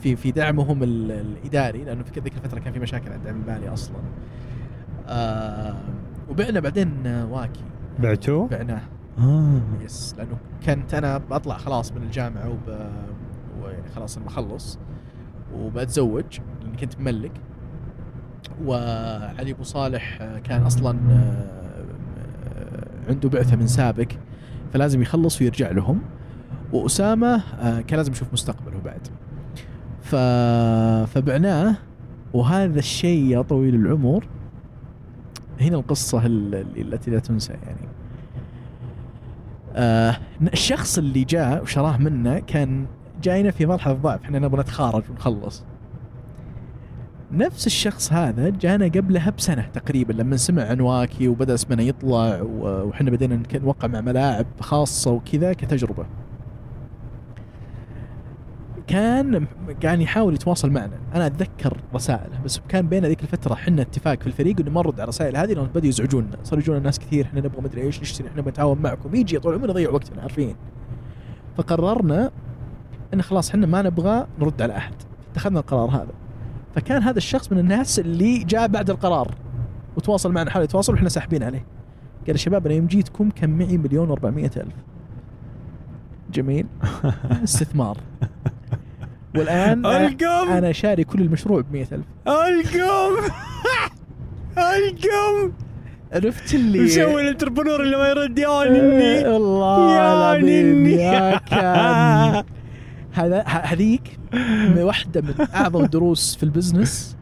[0.00, 3.68] في في دعمهم ال- الإداري لأنه في ذيك الفترة كان في مشاكل على الدعم المالي
[3.72, 3.96] أصلا.
[5.08, 5.76] آه
[6.30, 7.60] وبعنا بعدين آه، واكي.
[7.98, 8.80] بعتوه؟ بعناه
[9.18, 9.60] آه.
[9.84, 10.36] يس لأنه
[10.66, 12.76] كنت أنا بطلع خلاص من الجامعة وب
[13.64, 14.78] ويعني خلاص أنا بخلص
[15.54, 16.24] وبتزوج
[16.62, 17.32] لأني كنت مملك.
[18.64, 21.84] وعلي أبو صالح آه، كان أصلا آه،
[22.56, 24.08] آه، عنده بعثة من سابق
[24.72, 26.00] فلازم يخلص ويرجع لهم.
[26.72, 27.42] وأسامة
[27.80, 29.08] كان لازم يشوف مستقبله بعد.
[30.02, 30.14] ف...
[31.14, 31.76] فبعناه
[32.34, 34.24] وهذا الشيء يا طويل العمر.
[35.60, 37.88] هنا القصة ال- ال- التي لا تنسى يعني.
[39.74, 42.86] آه الشخص اللي جاء وشراه منا كان
[43.22, 45.64] جاينا في مرحلة ضعف إحنا نبغى نتخارج ونخلص.
[47.32, 53.10] نفس الشخص هذا جانا قبلها بسنة تقريبا لما سمع عن واكي وبدأ اسمنا يطلع وحنا
[53.10, 56.06] بدينا نوقع مع ملاعب خاصة وكذا كتجربة.
[58.86, 59.46] كان
[59.80, 60.98] كان يحاول يتواصل معنا.
[61.14, 64.94] أنا أتذكر رسائله بس كان بين ذيك الفترة حنا اتفاق في الفريق إنه ما نرد
[64.94, 66.36] على الرسائل هذه لأنه بدوا يزعجونا.
[66.42, 69.72] صار يجونا ناس كثير إحنا نبغى مدري إيش نشتري إحنا بنتعاون معكم يجي طول عمرنا
[69.72, 70.56] نضيع وقتنا عارفين؟
[71.56, 72.30] فقررنا
[73.14, 74.94] إن خلاص إحنا ما نبغى نرد على أحد.
[75.32, 76.12] اتخذنا القرار هذا.
[76.74, 79.34] فكان هذا الشخص من الناس اللي جاء بعد القرار.
[79.96, 81.64] وتواصل معنا حاول يتواصل وإحنا ساحبين عليه.
[82.26, 84.26] قال يا شباب أنا يوم جيتكم كان معي مليون و400
[84.56, 84.74] ألف.
[86.32, 86.66] جميل.
[87.44, 87.96] استثمار.
[89.36, 90.52] والآن ألقم!
[90.52, 93.30] أنا شاري كل المشروع ب 100000 ألقم!
[94.58, 95.52] ألقم!
[96.12, 99.28] عرفت اللي؟ مسوي ال entrepreneur اللي ما يرد يا آه، نني!
[99.28, 100.92] والله يا نني.
[100.92, 102.44] يا كان
[103.12, 104.18] هذا هذيك
[104.76, 107.16] واحدة من أعظم الدروس في ال business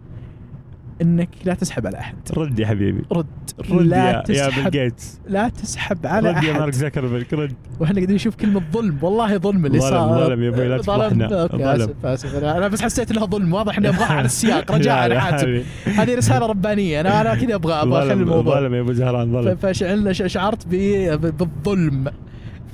[1.02, 2.16] إنك لا تسحب على أحد.
[2.36, 3.02] رد يا حبيبي.
[3.12, 3.26] رد.
[3.70, 5.20] رد لا يا, يا بيل تسحب جيتس.
[5.28, 7.52] لا تسحب على رد يا مارك احد زكربرج رد.
[7.80, 8.98] وإحنا قاعدين نشوف كلمة ظلم.
[9.02, 10.24] والله ظلم اللي ظلم- صار.
[10.24, 10.78] ظلم يا أبوي، لا.
[10.78, 11.42] تفضحنا.
[11.42, 11.64] أوكي ظلم.
[11.72, 12.34] آسف آسف.
[12.44, 13.54] أنا بس حسيت إنها ظلم.
[13.54, 14.72] واضح إني أبغاها على السياق.
[14.72, 15.64] رجاء حاتم حبيبي.
[15.86, 17.00] هذه رسالة ربانية.
[17.00, 18.60] أنا أنا كذا أبغى أبغى أخلي الموضوع.
[18.60, 19.56] ظلم يا أبو زهران ظلم.
[19.56, 22.04] فشعلنا ش- شعرت ب- ب- بالظلم.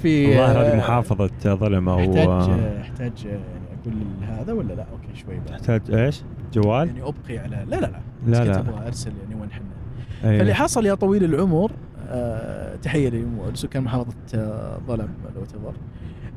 [0.02, 2.50] في الظاهر هذه محافظة ظلم أو احتاج
[2.80, 3.40] احتاج يعني
[3.82, 3.94] أقول
[4.38, 6.22] هذا ولا لا أوكي شوي بعد تحتاج إيش؟
[6.54, 7.90] جوال؟ يعني أبقي على لا لا لا
[8.26, 8.58] لا، لا.
[8.58, 10.38] أبغى أرسل يعني وين حنا أي.
[10.38, 11.70] فاللي حصل يا طويل العمر
[12.08, 15.72] آه تحية لسكان محافظة آه ظلم لو تبر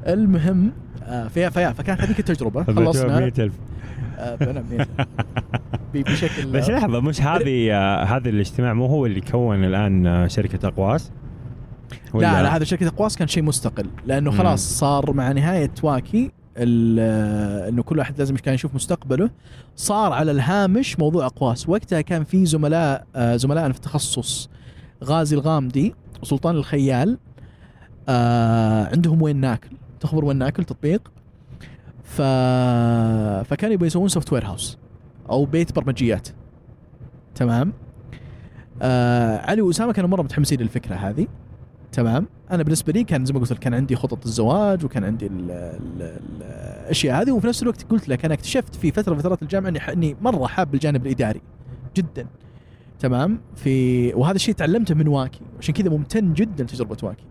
[0.08, 0.72] المهم
[1.04, 3.52] آه فيا فيا فكانت هذيك التجربة خلصنا 100000
[4.18, 4.88] آه بلا مية.
[5.94, 10.28] ب- بشكل بس لحظة مش هذه آه، هذا الاجتماع مو هو اللي كون الآن آه،
[10.28, 10.68] شركة
[12.10, 16.32] اقواس؟ لا لا هذا شركه اقواس كان شيء مستقل لأنه خلاص صار مع نهاية واكي
[16.58, 19.30] ال- إنه كل واحد لازم كان يشوف مستقبله
[19.76, 24.50] صار على الهامش موضوع اقواس وقتها كان في زملاء آه، زملائنا في التخصص
[25.04, 27.18] غازي الغامدي وسلطان الخيال
[28.10, 29.70] آه، عندهم وين ناكل.
[30.00, 31.12] تخبر وين ناكل؟ تطبيق.
[32.04, 32.22] ف...
[33.50, 34.78] فكانوا يبغوا يسوون software house
[35.30, 36.28] أو بيت برمجيات.
[37.36, 37.74] تمام؟
[38.82, 41.28] آه علي وأسامة كانوا مرة متحمسين للفكرة هذه.
[41.92, 42.28] تمام.
[42.52, 45.52] أنا بالنسبة لي كان زي ما قلت لك كان عندي خطط الزواج وكان عندي ال
[45.52, 46.44] ال ال
[46.84, 49.80] الأشياء هذه وفي نفس الوقت قلت لك أنا اكتشفت في فترة من فترات الجامعة إني
[49.94, 51.42] إني مرة حاب الجانب الإداري
[51.96, 52.28] جدا.
[53.00, 57.24] تمام؟ في وهذا الشيء تعلمته من واكي عشان كذا ممتن جدا لتجربة واكي.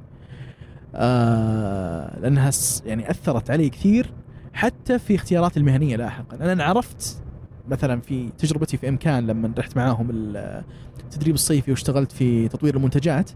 [0.94, 2.50] آه لأنها
[2.86, 4.12] يعني أثرت علي كثير
[4.52, 6.52] حتى في اختياراتي المهنية لاحقا.
[6.52, 7.22] أنا عرفت
[7.68, 10.62] مثلا في تجربتي في إمكان لما رحت معاهم ال-
[11.04, 13.30] التدريب الصيفي واشتغلت في تطوير المنتجات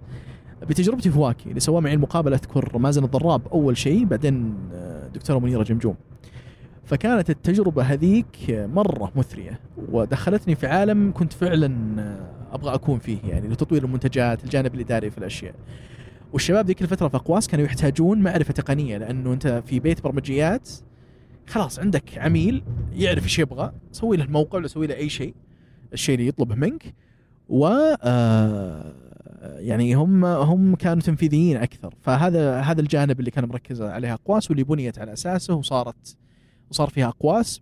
[0.69, 5.39] بتجربتي في واكي اللي سواه معي المقابلة أذكر مازن الضراب أول شيء بعدين آه، دكتوره
[5.39, 5.95] منيره جمجوم.
[6.85, 9.61] فكانت التجربة هذيك مرة مثرية
[9.93, 15.19] ودخلتني في عالم كنت فعلا آه، أبغى أكون فيه يعني لتطوير المنتجات الجانب الإداري في
[15.19, 15.55] الأشياء.
[16.33, 20.71] والشباب ذيك الفترة في أقواس كانوا يحتاجون معرفة تقنية لأنه أنت في بيت برمجيات
[21.47, 22.63] خلاص عندك عميل
[22.93, 25.35] يعرف إيش يبغى سوي له الموقع ولا سوي له أي شيء
[25.93, 26.95] الشيء اللي يطلبه منك
[27.49, 27.67] و
[28.03, 28.95] آه،
[29.43, 31.95] يعني هم هم كانوا تنفيذيين أكثر.
[32.01, 36.17] فهذا هذا الجانب اللي كان مركز عليها اقواس واللي بنيت على أساسه وصارت
[36.71, 37.61] وصار فيها اقواس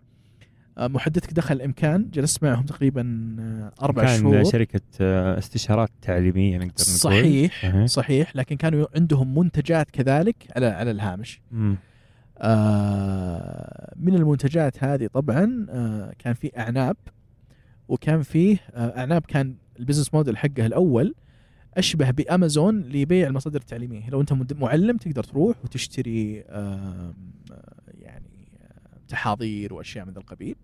[0.77, 4.43] آه، محدثك دخل الامكان جلست معهم تقريبا آه، أربع كان شهور.
[4.43, 6.85] شركة آه، استشارات تعليمية نقدر نقول.
[6.85, 7.85] صحيح صحيح.
[7.85, 8.35] صحيح.
[8.35, 11.41] لكن كانوا عندهم منتجات كذلك على على الهامش.
[12.37, 16.97] آه، من المنتجات هذه طبعا آه، كان في أعناب
[17.87, 21.15] وكان فيه آه، أعناب كان ال business model حقه الأول.
[21.77, 24.09] أشبه بأمازون لبيع المصادر التعليمية.
[24.09, 27.13] لو أنت معلم تقدر تروح وتشتري آه،
[27.99, 30.55] يعني آه، تحاضير وأشياء من ذا القبيل.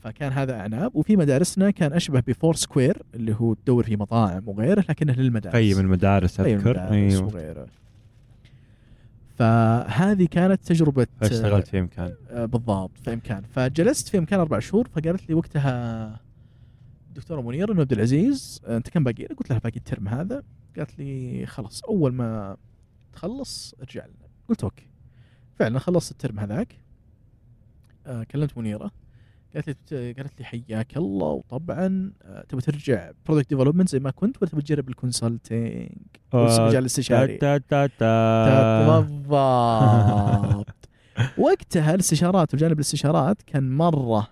[0.00, 0.96] فكان هذا أعناب.
[0.96, 5.56] وفي مدارسنا كان أشبه ب Foursquare اللي هو تدور في مطاعم وغيره لكنه للمدارس.
[5.56, 6.52] قيم المدارس أذكر.
[6.52, 7.24] المدارس أيوه.
[7.24, 7.66] وغيره.
[9.38, 13.42] فهذه كانت تجربة فاشتغلت في إمكان؟ آه، بالضبط في إمكان.
[13.54, 16.20] فجلست في إمكان أربع شهور فقالت لي وقتها
[17.10, 20.42] الدكتوره منيره انه عبد العزيز آه، انت كم باقي لك؟ قلت لها باقي الترم هذا.
[20.76, 22.56] قالت لي خلاص أول ما
[23.12, 24.28] تخلص ارجع لنا.
[24.48, 24.86] قلت okay.
[25.54, 26.74] فعلا خلصت الترم هذاك.
[28.06, 28.90] آه، كلمت منيرة.
[29.54, 34.36] قالت لي قالت لي حياك الله وطبعا آه، تبي ترجع product development زي ما كنت
[34.42, 35.88] ولا تبي تجرب ال consulting
[36.34, 37.36] المجال الاستشاري.
[37.36, 40.88] تا تا تا بالضبط.
[41.38, 44.28] وقتها الاستشارات وجانب الاستشارات كان مرة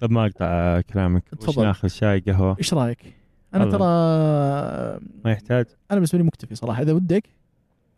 [0.00, 1.22] طب ما أقطع كلامك.
[1.28, 1.64] تفضل.
[1.64, 3.16] ناخذ شاي قهوة؟ إيش رأيك؟
[3.54, 3.78] أنا الله.
[3.78, 5.66] ترى ما يحتاج.
[5.90, 6.82] أنا بالنسبة لي مكتفي صراحة.
[6.82, 7.24] إذا ودك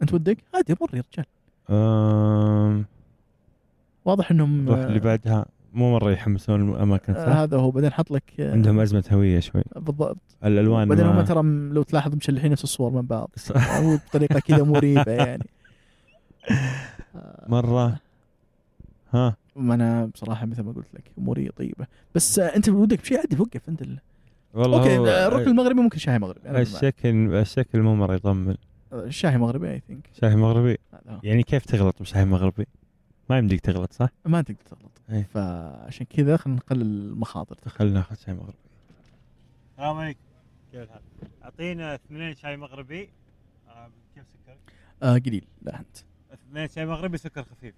[0.02, 1.26] أنت ودك؟ عادي مر يا رجال.
[1.70, 2.84] أم...
[4.04, 5.46] واضح إنهم روح اللي بعدها.
[5.72, 7.70] مو مرة يحمسون الأماكن آه، صح؟ هذا هو.
[7.70, 9.62] بعدين حط لك آه، عندهم أزمة هوية شوي.
[9.76, 10.16] بالضبط.
[10.44, 11.20] الألوان بعدين ما...
[11.20, 11.42] هم ترى
[11.72, 13.30] لو تلاحظ مشلحين نفس الصور من بعض.
[13.56, 15.46] هو بطريقة كذا مريبة يعني.
[17.14, 17.96] آه، مرة.
[19.14, 19.36] ها.
[19.58, 23.68] ما أنا بصراحة مثل ما قلت لك أموري طيبة بس أنت ودك بشيء عادي وقف
[23.68, 23.98] أنت ال...
[24.54, 26.50] والله okay هو الركن المغربي ممكن شاي مغربي.
[26.50, 28.56] الشكل الشكل مو مرة يطمن
[28.92, 30.78] الشاي مغربي I think شاي مغربي.
[31.22, 32.66] يعني كيف تغلط بشاي مغربي؟
[33.30, 35.22] ما يمديك تغلط صح؟ ما تقدر تغلط إيه.
[35.34, 38.58] فعشان كذا خلينا نقلل المخاطر خلينا ناخذ شاي مغربي
[39.72, 40.20] السلام عليكم
[40.72, 41.00] كيف الحال؟
[41.44, 43.10] أعطينا اثنين شاي مغربي
[43.68, 44.56] آه، كيف سكر؟
[45.02, 45.96] آه قليل لا أنت
[46.32, 47.74] اثنين شاي مغربي سكر خفيف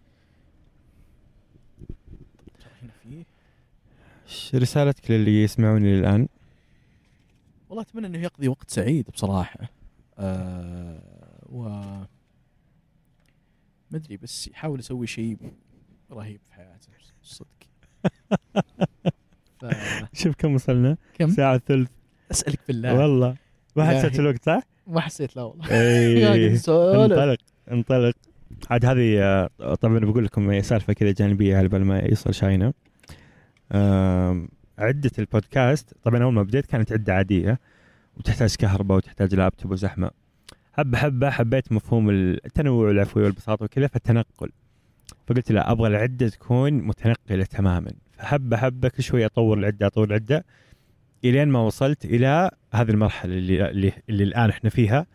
[4.55, 6.29] رسالتك للي يسمعوني الان
[7.69, 9.61] والله أتمنى إنه يقضي وقت سعيد بصراحة.
[10.19, 11.03] آه
[11.49, 11.63] و
[13.91, 15.37] ما أدري بس يحاول يسوي شيء
[16.13, 16.89] رهيب في حياته
[17.23, 17.47] صدق.
[19.61, 19.67] ف...
[20.23, 21.91] شوف كم وصلنا؟ كم؟ ساعة ثلث.
[22.31, 23.37] أسألك بالله والله.
[23.77, 23.85] ما.
[23.85, 25.71] حسيت الوقت صح؟ ما حسيت لا والله.
[26.33, 27.13] اي نسولف.
[27.13, 27.39] انطلق
[27.71, 28.15] انطلق.
[28.71, 32.73] عاد هذه آه، طبعا بقول لكم سالفة كذا جانبية على بال ما يصل شاينا
[34.79, 37.61] عدة البودكاست طبعا أول ما بديت كانت عدة عادية
[38.17, 40.11] وتحتاج كهرباء وتحتاج لابتوب وزحمة.
[40.73, 44.51] حبة حبة حبيت مفهوم التنوع والعفوية والبساطة وكذا فالتنقل.
[45.27, 47.91] فقلت لا أبغى العدة تكون متنقلة تماما.
[48.13, 50.45] فحبة حبة كل شوي أطور العدة أطور العدة
[51.25, 55.07] إلين ما وصلت إلى هذه المرحلة اللي اللي, اللي الآن إحنا فيها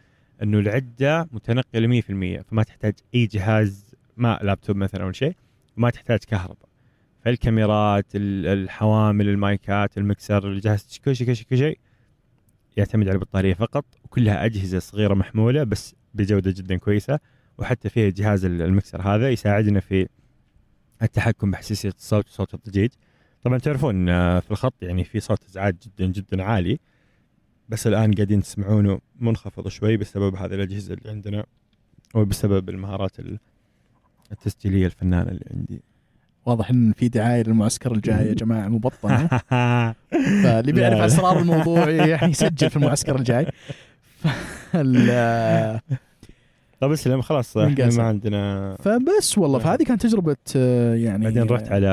[0.44, 5.36] إنه العدة متنقلة 100% فما تحتاج أي جهاز ما لابتوب مثلا أو شيء
[5.78, 6.65] وما تحتاج كهرباء.
[7.26, 11.80] فالكاميرات ال- الحوامل المايكات المكسر الجهاز كل شيء كل شيء كل شيء
[12.78, 17.20] يعتمد على البطارية فقط وكلها أجهزة صغيرة محمولة بس بجودة جدا كويسة
[17.58, 20.08] وحتى فيها جهاز ال- المكسر هذا يساعدنا في
[21.02, 22.90] التحكم بحساسية الصوت وصوت الضجيج
[23.44, 26.80] طبعا تعرفون آه، في الخط يعني في صوت إزعاج جدا جدا عالي
[27.70, 31.46] بس الآن قاعدين تسمعونه منخفض شوي بسبب هذه الأجهزة اللي عندنا
[32.16, 33.40] وبسبب المهارات ال-
[34.32, 35.82] التسجيلية الفنانة اللي عندي.
[36.46, 39.28] واضح إن في دعاية للمعسكر الجاي يا جماعة المبطنه
[40.44, 41.00] فاللي بيعرف.
[41.00, 43.48] أسرار الموضوع يعني يسجل في المعسكر الجاي.
[44.72, 45.80] فال-
[46.80, 47.90] طب اسلم خلاص إحنا.
[47.98, 51.88] ما عندنا فبس والله فهذه كانت تجربة آه، يعني بعدين رحت على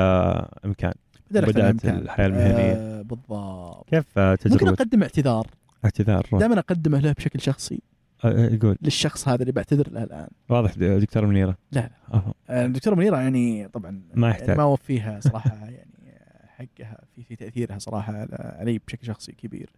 [0.65, 0.93] إمكان.
[1.31, 1.85] بدأت.
[1.85, 2.73] الحياة المهنية.
[2.73, 3.89] آه بالضبط.
[3.89, 5.47] كيف آه، ممكن تجربه أقدم اعتذار.
[5.85, 7.81] اعتذار دائما أقدمه له بشكل شخصي.
[8.25, 8.77] يقول.
[8.81, 10.27] للشخص هذا اللي بعتذر له الآن.
[10.49, 11.57] واضح دكتور منيرة.
[11.71, 11.89] لا لا.
[12.13, 12.33] أوه.
[12.49, 14.57] آه، الدكتوره منيرة يعني طبعا ما يحتاج.
[14.57, 19.69] ما وفيها صراحة يعني حقها في في تأثيرها صراحة علي بشكل شخصي كبير.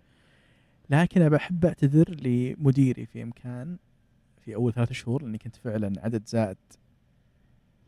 [0.89, 3.77] لكن أنا بحب أعتذر لمديري في إمكان
[4.45, 6.57] في أول ثلاث شهور لأني كنت فعلا عدد زائد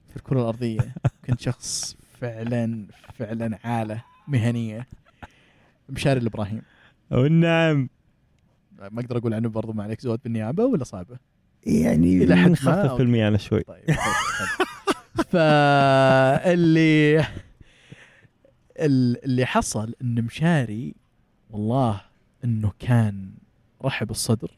[0.09, 0.93] في الكرة الأرضية.
[1.25, 4.87] كنت شخص فعلا فعلا عالة مهنية.
[5.89, 6.61] مشاري الإبراهيم.
[7.11, 7.89] والنعم
[8.79, 11.17] ما أقدر أقول عنه برضو ما عليك زود بالنيابة ولا صعبة؟
[11.65, 13.03] يعني إلى حد ما، أوكي.
[13.03, 13.61] الميانه شوي.
[13.63, 13.83] طيب
[15.29, 17.19] فاللي
[18.79, 20.95] ال- اللي حصل إن مشاري
[21.51, 22.01] والله
[22.43, 23.29] إنه كان
[23.81, 24.51] رحب الصدر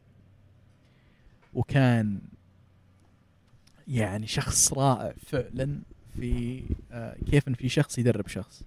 [1.53, 2.19] وكان
[3.87, 5.79] يعني شخص رائع فعلا
[6.19, 8.63] في آه، كيف إن في شخص يدرب شخص.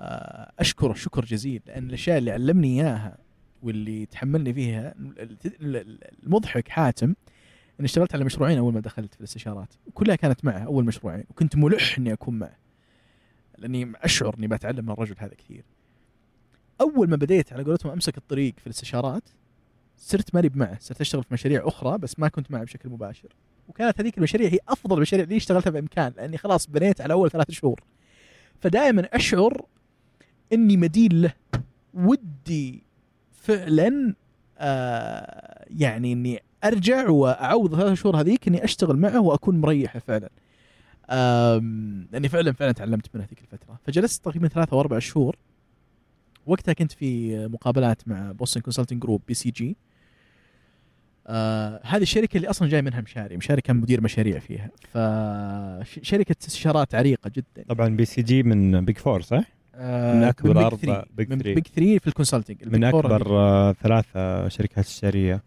[0.00, 3.18] آه، أشكره شكر جزيل لأن الأشياء اللي علمني إياها
[3.64, 7.14] واللي تحملني فيها ال- ال- المضحك حاتم
[7.80, 11.56] إني اشتغلت على مشروعين أول ما دخلت في الاستشارات وكلها كانت معه أول مشروعين وكنت
[11.56, 12.56] ملح إني أكون معه
[13.58, 15.64] لأني أشعر إني بتعلم من الرجل هذا كثير.
[16.80, 19.22] أول ما بديت على قولتهم أمسك الطريق في الاستشارات
[19.96, 23.28] صرت ماني معه صرت أشتغل في مشاريع أخرى بس ما كنت معه بشكل مباشر.
[23.68, 27.50] وكانت هذيك المشاريع هي أفضل المشاريع اللي اشتغلتها بإمكان لأني خلاص بنيت على أول ثلاث
[27.50, 27.80] شهور.
[28.60, 29.66] فدائما أشعر
[30.52, 31.32] إني مدين له
[31.94, 32.82] ودي
[33.44, 34.14] فعلا
[34.58, 40.30] آه يعني إني أرجع وأعوض ثلاث شهور هذيك إني أشتغل معه وأكون مريحه فعلا.
[42.12, 45.36] لأني فعلا فعلا تعلمت منه هذيك الفترة، فجلست تقريبا ثلاثة أو أربع شهور
[46.46, 49.76] وقتها كنت في مقابلات مع Boston Consulting Group BCG.
[51.26, 56.94] آه هذه الشركة اللي أصلا جاي منها مشاري، مشاري كان مدير مشاريع فيها، فشركه استشارات
[56.94, 57.64] عريقة جدا.
[57.68, 61.04] طبعا BCG من big four صح؟ آه من أربع- Three.
[61.20, 61.44] Big من Three.
[61.44, 65.42] big 3 في ال consulting من أكبر آه، ثلاث آه، شركات استشاريه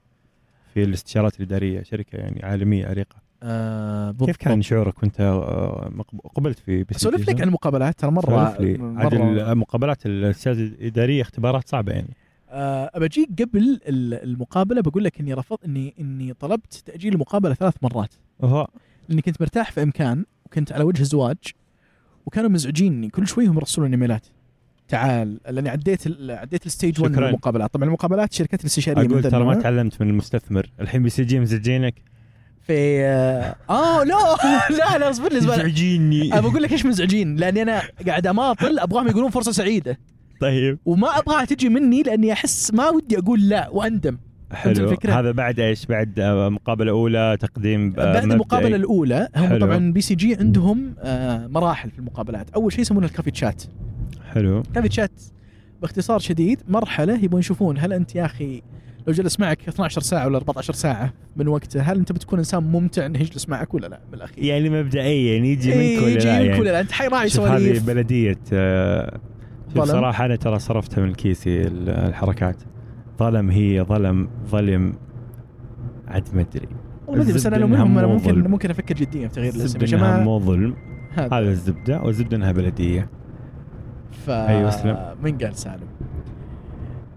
[0.73, 3.15] في الاستشارات الإدارية شركة يعني عالمية عريقة.
[3.43, 5.91] آه كيف كان شعورك وأنت آه،
[6.35, 8.93] قبلت في BCG؟ لك عن المقابلات ترى مرة سولف لي.
[9.01, 12.09] عاد المقابلات الاستشارات الإدارية اختبارات صعبة يعني.
[12.49, 17.73] آه، بجيك قبل ال- المقابلة بقول لك إني رفضت إني إني طلبت تأجيل المقابلة ثلاث
[17.81, 18.13] مرات.
[18.43, 18.67] هو
[19.09, 21.37] لاني كنت مرتاح في إمكان وكنت على وجه الزواج
[22.27, 23.09] وكانوا مزعجيني.
[23.09, 24.25] كل شوي هم يرسلون إيميلات.
[24.87, 27.29] تعال لأني عديت عديت ال stage 1 من شكراً.
[27.29, 29.55] المقابلات طبعا المقابلات شركات الاستشارية أقول ترى ما.
[29.55, 30.69] تعلمت من المستثمر.
[30.81, 31.95] الحين BCG مزعجينك.
[32.67, 34.13] في آه آه، لا
[34.79, 36.33] لا لا اصبر لي مزعجيني.
[36.33, 37.35] أنا بقول لك إيش مزعجين.
[37.35, 39.99] لأني أنا قاعد أماطل أبغاهم يقولون فرصة سعيدة.
[40.41, 40.79] طيب.
[40.85, 44.17] وما أبغاها تجي مني لأني أحس ما ودي أقول لا وأندم.
[44.51, 44.71] حلو.
[44.89, 48.23] الفكرة؟ هذا بعد إيش؟ بعد آه، مقابلة أولى تقديم آه، بعد.
[48.31, 49.59] المقابله الأولى هم حلو.
[49.65, 52.49] طبعا BCG عندهم آه، مراحل في المقابلات.
[52.49, 53.63] أول شيء يسمونها ال coffee chat.
[54.33, 54.63] حلو.
[54.75, 55.11] coffee chat
[55.81, 58.61] باختصار شديد مرحلة يبون يشوفون هل أنت يا أخي
[59.07, 63.05] لو جلس معك 12 ساعة ولا 14 ساعة من وقته هل أنت بتكون إنسان ممتع
[63.05, 64.43] إنه يجلس معك ولا لا؟ بالأخير.
[64.43, 67.29] يعني مبدئيا يعني يجي إيه، منك ولا يجي لا منك يعني ولا لا أنت حيراعي
[67.29, 67.85] شوف هذه سواليف.
[67.87, 69.19] بلدية آه،
[69.67, 69.85] شوف ظلم.
[69.85, 72.55] صراحة أنا ترى صرفتها من كيسي ال- الحركات.
[73.19, 74.94] ظلم هي ظلم ظلم
[76.07, 76.68] عاد ما أدري.
[77.10, 78.52] ما بس أنا لو منهم أنا ممكن ظلم.
[78.52, 80.23] ممكن أفكر جديا في تغيير الاسم إنها جماعة.
[80.23, 80.76] مو ظلم.
[81.14, 81.39] هذا.
[81.39, 83.10] الزبدة والزبدة إنها بلدية.
[84.11, 85.15] ف أيوة، اسلم.
[85.23, 85.88] من قال سالم؟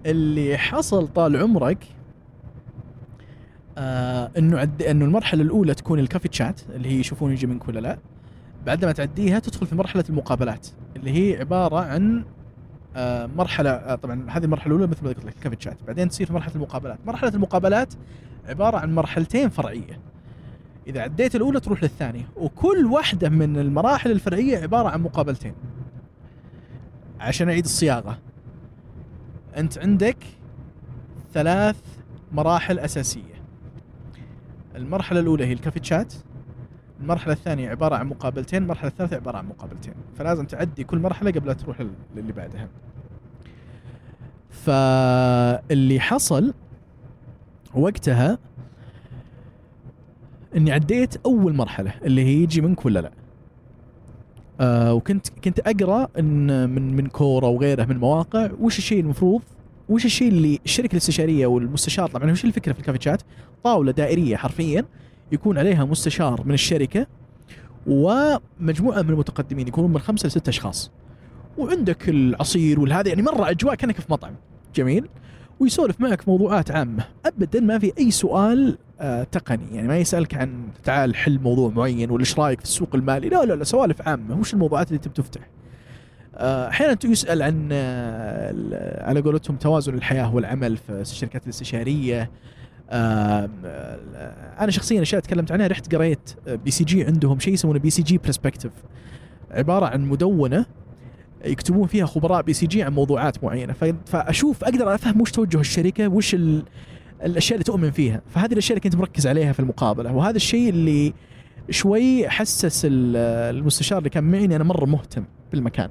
[0.06, 1.84] اللي حصل طال عمرك
[3.78, 4.82] آه إنه عد...
[4.82, 7.98] إنه المرحلة الأولى تكون الكافي تشات اللي هي يشوفون يجي منك ولا لا.
[8.66, 12.24] بعد ما تعديها تدخل في مرحلة المقابلات اللي هي عبارة عن
[12.96, 16.26] آه مرحلة آه طبعا هذه المرحلة الأولى مثل ما قلت لك الكافي تشات بعدين تصير
[16.26, 16.98] في مرحلة المقابلات.
[17.06, 17.94] مرحلة المقابلات
[18.48, 20.00] عبارة عن مرحلتين فرعية.
[20.86, 25.54] إذا عديت الأولى تروح للثانية وكل واحدة من المراحل الفرعية عبارة عن مقابلتين.
[27.20, 28.18] عشان أعيد الصياغة.
[29.56, 30.16] أنت عندك
[31.34, 31.80] ثلاث
[32.32, 33.40] مراحل أساسية.
[34.76, 36.14] المرحلة الأولى هي الكافي تشات
[37.00, 39.94] المرحلة الثانية عبارة عن مقابلتين المرحلة الثالثة عبارة عن مقابلتين.
[40.18, 42.68] فلازم تعدي كل مرحلة قبل لا تروح لل- للي بعدها.
[44.50, 46.54] فاللي حصل
[47.74, 48.38] وقتها
[50.56, 53.10] إني عديت أول مرحلة اللي هي يجي منك ولا لا.
[54.60, 59.42] آه وكنت كنت أقرأ إن من من كورة وغيره من مواقع وش الشيء المفروض؟
[59.88, 63.22] وش الشيء اللي الشركة الاستشارية والمستشار طبعا وش الفكرة في الكافيتشات
[63.64, 64.84] طاولة دائرية حرفيا.
[65.32, 67.06] يكون عليها مستشار من الشركة
[67.86, 70.90] ومجموعة من المتقدمين يكونون من خمسة لست أشخاص.
[71.58, 74.34] وعندك العصير والهذا يعني مرة أجواء كأنك في مطعم.
[74.74, 75.08] جميل.
[75.60, 77.04] ويسولف معك في موضوعات عامة.
[77.26, 79.76] ابدا ما في أي سؤال آه تقني.
[79.76, 83.28] يعني ما يسألك عن تعال حل موضوع معين ولا إيش رأيك في السوق المالي.
[83.28, 84.38] لا لا لا سوالف عامة.
[84.40, 85.40] وش الموضوعات اللي تبي تفتح؟
[86.34, 92.30] آه، أحيانا يسأل عن آه، على قولتهم توازن الحياة والعمل في الشركات الاستشارية.
[92.92, 98.72] أنا شخصيا أشياء تكلمت عنها رحت قريت BCG عندهم شيء يسمونه BCG Perspective
[99.50, 100.66] عبارة عن مدونة
[101.44, 103.74] يكتبون فيها خبراء BCG عن موضوعات معينة.
[104.06, 106.62] فأشوف أقدر أفهم وش توجه الشركة وش ال...
[107.24, 108.20] الأشياء اللي تؤمن فيها.
[108.28, 110.12] فهذه الأشياء اللي كنت مركز عليها في المقابلة.
[110.12, 111.12] وهذا الشيء اللي
[111.70, 113.16] شوي حسس ال-
[113.56, 115.90] المستشار اللي كان معي أنا مرة مهتم بالمكان.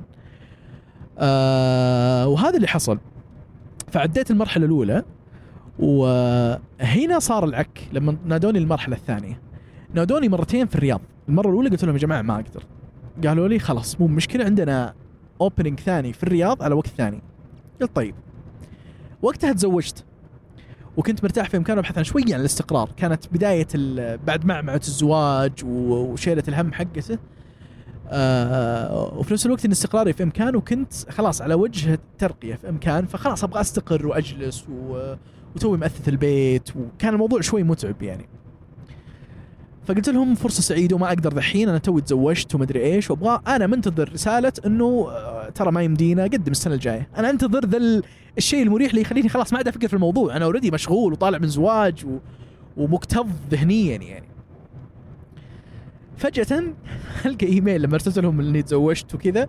[1.20, 3.00] آه وهذا اللي حصل.
[3.92, 5.04] فعديت المرحلة الأولى.
[5.80, 9.42] وهنا صار العك لما نادوني المرحلة الثانية.
[9.94, 11.02] نادوني مرتين في الرياض.
[11.30, 12.64] المرة الأولى قلت لهم يا جماعة ما أقدر.
[13.28, 14.94] قالوا لي خلاص مو مشكلة عندنا
[15.42, 17.22] اوبننج ثاني في الرياض على وقت ثاني.
[17.82, 18.16] قلت طيب.
[19.22, 20.06] وقتها تزوجت.
[20.98, 22.90] وكنت مرتاح في امكاني ابحث عن شوية عن الاستقرار.
[22.98, 23.68] كانت بداية
[24.28, 27.18] بعد معمعة الزواج وشيلة الهم حقته.
[28.12, 33.06] آه وفي نفس الوقت إن استقراري في إمكان وكنت خلاص على وجه الترقية في إمكان
[33.06, 35.16] فخلاص أبغى أستقر وأجلس و...
[35.56, 38.26] وتوي مؤثث البيت وكان الموضوع شوي متعب يعني.
[39.88, 44.14] فقلت لهم فرصة سعيدة وما أقدر دحين أنا توي تزوجت ومدري إيش وأبغى أنا منتظر
[44.14, 47.08] رسالة إنه آه، ترى ما يمدينا قدم السنة الجاية.
[47.18, 48.04] أنا أنتظر ذا ال-
[48.38, 50.36] الشيء المريح اللي يخليني خلاص ما عاد أفكر في الموضوع.
[50.36, 52.18] أنا already مشغول وطالع من زواج و...
[52.78, 54.29] ومكتظ ذهنيا يعني.
[56.20, 56.64] فجأة
[57.26, 59.48] ألقى إيميل لما ارسلت لهم إني تزوجت وكذا.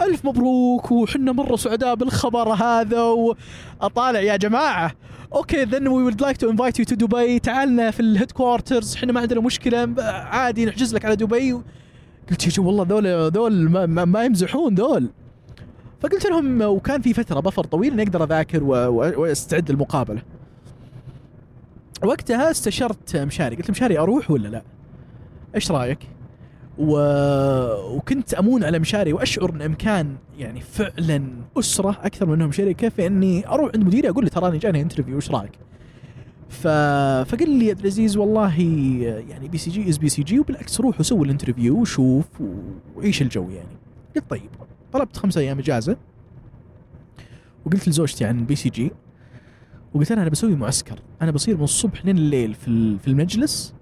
[0.00, 4.20] ألف مبروك وحنا مرة سعداء بالخبر هذا وأطالع.
[4.20, 4.92] يا جماعة
[5.34, 9.12] okay then we would like to invite you to دبي تعالنا في ال headquarters إحنا
[9.12, 9.94] ما عندنا مشكلة.
[10.04, 11.52] عادي نحجز لك على دبي
[12.30, 15.10] قلت جو والله ذول ذول ما, ما, يمزحون ذول.
[16.00, 20.22] فقلت لهم وكان في فترة buffer طويل اني أقدر اذاكر وأستعد للمقابلة.
[22.04, 23.56] وقتها استشرت مشاري.
[23.56, 24.62] قلت مشاري أروح ولا لا؟
[25.54, 25.98] إيش رأيك؟
[26.78, 26.96] و...
[27.96, 31.22] وكنت أمون على مشاري وأشعر إن إمكان يعني فعلا
[31.58, 35.16] أسرة أكثر من إنهم شركة في اني أروح عند مديري أقول له تراني جاني interview
[35.16, 35.52] إيش رأيك؟
[36.48, 36.66] ف...
[37.30, 38.60] فقال لي عبد العزيز والله
[39.28, 42.24] يعني بي سي جي از بي سي جي وبالعكس روح وسوي ال interview وشوف
[42.96, 43.76] وعيش الجو يعني.
[44.16, 44.50] قلت طيب
[44.92, 45.96] طلبت خمسة أيام إجازة
[47.66, 48.90] وقلت لزوجتي عن BCG
[49.94, 53.74] وقلت أنا بسوي معسكر أنا بصير من الصبح لين الليل في ال- في المجلس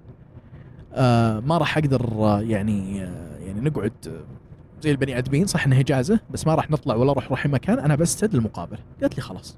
[1.40, 4.38] ما راح أقدر آه يعني آه يعني نقعد آه
[4.82, 7.78] زي البني آدمين صح إنها اجازه بس ما راح نطلع ولا نروح أي مكان.
[7.78, 9.56] أنا بستعد للمقابله قالت لي خلاص.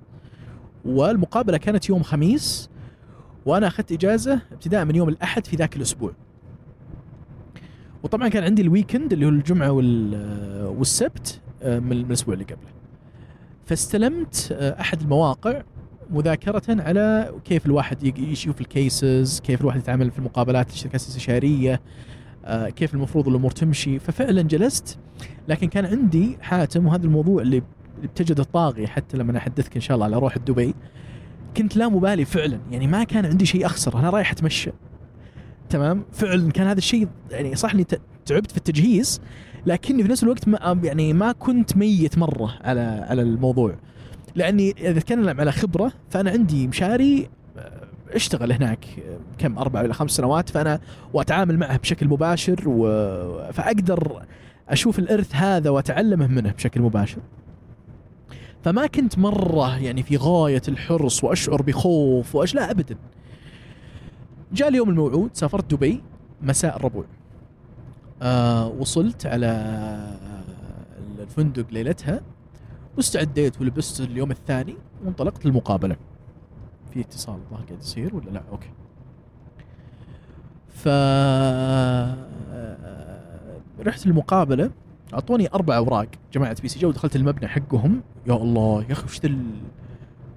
[0.84, 2.70] والمقابلة كانت يوم خميس
[3.46, 6.12] وأنا أخذت إجازة ابتداء من يوم الأحد في ذاك الأسبوع.
[8.02, 12.44] وطبعا كان عندي ال weekend اللي هو الجمعة وال آه، والسبت آه، من الأسبوع اللي
[12.44, 12.70] قبله.
[13.66, 15.62] فاستلمت آه، أحد المواقع
[16.10, 21.80] مذاكرة على كيف الواحد يشوف ال cases كيف الواحد يتعامل في المقابلات الشركات الاستشارية
[22.44, 23.98] آه، كيف المفروض الأمور تمشي.
[23.98, 24.98] ففعلا جلست
[25.48, 27.62] لكن كان عندي حاتم وهذا الموضوع اللي
[28.02, 30.74] بتجد الطاغية حتى لما أحدثك إن شاء الله على روح دبي
[31.56, 32.60] كنت لا مبالي فعلا.
[32.70, 34.70] يعني ما كان عندي شيء أخسر أنا رايح أتمشى.
[35.68, 37.86] تمام؟ فعلا كان هذا الشيء يعني صح إني
[38.26, 39.20] تعبت في التجهيز
[39.66, 43.76] لكني في نفس الوقت ما يعني ما كنت ميت مرة على على الموضوع.
[44.34, 47.28] لأني إذا اتكلم على خبرة فأنا عندي مشاري
[47.58, 50.80] آه، أشتغل هناك آه، كم أربع ولا خمس سنوات فأنا
[51.12, 52.82] وأتعامل معه بشكل مباشر و...
[53.52, 54.22] فأقدر
[54.68, 57.18] أشوف الإرث هذا وأتعلمه منه بشكل مباشر.
[58.64, 62.96] فما كنت مرة يعني في غاية الحرص وأشعر بخوف واش لا ابدا.
[64.52, 66.02] جاء اليوم الموعود سافرت دبي
[66.42, 67.04] مساء الربوع.
[68.22, 69.46] آه وصلت على
[71.18, 72.20] الفندق ليلتها
[73.00, 74.74] واستعديت ولبست اليوم الثاني
[75.04, 75.96] وانطلقت للمقابلة.
[76.92, 78.70] في اتصال الظاهر قاعد يصير ولا لا؟ okay.
[80.68, 80.88] ف
[83.86, 84.70] رحت المقابله
[85.14, 89.36] أعطوني أربع أوراق جماعة BCG ودخلت المبنى حقهم يا الله يا أخي وش ذا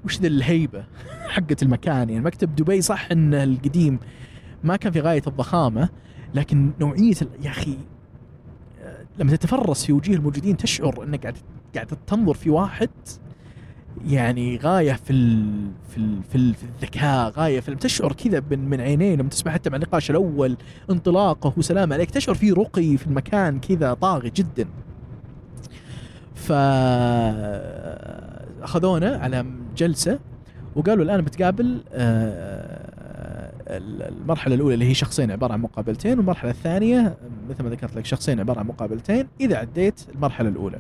[0.06, 0.84] وش ذا الهيبة
[1.36, 4.00] حقت المكان يعني مكتب دبي صح انه القديم
[4.64, 5.90] ما كان في غاية الضخامة
[6.34, 7.78] لكن نوعية يا أخي
[8.82, 11.38] آه، لما تتفرس في وجوه الموجودين تشعر إنك قاعد
[11.76, 12.90] قاعد تنظر في واحد
[14.08, 18.70] يعني غاية في ال في ال في, ال في الذكاء غاية في تشعر كذا من
[18.70, 20.58] من لما تسمع حتى مع النقاش الأول
[20.90, 24.68] انطلاقه وسلام عليك تشعر في رقي في المكان كذا طاغي جدا.
[26.36, 26.52] ف
[28.64, 29.46] أخذونا على
[29.78, 30.20] جلسة
[30.76, 37.18] وقالوا الآن بتقابل آه، المرحلة الأولى اللي هي شخصين عبارة عن مقابلتين والمرحلة الثانية
[37.50, 39.28] مثل ما ذكرت لك شخصين عبارة عن مقابلتين.
[39.42, 40.80] إذا عديت المرحلة الأولى.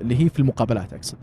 [0.00, 1.18] اللي هي في المقابلات أقصد.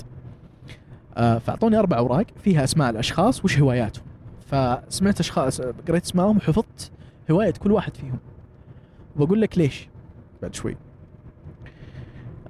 [1.17, 4.05] آه، فأعطوني أربع أوراق فيها أسماء الأشخاص وش هواياتهم.
[4.51, 6.91] فسمعت أشخاص قريت أسمائهم وحفظت
[7.31, 8.19] هواية كل واحد فيهم.
[9.15, 9.89] وبقول لك ليش
[10.41, 10.77] بعد شوي.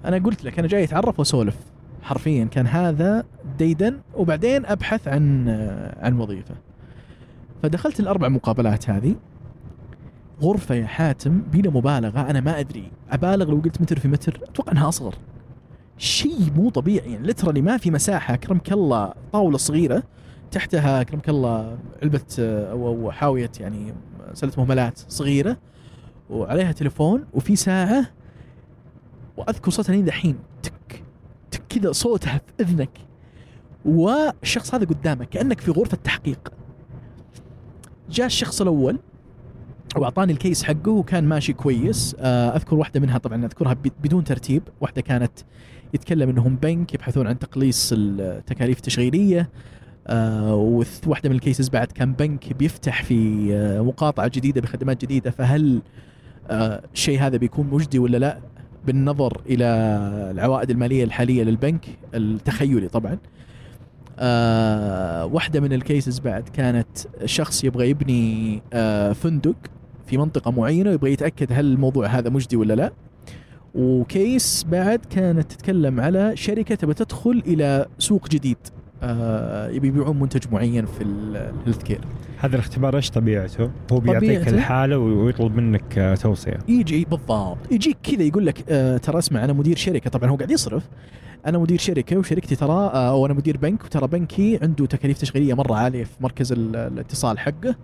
[0.05, 1.57] أنا قلت لك أنا جاي أتعرف وأسولف.
[2.01, 3.23] حرفيا كان هذا
[3.57, 6.55] ديدا وبعدين أبحث عن آه، عن وظيفة.
[7.63, 9.15] فدخلت الأربع مقابلات هذه.
[10.41, 12.91] غرفة يا حاتم بلا مبالغة أنا ما أدري.
[13.11, 15.15] أبالغ لو قلت متر في متر أتوقع أنها أصغر.
[16.01, 18.33] شيء مو طبيعي يعني لترالي ما في مساحة.
[18.33, 20.03] أكرمك الله طاولة صغيرة
[20.51, 23.93] تحتها أكرمك الله علبة آه، أو أو حاوية يعني
[24.33, 25.57] سلة مهملات صغيرة
[26.29, 28.05] وعليها تليفون وفي ساعة
[29.37, 30.37] وأذكر صوتها لين دحين.
[30.63, 31.03] تك
[31.51, 32.97] تك كذا صوتها في إذنك.
[33.85, 36.53] والشخص هذا قدامك كأنك في غرفة تحقيق.
[38.09, 38.99] جاء الشخص الأول
[39.97, 42.15] وأعطاني الكيس حقه وكان ماشي كويس.
[42.19, 43.73] آه، أذكر واحدة منها طبعا أذكرها
[44.03, 44.63] بدون ترتيب.
[44.81, 45.31] واحدة كانت
[45.93, 49.49] يتكلم إنهم بنك يبحثون عن تقليص التكاليف التشغيلية
[50.07, 55.81] آه، وواحده من الكيسز بعد كان بنك بيفتح في آه، مقاطعة جديدة بخدمات جديدة فهل
[56.49, 58.39] آه، الشيء هذا بيكون مجدي ولا لا؟
[58.85, 59.65] بالنظر إلى
[60.31, 63.17] العوائد المالية الحالية للبنك التخيلي طبعا.
[64.19, 66.87] آه واحدة من ال cases بعد كانت
[67.25, 69.55] شخص يبغى يبني آه فندق
[70.07, 72.91] في منطقة معينة ويبغى يتأكد هل الموضوع هذا مجدي ولا لا.
[73.75, 78.57] و case بعد كانت تتكلم على شركة تبغى تدخل إلى سوق جديد.
[79.03, 82.01] آه يبي يبيعون منتج معين في ال healthcare
[82.37, 86.57] هذا الاختبار إيش طبيعته؟ هو بيعطيك؟ الحالة ويطلب منك آه، توصية.
[86.67, 87.57] يجي بالضبط.
[87.71, 90.09] يجيك كذا يقول لك آه ترى اسمع أنا مدير شركة.
[90.09, 90.83] طبعا هو قاعد يصرف.
[91.45, 93.83] أنا مدير شركة وشركتي ترى آه أو أنا مدير بنك.
[93.85, 97.75] وترى بنكي عنده تكاليف تشغيلية مرة عالية في مركز ال- الاتصال حقه.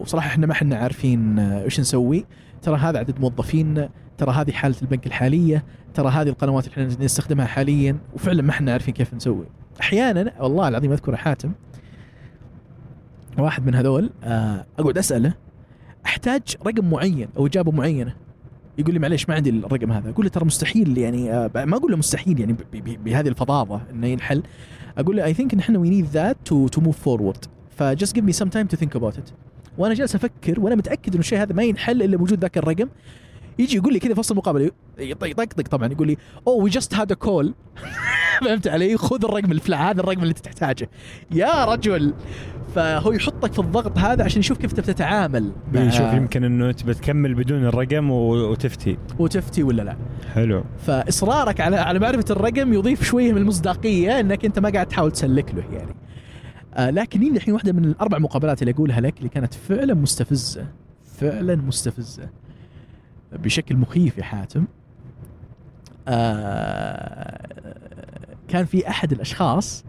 [0.00, 2.24] وصراحة إحنا ما إحنا عارفين إيش نسوي.
[2.64, 3.88] ترى هذا عدد موظفين
[4.18, 5.64] ترى هذه حالة البنك الحالية
[5.94, 9.46] ترى هذه القنوات اللي إحنا نستخدمها حاليا وفعلا ما إحنا عارفين كيف نسوي.
[9.80, 11.52] أحيانا والله العظيم أذكر حاتم
[13.38, 15.34] واحد من هذول آه أقعد أسأله
[16.06, 18.14] أحتاج رقم معين أو إجابة معينة؟
[18.78, 20.10] يقول لي معليش ما عندي الرقم هذا.
[20.10, 22.56] أقول له ترى مستحيل يعني آه ما أقول له مستحيل يعني
[23.04, 24.42] بهذه الفظاظة إنه ينحل.
[24.98, 27.44] أقول له I think إحنا we need that to to move forward
[27.76, 29.30] ف just give me some time to think about it
[29.78, 32.88] وأنا جالس أفكر وأنا متأكد إنه الشيء هذا ما ينحل إلا بوجود ذاك الرقم.
[33.58, 36.94] يجي يقول لي كذا في وسط المقابلة يط- يطقطق طبعا يقول لي oh we just
[36.94, 37.54] had a call
[38.44, 40.90] فهمت علي؟ خذ الرقم الفلان هذا الرقم اللي أنت تحتاجه.
[41.30, 42.14] يا رجل!
[42.74, 47.34] فهو يحطك في الضغط هذا عشان يشوف كيف انت بتتعامل يشوف يمكن إنه تبى تكمل
[47.34, 48.96] بدون الرقم وتفتي.
[49.18, 49.96] وتفتي ولا لا؟
[50.34, 50.64] حلو.
[50.86, 55.54] فإصرارك على على معرفة الرقم يضيف شوية من المصداقية إنك أنت ما قاعد تحاول تسلك
[55.54, 55.94] له يعني.
[56.74, 60.66] آه لكن الحين واحدة من الأربع مقابلات اللي أقولها لك اللي كانت فعلا مستفزة
[61.04, 62.28] فعلا مستفزة.
[63.32, 64.64] بشكل مخيف يا حاتم.
[66.08, 67.48] آه
[68.48, 69.84] كان في أحد الأشخاص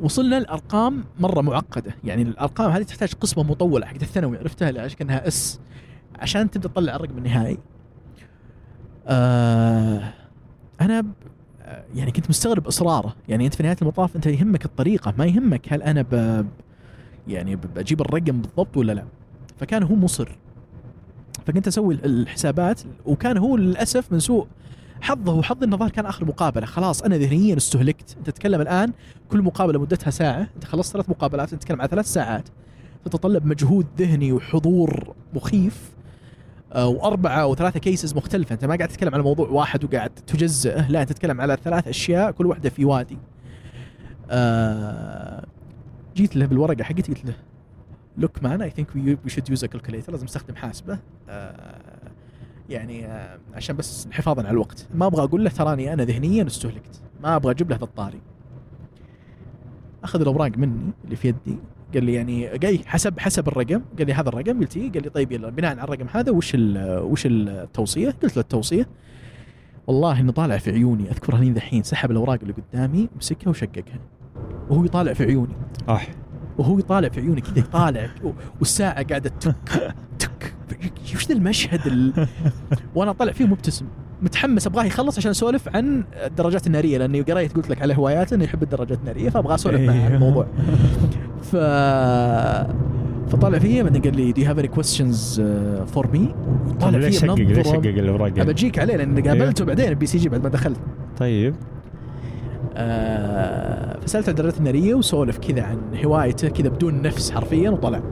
[0.00, 1.94] وصلنا لأرقام مرة معقدة.
[2.04, 5.60] يعني الأرقام هذه تحتاج قسمه مطولة حقت الثانوي عرفتها ليش؟ كأنها أس.
[6.18, 7.58] عشان تبدأ تطلع الرقم النهائي
[9.06, 10.12] آه
[10.80, 11.04] أنا
[11.94, 13.14] يعني كنت مستغرب إصراره.
[13.28, 16.44] يعني أنت في نهاية المطاف أنت يهمك الطريقة ما يهمك هل أنا ب
[17.28, 19.04] يعني بجيب الرقم بالضبط ولا لا.
[19.60, 20.28] فكان هو مصر.
[21.46, 24.46] فكنت أسوي ال- الحسابات وكان هو للأسف من سوء
[25.00, 26.66] حظه وحظ النظار كان آخر مقابلة.
[26.66, 28.16] خلاص أنا ذهنيا استهلكت.
[28.18, 28.92] أنت تتكلم الآن
[29.30, 30.48] كل مقابلة مدتها ساعة.
[30.56, 32.48] أنت خلصت ثلاث مقابلات تتكلم عن ثلاث ساعات.
[33.04, 35.90] تتطلب مجهود ذهني وحضور مخيف.
[36.76, 38.52] وأربعة أو ثلاثة cases مختلفة.
[38.52, 40.88] أنت ما قاعد تتكلم على موضوع واحد وقاعد تجزئه.
[40.88, 43.18] لا أنت تتكلم على ثلاث أشياء كل واحدة في وادي.
[44.30, 45.44] آه،
[46.16, 47.34] جيت له بالورقة حقتي قلت له
[48.18, 50.98] look man I think we should use calculator لازم نستخدم حاسبة.
[51.28, 51.78] آه،
[52.68, 54.86] يعني آه، عشان بس حفاظا على الوقت.
[54.94, 57.00] ما أبغى أقول له تراني أنا ذهنيا استهلكت.
[57.22, 58.20] ما أبغى أجيب له ذا الطاري.
[60.04, 61.58] أخذ الأوراق مني اللي في يدي.
[61.94, 63.82] قال لي يعني قال حسب حسب الرقم.
[63.98, 66.56] قال لي هذا الرقم؟ قلت إيه؟ قال لي طيب يلا بناء على الرقم هذا وش
[66.80, 68.88] وش التوصية؟ قلت له التوصية.
[69.86, 74.00] والله إنه طالع في عيوني اذكر هني ذحين سحب الأوراق اللي قدامي مسكها وشققها.
[74.70, 75.54] وهو يطالع في عيوني.
[75.88, 76.08] اح
[76.58, 78.10] وهو يطالع في عيوني كذا يطالع
[78.58, 80.54] والساعة قاعدة تك تك.
[81.14, 82.26] وش ذا المشهد ال...
[82.94, 83.86] وأنا طالع فيه مبتسم.
[84.22, 88.44] متحمس أبغاه يخلص عشان أسولف عن الدراجات النارية لأني قريت قلت لك على هواياته إنه
[88.44, 90.46] يحب الدراجات النارية فأبغى أسولف معه عن الموضوع.
[91.42, 91.56] ف
[93.30, 95.42] فطالع فيا بعدين قال لي do you have any questions
[95.86, 96.34] for me
[96.80, 100.42] طالع ليش فيا شقق ليش شقق الأوراق ابى اجيك عليه لأن قابلته بعدين BCG بعد
[100.42, 100.78] ما دخلت.
[101.18, 101.54] طيب.
[102.76, 108.02] آه فسألته عن الدراجات النارية وسولف كذا عن هوايته كذا بدون نفس حرفيا وطلع.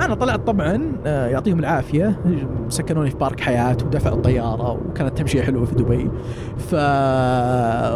[0.00, 2.20] أنا طلعت طبعا آه يعطيهم العافية.
[2.68, 6.10] سكنوني في Park Hyatt ودفع الطيارة وكانت تمشية حلوة في دبي.
[6.58, 6.74] ف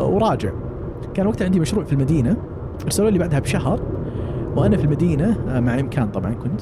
[0.02, 0.50] وراجع.
[1.14, 2.36] كان وقتها عندي مشروع في المدينة
[2.84, 3.80] ارسلوا لي بعدها بشهر
[4.56, 6.60] وأنا في المدينة آه مع إمكان طبعا كنت.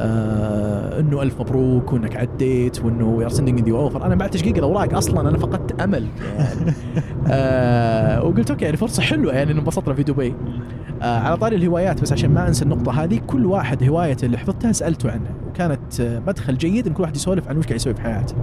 [0.00, 4.56] آه إنه ألف مبروك وإنك عديت وإنه we are sending the offer أنا بعد تشقيق
[4.56, 6.06] الأوراق أصلا أنا فقدت أمل
[6.38, 6.72] يعني.
[7.28, 10.34] آه وقلت okay يعني فرصة حلوة يعني انبسطنا في دبي.
[11.02, 14.72] آه على طاري الهوايات بس عشان ما أنسى النقطة هذه كل واحد هوايته اللي حفظتها
[14.72, 15.32] سألته عنها.
[15.50, 18.34] وكانت آه مدخل جيد إن كل واحد يسولف عن وش قاعد يسوي في حياته.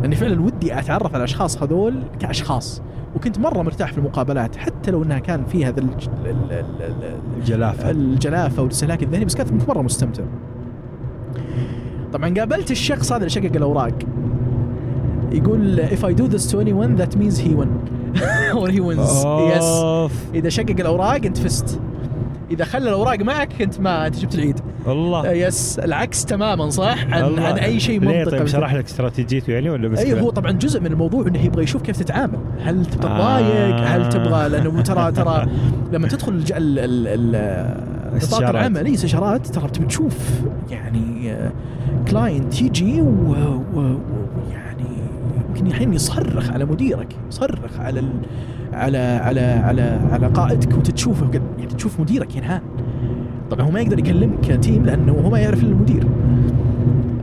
[0.00, 2.82] لأني فعلا ودي أتعرف على الأشخاص هذول كأشخاص.
[3.16, 6.82] وكنت مرة مرتاح في المقابلات حتى لو إنها كان فيها ذا الج- ال- ال- ال-
[6.82, 7.90] ال- الجلافة.
[7.90, 10.22] الجلافة والاستهلاك الذهني بس كنت مرة مستمتع.
[12.12, 13.92] طبعا قابلت الشخص هذا اللي شقق الأوراق.
[15.32, 17.68] يقول if I do this to anyone that means he won.
[18.60, 19.24] Or he wins.
[19.24, 19.64] Yes.
[20.34, 21.80] إذا شقق الأوراق أنت فزت.
[22.50, 24.60] إذا خلى الأوراق معك أنت ما أنت جبت العيد.
[24.88, 25.32] الله.
[25.32, 27.42] يس العكس تماما صح؟ عن, الله.
[27.42, 28.24] عن أي شيء منطقي.
[28.24, 31.62] طيب شرح لك استراتيجيته يعني ولا بس أي؟ هو طبعا جزء من الموضوع إنه يبغى
[31.62, 32.38] يشوف كيف تتعامل.
[32.64, 33.84] هل تبغى تضايق آه.
[33.84, 35.46] هل تبغى لأنه ترى ترى
[35.92, 38.50] لما تدخل الج- ال ال ال إستشارات.
[38.50, 39.46] العمل اي إستشارات.
[39.46, 41.36] ترى بتبي تشوف يعني
[42.08, 44.84] client يجي ويعني
[45.48, 48.10] يمكن الحين يصرخ على مديرك يصرخ على ال
[48.72, 52.60] على على على على قائدك وتشوفه يعني تشوف مديرك ينهان.
[53.50, 56.06] طبعا هو ما يقدر يكلمك ك team لأنه هو ما يعرف المدير.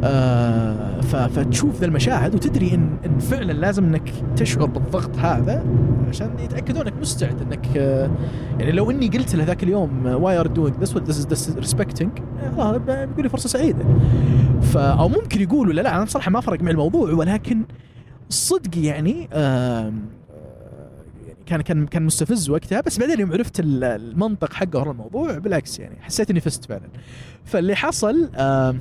[0.03, 5.65] آه فتشوف ذا المشاهد وتدري ان إن فعلا لازم إنك تشعر بالضغط هذا
[6.09, 8.11] عشان يتأكدون إنك مستعد إنك آه
[8.59, 11.47] يعني لو إني قلت له ذاك اليوم why are you doing this what this is
[11.49, 12.11] disrespecting
[12.53, 13.85] الله بيقول لي فرصة سعيدة.
[14.61, 17.63] ف أو ممكن يقول ولا لا أنا بصراحة ما فرق معي الموضوع ولكن
[18.29, 19.93] صدق يعني آه،
[21.27, 25.37] يعني كان كان كان مستفز وقتها بس بعدين يوم عرفت ال- المنطق حقه ورا الموضوع
[25.37, 26.87] بالعكس يعني حسيت إني فزت فعلا.
[27.45, 28.79] فاللي حصل آم،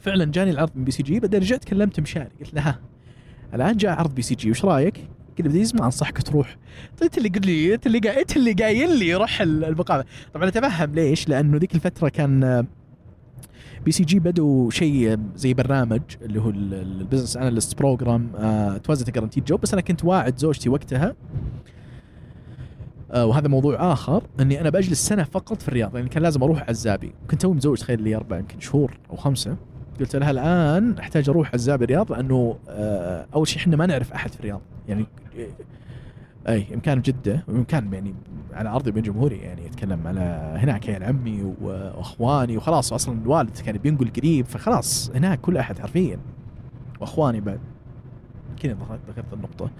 [0.00, 2.78] فعلا جاني العرض من BCG بعدين رجعت كلمت مشاري قلت له ها
[3.54, 5.08] الآن جاء عرض BCG وش رأيك؟
[5.42, 6.56] قال لي ما أنصحك تروح.
[7.02, 10.04] انت اللي قلت لي انت اللي انت اللي قايل لي روح ال- المقابلة.
[10.34, 12.66] طبعا أتفهم ليش لأنه ذيك الفترة كان
[13.84, 18.30] BCG بدوا شيء زي برنامج اللي هو ال business analyst program
[18.84, 21.14] it wasn't guaranteed job بس أنا كنت واعد زوجتي وقتها.
[23.12, 26.68] آه، وهذا موضوع آخر إني أنا بجلس سنة فقط في الرياض لأن كان لازم أروح
[26.68, 27.12] عزابي.
[27.30, 29.56] كنت توي متزوج تخيل لي أربع يمكن شهور أو خمسة.
[30.00, 34.30] قلت لها الآن أحتاج أروح عزابي الرياض لأنه آه، أول شيء إحنا ما نعرف أحد
[34.30, 34.60] في الرياض.
[34.88, 35.06] يعني
[36.48, 38.14] أي إمكان جدة وامكان يعني
[38.52, 40.20] على أرضي بين جمهوري يعني اتكلم على
[40.56, 42.92] هناك يعني عمي وأخواني وخلاص.
[42.92, 46.18] أصلا الوالد كان بينقل قريب فخلاص هناك كل أحد حرفيا.
[47.00, 47.60] وأخواني بعد.
[48.62, 48.76] كذا
[49.08, 49.70] ذكرت النقطة.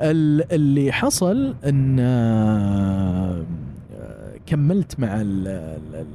[0.00, 3.44] ال- اللي حصل إن آه،
[3.96, 5.48] آه، كملت مع ال
[5.94, 6.06] ال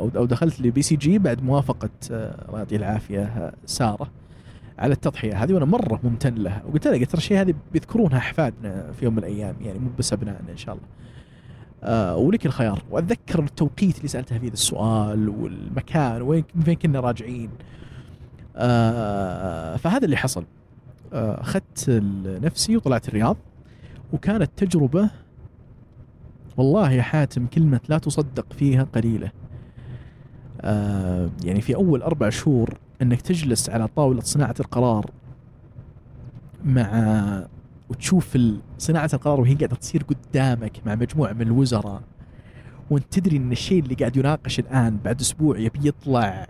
[0.00, 4.10] أو دخلت ل BCG بعد موافقة الله يعطيه العافية آه، سارة
[4.78, 8.92] على التضحية هذه وأنا مرة ممتن لها وقلت لها قلت ترى الشيء هذه بيذكرونها أحفادنا
[8.92, 10.86] في يوم من الأيام يعني مو بس أبنائنا إن شاء الله.
[11.82, 17.50] آه ولك الخيار وأتذكر التوقيت اللي سالتها فيه السؤال والمكان وين فين كنا راجعين.
[18.56, 20.44] آه فهذا اللي حصل.
[21.12, 22.02] أخذت
[22.42, 23.36] نفسي وطلعت الرياض
[24.12, 25.10] وكانت تجربة
[26.56, 29.30] والله يا حاتم كلمة لا تصدق فيها قليلة.
[30.60, 35.10] آه يعني في أول أربع شهور إنك تجلس على طاولة صناعة القرار
[36.64, 37.46] مع
[37.90, 38.38] وتشوف
[38.78, 42.02] صناعة القرار وهي قاعدة تصير قدامك مع مجموعة من الوزراء
[42.90, 46.46] وأنت تدري إن الشيء اللي قاعد يناقش الآن بعد أسبوع يبي يطلع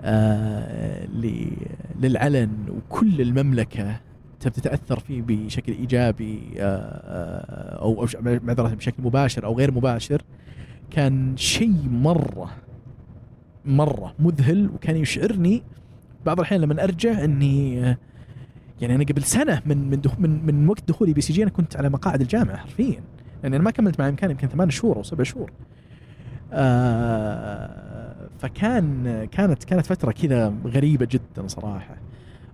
[0.00, 1.06] آه
[2.00, 4.00] للعلن وكل المملكة
[4.40, 10.22] تبي تتأثر فيه بشكل إيجابي آه آه، أو معذره بشكل مباشر أو غير مباشر.
[10.90, 12.50] كان شيء مرة
[13.66, 15.62] مرة مذهل وكان يشعرني
[16.26, 17.74] بعض الأحيان لما أرجع إني
[18.80, 22.20] يعني أنا قبل سنة من من من, من وقت دخولي BCG أنا كنت على مقاعد
[22.20, 23.00] الجامعة حرفيا
[23.42, 25.50] يعني أنا ما كملت مع امكاني يمكن ثمان شهور أو سبع شهور.
[26.52, 31.96] آه فكان كانت كانت فترة كذا غريبة جدا صراحة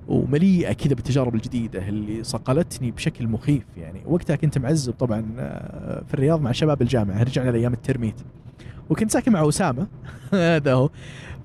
[0.08, 4.00] ومليئة كذا بالتجارب الجديدة اللي صقلتني بشكل مخيف يعني.
[4.06, 8.14] وقتها كنت معزب طبعا آه، في الرياض مع شباب الجامعة رجعنا لأيام الترميت.
[8.92, 9.86] وكنت ساكن مع أسامة.
[10.32, 10.90] هذا هو.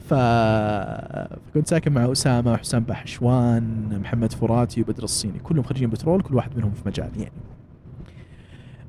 [0.09, 0.13] ف...
[0.13, 5.39] فكنت ساكن مع أسامة وحسام بحشوان محمد فراتي وبدر الصيني.
[5.39, 7.31] كلهم خريجين بترول كل واحد منهم في مجال يعني.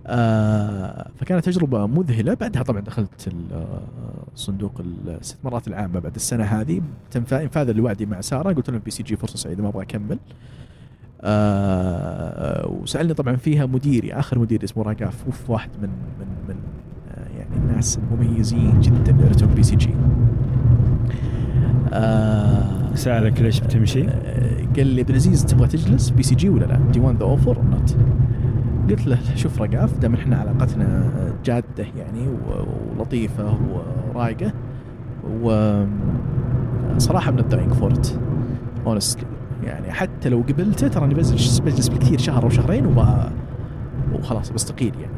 [0.06, 2.35] آه فكانت تجربة مذهلة.
[2.35, 3.80] بعدها طبعا دخلت آه،
[4.35, 6.80] صندوق الاستثمارات العامة بعد السنة هذه.
[7.10, 8.52] تم فا- انفاذا لوعدي مع سارة.
[8.52, 10.18] قلت لهم BCG فرصة سعيدة ما أبغى أكمل.
[11.20, 15.89] آه وسألني طبعا فيها مديري آخر مدير اسمه راقاف واحد من
[16.20, 16.56] من من
[17.59, 19.94] الناس المميزين جدا اللي BCG
[21.93, 27.00] آه سألك ليش بتمشي؟ آه، قال لي عبد العزيز تبغى تجلس BCG ولا لا؟ do
[27.00, 27.96] you want the offer or not?
[28.90, 31.10] قلت له شوف رقاف دام إحنا علاقتنا
[31.44, 32.26] جادة يعني
[32.97, 33.59] ولطيفة
[34.14, 34.52] ورايقة
[35.43, 35.85] و
[36.98, 38.20] صراحة بنبدا quite
[38.86, 39.26] honestly
[39.64, 43.05] يعني حتى لو قبلته ترى اني بجلس بجلس بالكثير شهر أو شهرين وب
[44.14, 45.12] وخلاص بستقيل يعني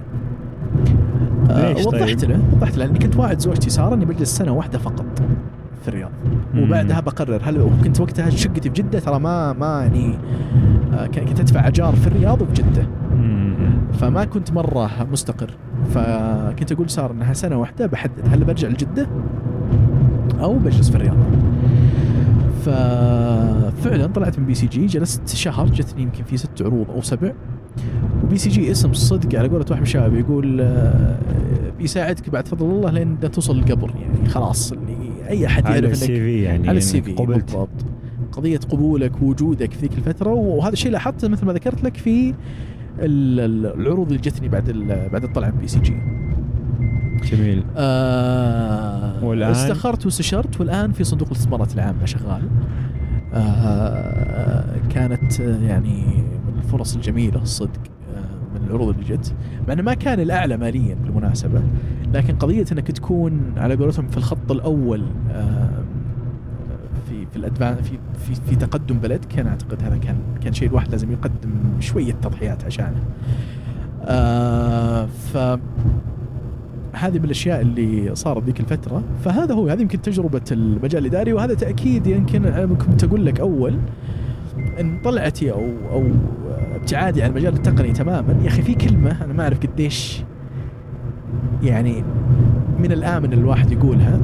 [1.56, 4.78] ليش وضحت طيب؟ له وضحت له اني كنت واعد زوجتي سارة إني بجلس سنة واحدة
[4.78, 5.22] فقط
[5.82, 6.10] في الرياض.
[6.56, 10.18] وبعدها بقرر هل وكنت وقتها شقتي في جدة ترى ما ما يعني
[10.92, 12.86] آه، كنت أدفع أجار في الرياض وفي جدة.
[13.92, 15.50] فما كنت مرة مستقر
[15.94, 19.06] فكنت أقول صار إنها سنة واحدة بحدد هل برجع لجدة
[20.40, 21.16] أو بجلس في الرياض
[22.64, 27.32] ففعلا طلعت من BCG جلست شهر جتني يمكن في ست عروض أو سبع
[28.24, 31.18] و BCG اسم صدق على قولة واحد من الشباب يقول آه،
[31.78, 34.96] بيساعدك بعد فضل الله لين لا توصل القبر يعني خلاص اللي
[35.28, 37.44] أي أحد على يعرف السي إنك في يعني على ال CV قبلت.
[37.44, 37.68] بالضبط.
[38.32, 42.28] قضية قبولك ووجودك في ذيك الفترة وهذا الشيء لاحظته مثل ما ذكرت لك في
[42.98, 44.70] ال- ال- العروض اللي جتني بعد
[45.12, 45.96] بعد الطلعة من BCG.
[47.32, 47.64] جميل.
[47.76, 52.42] آه والآن؟ استخرت واستشرت والآن في صندوق الاستثمارات العامة شغال.
[53.34, 54.64] آه
[54.94, 56.39] كانت آه، يعني من
[56.70, 57.80] الفرص الجميلة الصدق
[58.16, 59.34] آه من العروض اللي جت.
[59.68, 61.62] مع إنه ما كان الأعلى ماليا بالمناسبة
[62.14, 65.70] لكن قضية إنك تكون على قولتهم في الخط الأول آه
[67.08, 67.50] في في
[67.82, 72.12] في في في تقدم بلد كان أعتقد هذا كان كان شيء الواحد لازم يقدم شوية
[72.12, 73.02] تضحيات عشانه.
[74.04, 75.36] آه ف
[76.92, 79.02] هذه من الأشياء اللي صارت ذيك الفترة.
[79.24, 83.74] فهذا هو هذه يمكن تجربة المجال الإداري وهذا تأكيد يمكن كنت أقول لك أول
[84.80, 86.06] إن طلعتي أو أو
[86.80, 88.34] ابتعادي عن المجال التقني تماما.
[88.42, 90.22] يا أخي في كلمة أنا ما أعرف قديش
[91.62, 92.04] يعني
[92.78, 94.20] من الامن الواحد يقولها.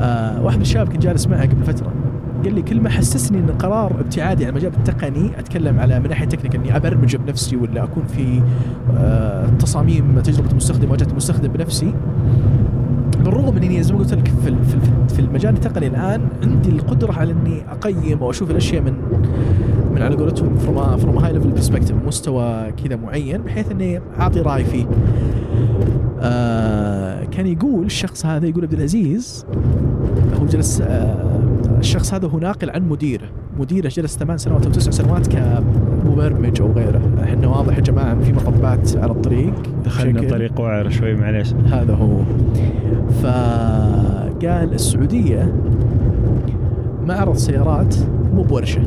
[0.00, 1.92] آه واحد من الشباب كنت جالس معه قبل فترة
[2.44, 6.54] قال لي كلمة حسسني إن قرار ابتعادي عن المجال التقني أتكلم على من ناحية تكنيك
[6.54, 8.42] إني أبرمج بنفسي ولا أكون في
[8.96, 11.94] آه تصاميم تجربة المستخدم واجهة المستخدم بنفسي.
[13.24, 17.12] بالرغم إني زي ما قلت لك في في ال- في المجال التقني الآن عندي القدرة
[17.12, 18.94] على إني أقيم أو أشوف الأشياء من
[19.96, 24.64] من على قولتهم from from high level perspective مستوى كذا معين بحيث إني أعطي رأي
[24.64, 24.86] فيه.
[26.20, 29.46] آه كان يقول الشخص هذا يقول عبد العزيز
[30.40, 31.40] هو جلس آه
[31.78, 33.28] الشخص هذا هو ناقل عن مديره،
[33.58, 38.20] مديره جلس ثمان سنوات أو تسع سنوات كمبرمج أو غيره، إحنا واضح يا جماعة إن
[38.20, 39.54] في مطبات على الطريق.
[39.84, 41.52] دخلنا طريق وعر شوي معليش.
[41.52, 42.18] هذا هو.
[43.22, 45.52] فقال السعودية
[47.06, 47.94] معرض سيارات
[48.34, 48.82] مو بورشة.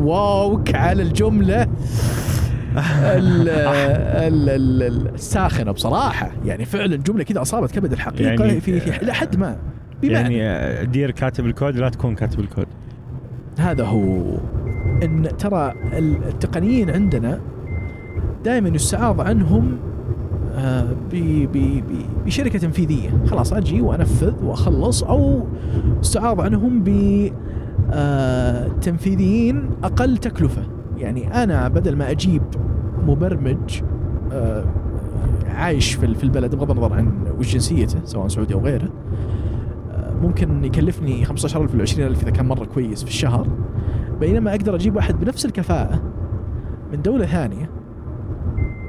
[0.00, 6.30] واوك على الجملة ال- ال- ال- ال- الساخنة بصراحة.
[6.44, 9.56] يعني فعلا جملة كذا أصابت كبد الحقيقة يعني- في في إلى حد ما.
[10.02, 12.66] بمعنى يعني آه، دير كاتب الكود لا تكون كاتب الكود.
[13.58, 14.22] هذا هو.
[15.02, 15.74] إن ترى
[16.28, 17.40] التقنيين عندنا
[18.44, 19.76] دائما يستعاض عنهم
[20.54, 20.88] آه،
[22.26, 23.10] بشركة تنفيذية.
[23.30, 25.46] خلاص أجي وأنفذ وأخلص أو
[26.00, 26.88] استعاض عنهم ب
[28.80, 30.62] تنفيذيين أقل تكلفة.
[30.96, 32.42] يعني أنا بدل ما أجيب
[33.06, 33.82] مبرمج
[34.32, 34.64] آه،
[35.46, 38.88] عايش في البلد بغض النظر عن وش جنسيته سواء سعودي أو غيره
[39.90, 43.48] آه، ممكن يكلفني 15000 ولا 20000 إذا كان مرة كويس في الشهر.
[44.20, 46.02] بينما أقدر أجيب واحد بنفس الكفاءة
[46.92, 47.70] من دولة ثانية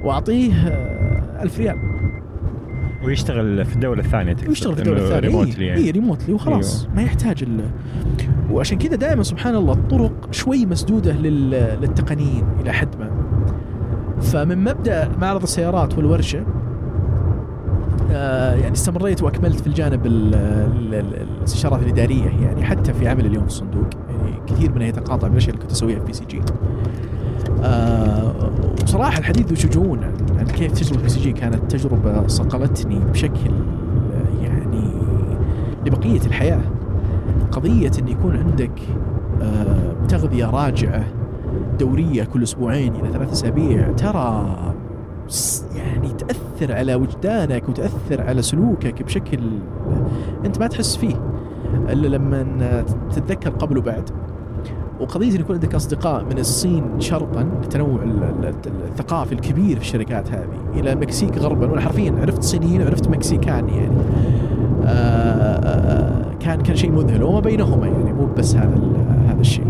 [0.04, 1.78] وأعطيه آه، ألف ريال.
[3.06, 5.28] ويشتغل في الدولة الثانية تقصد؟ ويشتغل في الدولة الثانية.
[5.28, 5.82] ريموتلي اي يعني.
[5.82, 6.88] إيه ريموتلي وخلاص.
[6.96, 7.70] ما يحتاج ال
[8.52, 11.50] وعشان كذا دائما سبحان الله الطرق شوي مسدودة لل...
[11.82, 13.10] للتقنيين إلى حد ما
[14.22, 16.44] فمن مبدأ معرض السيارات والورشة
[18.12, 23.26] آه يعني استمريت وأكملت في الجانب ال- ال- ال- الاستشارات الإدارية يعني حتى في عمل
[23.26, 26.42] اليوم في الصندوق يعني كثير منها يتقاطع بالأشياء اللي كنت أسويها في BCG.
[28.84, 30.00] وصراحة الحديث ذو شجون
[30.40, 33.52] عن كيف تجربة BCG كانت تجربة صقلتني بشكل
[34.42, 34.84] يعني
[35.86, 36.62] لبقية الحياة.
[37.52, 38.72] قضية إن يكون عندك
[39.42, 41.04] آه تغذية راجعة
[41.80, 44.56] دورية كل أسبوعين إلى ثلاث أسابيع ترى
[45.76, 49.40] يعني تأثر على وجدانك وتأثر على سلوكك بشكل
[50.46, 51.16] أنت ما تحس فيه
[51.90, 52.46] إلا لما
[53.12, 54.10] تتذكر قبل وبعد.
[55.00, 58.54] وقضية إن يكون عندك أصدقاء من الصين شرقا لتنوع ال- ال-
[58.92, 63.98] الثقافي الكبير في الشركات هذه إلى المكسيك غربا وأنا حرفيا عرفت صينيين وعرفت مكسيكان يعني.
[64.86, 68.82] آه، آه، كان كان شيء مذهل وما بينهما يعني مو بس هذا
[69.30, 69.66] هذا الشيء.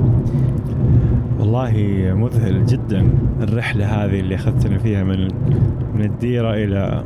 [1.40, 1.72] والله
[2.16, 3.08] مذهل جدا
[3.42, 5.28] الرحلة هذه اللي أخذتنا فيها من
[5.96, 7.04] من الديرة إلى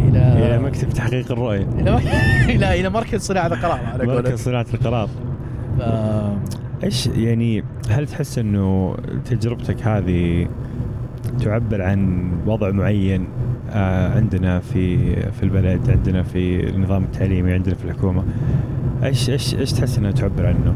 [0.00, 1.66] إلى إلى مكتب تحقيق الرؤية.
[1.78, 1.98] إلى
[2.54, 5.08] إلى إلى مركز صناعة القرار على مركز قولك صناعة القرار.
[5.80, 6.36] آه،
[6.84, 10.48] إيش يعني هل تحس إنه تجربتك هذه
[11.40, 13.26] تعبر عن وضع معين؟
[13.74, 18.24] عندنا في في البلد عندنا في النظام التعليمي عندنا في الحكومة.
[19.04, 20.74] إيش إيش إيش تحس انها تعبر عنه؟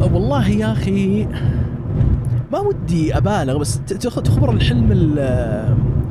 [0.00, 1.26] والله يا أخي
[2.52, 3.80] ما ودي أبالغ بس
[4.24, 5.18] تخبر الحلم ال-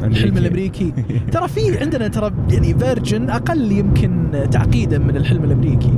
[0.04, 0.94] الحلم الأمريكي.
[1.34, 5.94] ترى في عندنا ترى يعني فيرجن أقل يمكن تعقيدا من الحلم الأمريكي.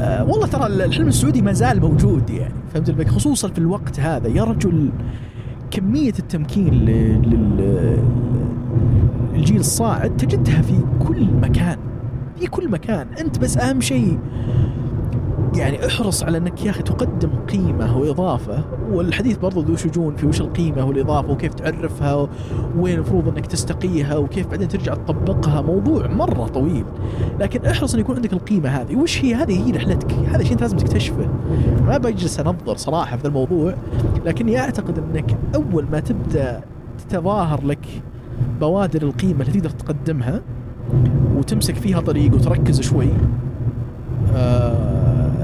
[0.00, 4.28] آه والله ترى الحلم السعودي ما زال موجود يعني فهمت الفكرة خصوصا في الوقت هذا
[4.28, 4.90] يا رجل
[5.70, 7.96] كمية التمكين ل- لل
[9.34, 10.74] الجيل الصاعد تجدها في
[11.06, 11.76] كل مكان.
[12.40, 13.06] في كل مكان.
[13.20, 14.18] أنت بس أهم شيء
[15.54, 20.40] يعني احرص على انك يا أخي تقدم قيمة واضافة والحديث برضو ذو شجون في وش
[20.40, 22.28] القيمة والإضافة وكيف تعرفها
[22.76, 25.62] وين المفروض انك تستقيها وكيف بعدين ترجع تطبقها.
[25.62, 26.84] موضوع مرة طويل
[27.40, 28.96] لكن احرص إن يكون عندك القيمة هذه.
[28.96, 30.12] وش هي؟ هذه هي رحلتك.
[30.12, 31.28] هذا شيء انت لازم تكتشفه.
[31.86, 33.74] ما بجلس انظر صراحة في الموضوع
[34.26, 36.60] لكني اعتقد انك أول ما تبدأ
[36.98, 37.86] تتظاهر لك
[38.60, 40.42] بوادر القيمة اللي تقدر تقدمها
[41.36, 43.08] وتمسك فيها طريق وتركز شوي
[44.34, 44.79] آه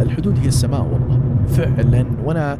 [0.02, 2.06] الحدود هي السماء والله فعلا.
[2.24, 2.58] وأنا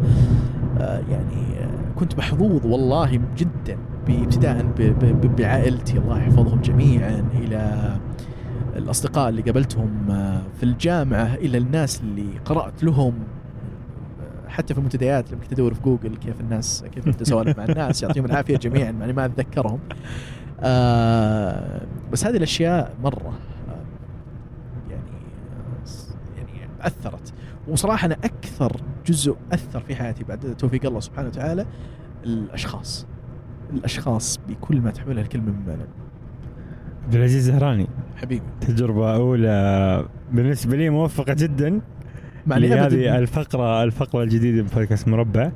[0.81, 4.67] آه يعني آه، كنت محظوظ والله جدا ابتداء
[5.39, 7.93] بعائلتي الله يحفظهم جميعا إلى
[8.77, 13.15] الأصدقاء اللي قابلتهم آه، في الجامعة إلى الناس اللي قرأت لهم
[14.49, 18.03] حتى في المنتديات لما كنت أدور في جوجل كيف الناس كيف كنت اسولف مع الناس
[18.03, 19.79] يعطيهم العافية جميعا معني ما أتذكرهم.
[20.61, 21.81] آه
[22.13, 23.33] بس هذه الأشياء مرة
[23.69, 25.03] آه يعني
[25.53, 27.33] آه يعني أثرت.
[27.69, 28.77] وصراحة أنا أكثر
[29.07, 31.67] جزء أثر في حياتي بعد توفيق الله سبحانه وتعالى
[32.25, 33.07] الأشخاص.
[33.73, 35.83] الأشخاص بكل ما تحملها الكلمة من معنى.
[37.05, 37.87] عبد العزيز زهراني
[38.17, 38.43] حبيبي.
[38.61, 41.81] تجربة أولى بالنسبة لي موفقة جدا
[42.53, 45.51] هذه الفقرة الفقرة الجديدة من بودكاست مربع.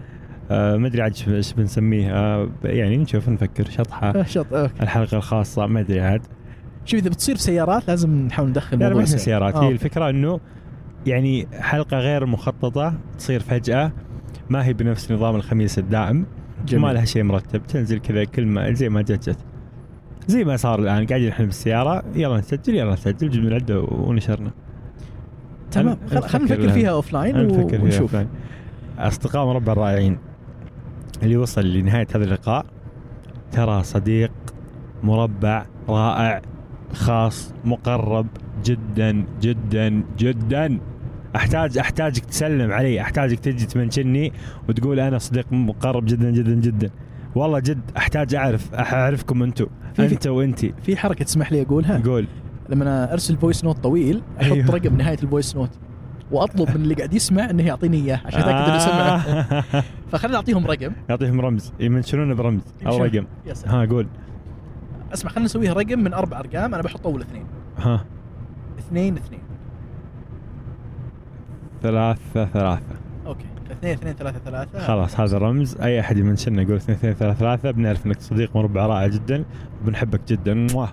[0.51, 2.15] آه ما أدري عاد ايش- بنسميه.
[2.15, 4.11] آه يعني نشوف نفكر شطحة.
[4.11, 4.83] آه، شط أوكي.
[4.83, 6.23] الحلقة الخاصة ما أدري عاد.
[6.85, 9.05] شوف إذا بتصير سيارات لازم نحاول ندخل لا ما.
[9.05, 9.55] سيارات.
[9.55, 10.41] آه، هي الفكرة إنه
[11.07, 13.93] يعني حلقة غير مخططة تصير فجأة.
[14.51, 16.27] ما هي بنفس نظام الخميس الدائم.
[16.67, 16.85] جميل.
[16.85, 17.67] وما لها شيء مرتب.
[17.67, 19.39] تنزل كذا كلمه زي ما جت جت.
[20.27, 21.07] زي ما صار الآن.
[21.07, 22.03] قاعدين إحنا بالسيارة.
[22.15, 23.31] يلا نسجل يلا نسجل.
[23.31, 24.51] جبنا العدة ونشرنا.
[25.71, 25.97] تمام.
[26.07, 26.69] خلينا نفكر.
[26.69, 28.01] فيها offline فيها ونشوف.
[28.01, 28.29] offline.
[28.99, 30.19] أصدقاء مربع الرائعين.
[31.23, 32.67] اللي وصل لنهاية هذا اللقاء.
[33.53, 34.33] ترى صديق
[35.03, 36.43] مربع رائع
[36.93, 38.27] خاص مقرب
[38.65, 40.81] جدا جدا جدا.
[41.37, 44.33] احتاج أحتاجك تسلم علي أحتاجك تجي تمنشني
[44.69, 46.91] وتقول أنا صديق مقرب جدا جدا جدا.
[47.35, 49.67] والله جد أحتاج اعرف أعرفكم أنتم
[49.99, 50.75] أنت وأنتي.
[50.83, 52.27] في حركة تسمح لي أقولها؟ قول.
[52.69, 54.71] لما أنا أرسل voice note طويل أحط أيوه.
[54.71, 55.71] رقم نهاية ال voice note
[56.31, 59.65] وأطلب من اللي قاعد يسمع إنه يعطيني إياه عشان اتاكد إنه سمع آه.
[60.13, 60.93] فخلينا نعطيهم رقم.
[61.09, 61.73] يعطيهم رمز.
[61.81, 63.05] يمنشنونه برمز أو.
[63.05, 63.25] رقم.
[63.67, 64.07] ها قول.
[65.15, 67.45] أسمع خلينا نسويها رقم من أربع أرقام أنا بحط أول اثنين.
[67.79, 68.05] ها.
[68.79, 69.41] اثنين اثنين.
[71.83, 72.95] ثلاثة ثلاثة.
[73.27, 73.45] OK.
[73.71, 74.79] اثنين اثنين ثلاثة ثلاثة.
[74.79, 78.87] خلاص هذا رمز أي أحد يمنشنا يقول اثنين اثنين ثلاثة ثلاثة بنعرف إنك صديق مربع
[78.87, 79.45] رائع جدا
[79.83, 80.55] وبنحبك جدا.
[80.55, 80.89] مواه.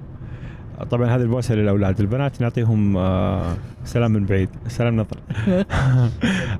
[0.92, 2.00] طبعا هذه البوسه للأولاد.
[2.00, 3.54] البنات نعطيهم آه
[3.84, 4.50] سلام من بعيد.
[4.68, 5.18] سلام نظر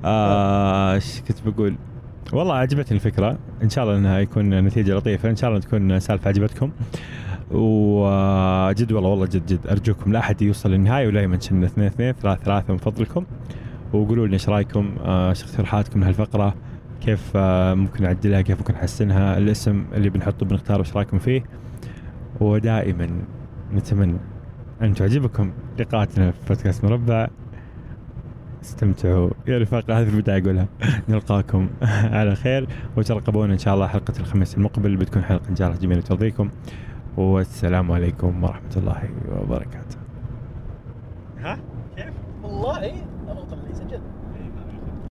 [0.04, 1.74] آه، إيش كنت بقول؟
[2.32, 3.38] والله عجبتني الفكرة.
[3.62, 5.30] إن شاء الله إنها يكون نتيجة لطيفة.
[5.30, 6.70] إن شاء الله تكون سالفة عجبتكم.
[7.50, 9.66] وجد والله والله جد جد.
[9.66, 13.24] أرجوكم لا أحد يوصل للنهاية ولا يمنشن اثنين اثنين ثلاثة ثلاثة من فضلكم.
[13.92, 16.54] وقولوا لي إيش رأيكم آه، إيش اقتراحاتكم لهالفقرة؟
[17.00, 21.44] كيف آه، ممكن نعدلها كيف ممكن نحسنها؟ الاسم اللي بنحطه بنختاره إيش رأيكم فيه؟
[22.40, 23.08] ودائما
[23.74, 24.18] نتمنى
[24.82, 27.28] أن تعجبكم لقاءاتنا في بودكاست مربع.
[28.62, 29.30] استمتعوا.
[29.46, 30.68] يا رفاق هذه البداية أقولها.
[31.08, 31.68] نلقاكم
[32.18, 32.68] على خير.
[32.96, 34.96] وترقبونا إن شاء الله حلقة الخميس المقبل.
[34.96, 36.50] بتكون حلقة إن شاء الله جميلة ترضيكم
[37.16, 39.02] والسلام عليكم ورحمة الله
[39.40, 39.98] وبركاته.
[42.42, 42.92] والله